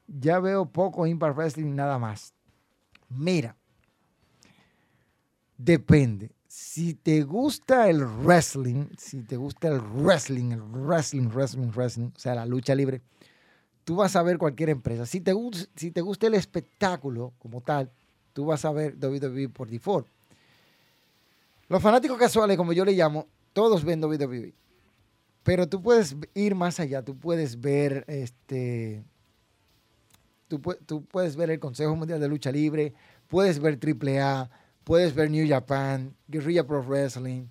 ya 0.07 0.41
veo 0.41 0.67
poco 0.67 1.07
Impact 1.07 1.37
Wrestling 1.37 1.75
nada 1.75 1.99
más. 1.99 2.35
Mira, 3.09 3.57
depende. 5.65 6.31
Si 6.49 6.95
te 6.95 7.23
gusta 7.23 7.89
el 7.89 8.05
wrestling, 8.05 8.87
si 8.99 9.23
te 9.23 9.37
gusta 9.37 9.69
el 9.69 9.81
wrestling, 9.81 10.53
el 10.53 10.63
wrestling, 10.63 11.29
wrestling, 11.29 11.71
wrestling, 11.75 12.11
o 12.15 12.19
sea, 12.19 12.35
la 12.35 12.47
lucha 12.47 12.75
libre, 12.75 13.01
tú 13.85 13.97
vas 13.97 14.17
a 14.17 14.23
ver 14.23 14.39
cualquier 14.39 14.71
empresa. 14.71 15.07
Si 15.07 15.21
te, 15.21 15.33
gusta 15.33 16.27
el 16.27 16.35
espectáculo 16.35 17.33
como 17.39 17.61
tal, 17.61 17.91
tú 18.33 18.47
vas 18.47 18.65
a 18.65 18.73
ver 18.73 18.97
WWE 18.97 19.49
por 19.49 19.69
default. 19.69 20.07
Los 21.69 21.83
fanáticos 21.83 22.19
casuales, 22.19 22.57
como 22.57 22.73
yo 22.73 22.85
le 22.85 22.93
llamo, 22.93 23.29
todos 23.53 23.85
ven 23.85 24.05
WWE. 24.05 24.53
Pero 25.43 25.69
tú 25.69 25.81
puedes 25.83 26.17
ir 26.35 26.55
más 26.55 26.79
allá, 26.81 27.03
tú 27.03 27.17
puedes 27.17 27.61
ver 27.61 28.05
este, 28.09 29.03
tú 30.49 30.61
puedes 31.05 31.35
ver 31.35 31.51
el 31.51 31.59
Consejo 31.59 31.97
Mundial 31.97 32.21
de 32.21 32.29
Lucha 32.29 32.53
Libre, 32.53 32.93
puedes 33.27 33.59
ver 33.59 33.79
AAA, 33.83 34.51
puedes 34.85 35.15
ver 35.15 35.31
New 35.31 35.47
Japan, 35.49 36.15
Guerrilla 36.29 36.67
Pro 36.67 36.83
Wrestling, 36.83 37.47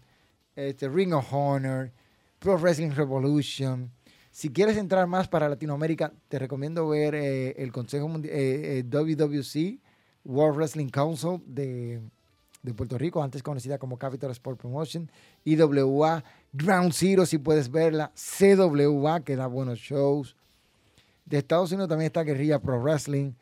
este, 0.55 0.89
Ring 0.89 1.13
of 1.13 1.31
Honor, 1.31 1.91
Pro 2.39 2.57
Wrestling 2.57 2.91
Revolution. 2.91 3.91
Si 4.31 4.49
quieres 4.49 4.77
entrar 4.77 5.07
más 5.07 5.27
para 5.27 5.49
Latinoamérica, 5.49 6.13
te 6.29 6.39
recomiendo 6.39 6.87
ver 6.87 7.15
eh, 7.15 7.51
el 7.57 7.71
Consejo 7.71 8.07
Mundial, 8.07 8.33
eh, 8.33 8.79
eh, 8.79 8.83
WWC, 8.83 9.79
World 10.23 10.57
Wrestling 10.57 10.89
Council 10.89 11.41
de, 11.45 12.01
Puerto 12.75 12.97
Rico, 12.97 13.21
antes 13.21 13.43
conocida 13.43 13.77
como 13.77 13.97
Capital 13.97 14.31
Sport 14.31 14.59
Promotion, 14.59 15.11
IWA, 15.43 16.23
Ground 16.53 16.93
Zero, 16.93 17.25
si 17.25 17.39
puedes 17.39 17.69
verla, 17.69 18.11
CWA, 18.15 19.21
que 19.21 19.35
da 19.35 19.47
buenos 19.47 19.79
shows. 19.79 20.35
De 21.25 21.39
Estados 21.39 21.71
Unidos 21.71 21.89
también 21.89 22.07
está 22.07 22.23
Guerrilla 22.23 22.59
Pro 22.59 22.81
Wrestling, 22.81 23.33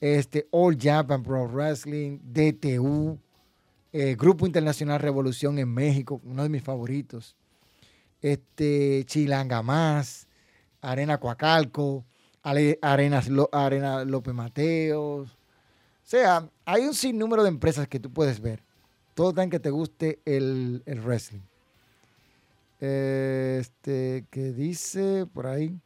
este, 0.00 0.46
All 0.52 0.76
Japan 0.78 1.22
Pro 1.22 1.48
Wrestling, 1.48 2.18
DTU, 2.22 3.18
Grupo 3.92 4.46
Internacional 4.46 5.00
Revolución 5.00 5.58
en 5.58 5.72
México, 5.72 6.20
uno 6.24 6.42
de 6.42 6.48
mis 6.48 6.62
favoritos. 6.62 7.36
Este, 8.20 9.04
Chilanga 9.06 9.62
Más, 9.62 10.26
Arena 10.80 11.18
Coacalco, 11.18 12.04
Arenas, 12.42 13.28
Arena 13.52 14.04
López 14.04 14.34
Mateos. 14.34 15.30
O 15.30 16.10
sea, 16.10 16.48
hay 16.64 16.84
un 16.84 16.94
sinnúmero 16.94 17.42
de 17.42 17.50
empresas 17.50 17.88
que 17.88 18.00
tú 18.00 18.12
puedes 18.12 18.40
ver. 18.40 18.62
Todo 19.14 19.32
tan 19.32 19.50
que 19.50 19.60
te 19.60 19.70
guste 19.70 20.20
el, 20.24 20.82
wrestling. 20.86 21.42
Este, 22.80 24.24
que 24.30 24.52
dice 24.52 25.26
por 25.26 25.46
ahí. 25.46 25.78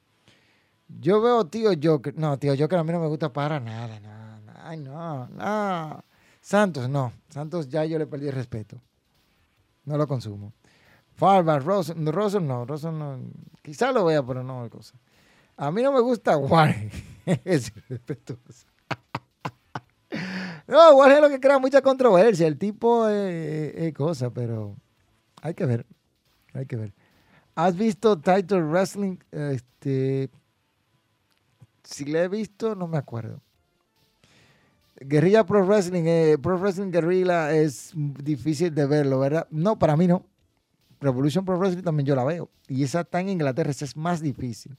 Yo 1.00 1.20
veo 1.22 1.46
tío 1.46 1.70
Joker. 1.82 2.14
No, 2.16 2.38
tío 2.38 2.54
Joker 2.58 2.78
a 2.78 2.84
mí 2.84 2.92
no 2.92 3.00
me 3.00 3.08
gusta 3.08 3.32
para 3.32 3.58
nada. 3.58 3.98
No, 4.00 4.52
ay, 4.62 4.76
no, 4.78 5.26
no. 5.28 6.04
Santos, 6.42 6.88
no. 6.88 7.12
Santos 7.30 7.68
ya 7.68 7.84
yo 7.84 7.98
le 7.98 8.06
perdí 8.06 8.26
el 8.26 8.34
respeto. 8.34 8.78
No 9.84 9.96
lo 9.96 10.06
consumo. 10.06 10.52
Farba, 11.14 11.58
Rosen, 11.60 12.04
Rosen 12.06 12.46
no, 12.46 12.66
Rosen 12.66 12.98
no. 12.98 13.20
Quizá 13.62 13.92
lo 13.92 14.04
vea, 14.04 14.22
pero 14.26 14.42
no 14.42 14.68
cosa. 14.68 14.94
A 15.56 15.70
mí 15.70 15.82
no 15.82 15.92
me 15.92 16.00
gusta 16.00 16.36
Warren. 16.36 16.90
es 17.44 17.72
respetuoso. 17.88 18.66
no, 20.66 20.96
Warren 20.96 21.16
es 21.18 21.22
lo 21.22 21.28
que 21.28 21.40
crea 21.40 21.58
mucha 21.60 21.80
controversia. 21.80 22.48
El 22.48 22.58
tipo 22.58 23.08
es, 23.08 23.94
cosa, 23.94 24.30
pero 24.30 24.74
hay 25.42 25.54
que 25.54 25.64
ver. 25.64 25.86
Hay 26.54 26.66
que 26.66 26.76
ver. 26.76 26.92
¿Has 27.54 27.76
visto 27.76 28.18
Title 28.18 28.62
Wrestling? 28.62 29.18
Este, 29.30 30.28
si 31.84 32.04
le 32.04 32.24
he 32.24 32.28
visto, 32.28 32.74
no 32.74 32.88
me 32.88 32.98
acuerdo. 32.98 33.40
Guerrilla 35.04 35.44
Pro 35.44 35.64
Wrestling, 35.64 36.04
eh, 36.06 36.38
Pro 36.40 36.58
Wrestling 36.58 36.90
Guerrilla 36.90 37.52
es 37.52 37.92
difícil 37.94 38.74
de 38.74 38.86
verlo, 38.86 39.18
¿verdad? 39.18 39.46
No, 39.50 39.78
para 39.78 39.96
mí 39.96 40.06
no. 40.06 40.24
Revolution 41.00 41.44
Pro 41.44 41.58
Wrestling 41.58 41.82
también 41.82 42.06
yo 42.06 42.14
la 42.14 42.24
veo. 42.24 42.50
Y 42.68 42.82
esa 42.84 43.00
está 43.00 43.20
en 43.20 43.28
Inglaterra, 43.28 43.70
esa 43.70 43.84
es 43.84 43.96
más 43.96 44.20
difícil. 44.20 44.76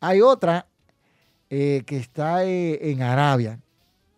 Hay 0.00 0.20
otra 0.20 0.66
eh, 1.50 1.82
que 1.86 1.96
está 1.96 2.44
eh, 2.44 2.90
en 2.90 3.02
Arabia. 3.02 3.60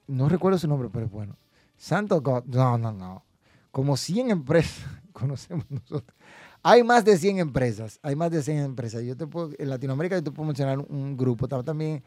No 0.07 0.29
recuerdo 0.29 0.59
su 0.59 0.69
nombre, 0.69 0.89
pero 0.93 1.09
bueno. 1.09 1.37
Santo 1.77 2.21
God. 2.21 2.45
No, 2.47 2.77
no, 2.77 2.93
no. 2.93 3.25
Como 3.71 3.97
100 3.97 4.31
empresas 4.31 4.85
conocemos 5.13 5.65
nosotros. 5.71 6.17
Hay 6.63 6.83
más 6.83 7.05
de 7.05 7.17
100 7.17 7.39
empresas. 7.39 7.99
Hay 8.03 8.17
más 8.17 8.31
de 8.31 8.43
100 8.43 8.59
empresas. 8.59 9.03
Yo 9.03 9.17
te 9.17 9.27
puedo, 9.27 9.51
en 9.59 9.71
Latinoamérica 9.71 10.17
yo 10.17 10.25
te 10.25 10.31
puedo 10.31 10.47
mencionar 10.47 10.79
un 10.79 11.17
grupo. 11.17 11.49
También. 11.49 12.03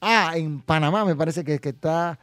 Ah, 0.00 0.34
en 0.36 0.60
Panamá 0.60 1.04
me 1.04 1.16
parece 1.16 1.44
que, 1.44 1.58
que 1.58 1.70
está 1.70 2.18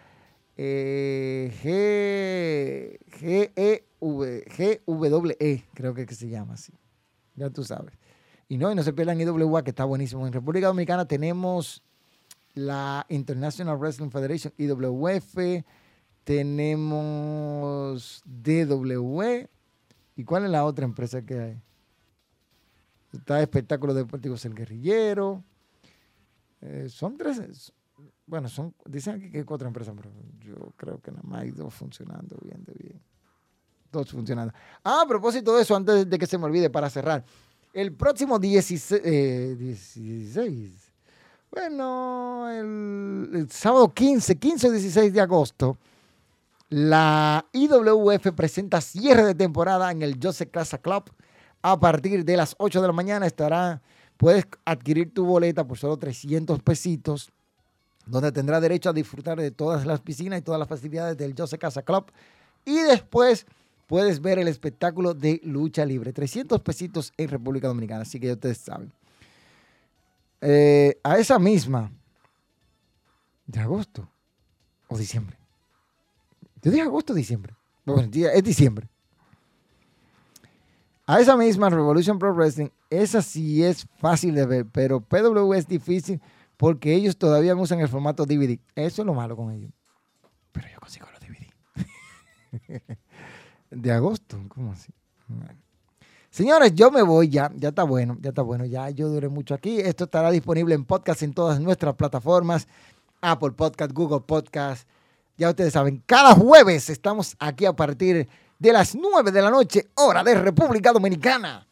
eh, 0.58 1.52
G, 1.62 3.20
G, 3.20 3.52
E, 3.56 3.86
GWE, 4.00 5.38
e, 5.40 5.64
creo 5.74 5.94
que, 5.94 6.06
se 6.14 6.30
llama 6.30 6.54
así. 6.54 6.74
Ya 7.36 7.50
tú 7.50 7.64
sabes. 7.64 7.94
Y 8.48 8.58
no, 8.58 8.72
y 8.72 8.76
no 8.76 8.84
se 8.84 8.94
pierdan 8.94 9.20
IWA, 9.20 9.64
que 9.64 9.72
está 9.72 9.86
buenísimo. 9.86 10.26
En 10.28 10.34
República 10.34 10.68
Dominicana 10.68 11.06
tenemos 11.06 11.84
la 12.54 13.06
International 13.10 13.78
Wrestling 13.78 14.12
Federation, 14.12 14.54
IWF, 14.58 15.64
tenemos 16.24 18.22
DWE. 18.26 19.50
¿Y 20.16 20.24
cuál 20.24 20.46
es 20.46 20.52
la 20.52 20.64
otra 20.64 20.86
empresa 20.86 21.22
que 21.24 21.40
hay? 21.40 21.62
Está 23.12 23.42
Espectáculo 23.42 23.94
Deportivos 23.94 24.46
El 24.46 24.56
Guerrillero. 24.56 25.44
Eh, 26.66 26.90
son 26.90 27.18
tres, 27.18 27.72
bueno, 28.26 28.50
son, 28.50 28.74
dicen 28.86 29.16
aquí 29.16 29.30
que 29.30 29.40
hay 29.40 29.44
cuatro 29.44 29.68
empresas, 29.68 29.94
pero 29.96 30.12
yo 30.40 30.74
creo 30.76 31.00
que 31.00 31.12
nada 31.12 31.24
más 31.24 31.42
hay 31.42 31.52
dos 31.52 31.74
funcionando 31.74 32.38
bien 32.44 32.64
de 32.66 32.74
bien 32.74 33.02
funcionando. 34.04 34.54
Ah, 34.84 35.04
a 35.06 35.08
propósito 35.08 35.56
de 35.56 35.62
eso, 35.62 35.76
antes 35.76 36.10
de 36.10 36.20
que 36.20 36.28
se 36.28 36.38
me 36.38 36.46
olvide, 36.46 36.70
para 36.70 36.90
cerrar. 36.90 37.24
El 37.74 37.94
próximo 37.94 38.40
16, 38.40 39.02
eh, 39.04 40.72
bueno, 41.52 42.50
el, 42.50 43.48
sábado 43.50 43.94
15, 43.94 44.36
15 44.38 44.68
o 44.68 44.72
16 44.72 45.14
de 45.14 45.22
agosto, 45.22 45.78
la 46.70 47.46
IWF 47.54 48.32
presenta 48.36 48.82
cierre 48.82 49.24
de 49.24 49.36
temporada 49.36 49.92
en 49.92 50.02
el 50.02 50.20
Joseph 50.22 50.52
Casa 50.52 50.78
Club. 50.78 51.04
A 51.62 51.80
partir 51.80 52.24
de 52.24 52.38
las 52.38 52.56
8 52.60 52.82
de 52.82 52.88
la 52.88 52.94
mañana 52.94 53.26
estará, 53.26 53.82
puedes 54.18 54.46
adquirir 54.66 55.14
tu 55.14 55.26
boleta 55.26 55.66
por 55.66 55.78
solo 55.78 55.98
300 55.98 56.62
pesitos, 56.62 57.32
donde 58.06 58.32
tendrás 58.32 58.62
derecho 58.62 58.90
a 58.90 58.94
disfrutar 58.94 59.40
de 59.40 59.52
todas 59.52 59.86
las 59.86 60.02
piscinas 60.02 60.40
y 60.40 60.42
todas 60.42 60.60
las 60.60 60.68
facilidades 60.68 61.18
del 61.18 61.34
Joseph 61.38 61.60
Casa 61.60 61.82
Club. 61.82 62.12
Y 62.64 62.80
después 62.80 63.46
puedes 63.88 64.22
ver 64.22 64.40
el 64.40 64.48
espectáculo 64.48 65.14
de 65.14 65.42
lucha 65.44 65.86
libre. 65.86 66.14
300 66.14 66.62
pesitos 66.62 67.14
en 67.18 67.30
República 67.30 67.68
Dominicana, 67.68 68.02
así 68.02 68.20
que 68.20 68.28
ya 68.28 68.34
ustedes 68.34 68.58
saben. 68.58 68.92
Eh, 70.42 71.00
a 71.04 71.18
esa 71.18 71.40
misma 71.40 71.92
de 73.48 73.60
agosto 73.60 74.08
o 74.88 74.98
diciembre. 74.98 75.38
Yo 76.62 76.72
dije 76.72 76.84
agosto 76.84 77.14
o 77.14 77.16
diciembre. 77.16 77.54
Bueno, 77.86 78.10
es 78.12 78.44
diciembre. 78.44 78.88
A 81.08 81.20
esa 81.20 81.38
misma 81.38 81.70
Revolution 81.70 82.18
Pro 82.18 82.34
Wrestling, 82.34 82.70
esa 83.02 83.22
sí 83.22 83.64
es 83.64 83.88
fácil 83.98 84.36
de 84.36 84.46
ver, 84.46 84.66
pero 84.66 85.02
PW 85.02 85.54
es 85.54 85.68
difícil 85.68 86.22
porque 86.58 86.94
ellos 86.94 87.18
todavía 87.18 87.56
usan 87.56 87.80
el 87.80 87.88
formato 87.90 88.26
DVD. 88.26 88.60
Eso 88.76 89.02
es 89.02 89.06
lo 89.06 89.14
malo 89.14 89.36
con 89.36 89.52
ellos. 89.52 89.72
Pero 90.52 90.68
yo 90.74 90.80
consigo 90.80 91.08
los 91.12 91.20
DVD. 91.20 92.98
De 93.72 93.92
agosto, 93.92 94.40
¿cómo 94.48 94.72
así? 94.72 94.94
Señores, 96.30 96.74
yo 96.76 96.92
me 96.92 97.02
voy 97.02 97.30
ya, 97.30 97.52
ya 97.56 97.70
está 97.70 97.84
bueno, 97.84 98.18
ya 98.22 98.30
está 98.30 98.42
bueno, 98.42 98.66
ya 98.66 98.90
yo 98.90 99.10
duré 99.10 99.30
mucho 99.30 99.54
aquí. 99.54 99.80
Esto 99.80 100.06
estará 100.06 100.32
disponible 100.32 100.76
en 100.76 100.86
podcast 100.86 101.24
en 101.24 101.34
todas 101.34 101.60
nuestras 101.60 101.96
plataformas, 101.96 102.68
Apple 103.22 103.52
Podcast, 103.52 103.92
Google 103.92 104.22
Podcast. 104.22 104.88
Ya 105.38 105.50
ustedes 105.50 105.74
saben, 105.74 106.02
cada 106.06 106.34
jueves 106.34 106.90
estamos 106.90 107.36
aquí 107.40 107.66
a 107.66 107.74
partir 107.74 108.28
de 108.60 108.74
las 108.74 108.96
9 108.96 109.32
de 109.32 109.42
la 109.42 109.50
noche, 109.50 109.90
hora 109.96 110.24
de 110.24 110.36
República 110.36 110.94
Dominicana. 110.94 111.65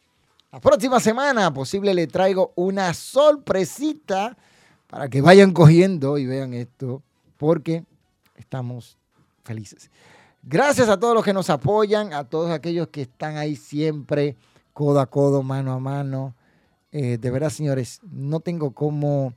La 0.54 0.60
próxima 0.60 1.00
semana, 1.00 1.52
posible, 1.52 1.92
le 1.92 2.06
traigo 2.06 2.52
una 2.54 2.94
sorpresita 2.94 4.36
para 4.86 5.08
que 5.08 5.20
vayan 5.20 5.52
cogiendo 5.52 6.16
y 6.16 6.26
vean 6.26 6.54
esto, 6.54 7.02
porque 7.38 7.84
estamos 8.36 8.96
felices. 9.42 9.90
Gracias 10.44 10.88
a 10.88 10.96
todos 10.96 11.12
los 11.12 11.24
que 11.24 11.32
nos 11.32 11.50
apoyan, 11.50 12.12
a 12.12 12.22
todos 12.22 12.52
aquellos 12.52 12.86
que 12.86 13.02
están 13.02 13.36
ahí 13.36 13.56
siempre, 13.56 14.36
codo 14.72 15.00
a 15.00 15.06
codo, 15.06 15.42
mano 15.42 15.72
a 15.72 15.80
mano. 15.80 16.36
Eh, 16.92 17.18
de 17.18 17.30
verdad, 17.32 17.50
señores, 17.50 17.98
no 18.08 18.38
tengo 18.38 18.70
cómo 18.70 19.34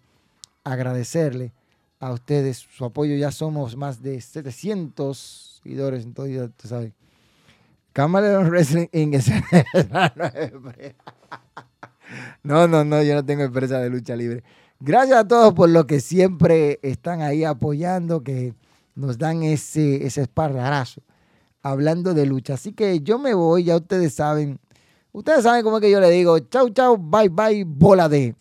agradecerle 0.63 1.51
a 1.99 2.11
ustedes 2.11 2.57
su 2.57 2.85
apoyo. 2.85 3.15
Ya 3.15 3.31
somos 3.31 3.75
más 3.75 4.03
de 4.03 4.21
700 4.21 5.61
seguidores, 5.63 6.03
entonces 6.03 6.35
ya 6.35 6.47
tú 6.49 6.67
sabes. 6.67 6.93
Camaleon 7.97 8.47
Wrestling 8.51 8.89
Inc. 8.91 9.15
no, 12.43 12.67
no, 12.67 12.83
no, 12.83 13.01
yo 13.01 13.15
no 13.15 13.25
tengo 13.25 13.41
empresa 13.41 13.79
de 13.79 13.89
lucha 13.89 14.15
libre. 14.15 14.43
Gracias 14.79 15.17
a 15.17 15.27
todos 15.27 15.55
por 15.55 15.67
lo 15.69 15.87
que 15.87 15.99
siempre 15.99 16.77
están 16.83 17.23
ahí 17.23 17.43
apoyando, 17.43 18.21
que 18.21 18.53
nos 18.93 19.17
dan 19.17 19.41
ese, 19.41 20.05
ese 20.05 20.21
espardarazo 20.21 21.01
hablando 21.63 22.13
de 22.13 22.27
lucha. 22.27 22.53
Así 22.53 22.71
que 22.71 22.99
yo 22.99 23.17
me 23.17 23.33
voy, 23.33 23.63
ya 23.63 23.77
ustedes 23.77 24.13
saben. 24.13 24.59
Ustedes 25.11 25.41
saben 25.41 25.63
cómo 25.63 25.77
es 25.77 25.81
que 25.81 25.89
yo 25.89 25.99
le 25.99 26.11
digo, 26.11 26.37
chau, 26.37 26.69
chau, 26.69 26.97
bye, 26.99 27.29
bye, 27.29 27.63
bola 27.65 28.07
de. 28.07 28.35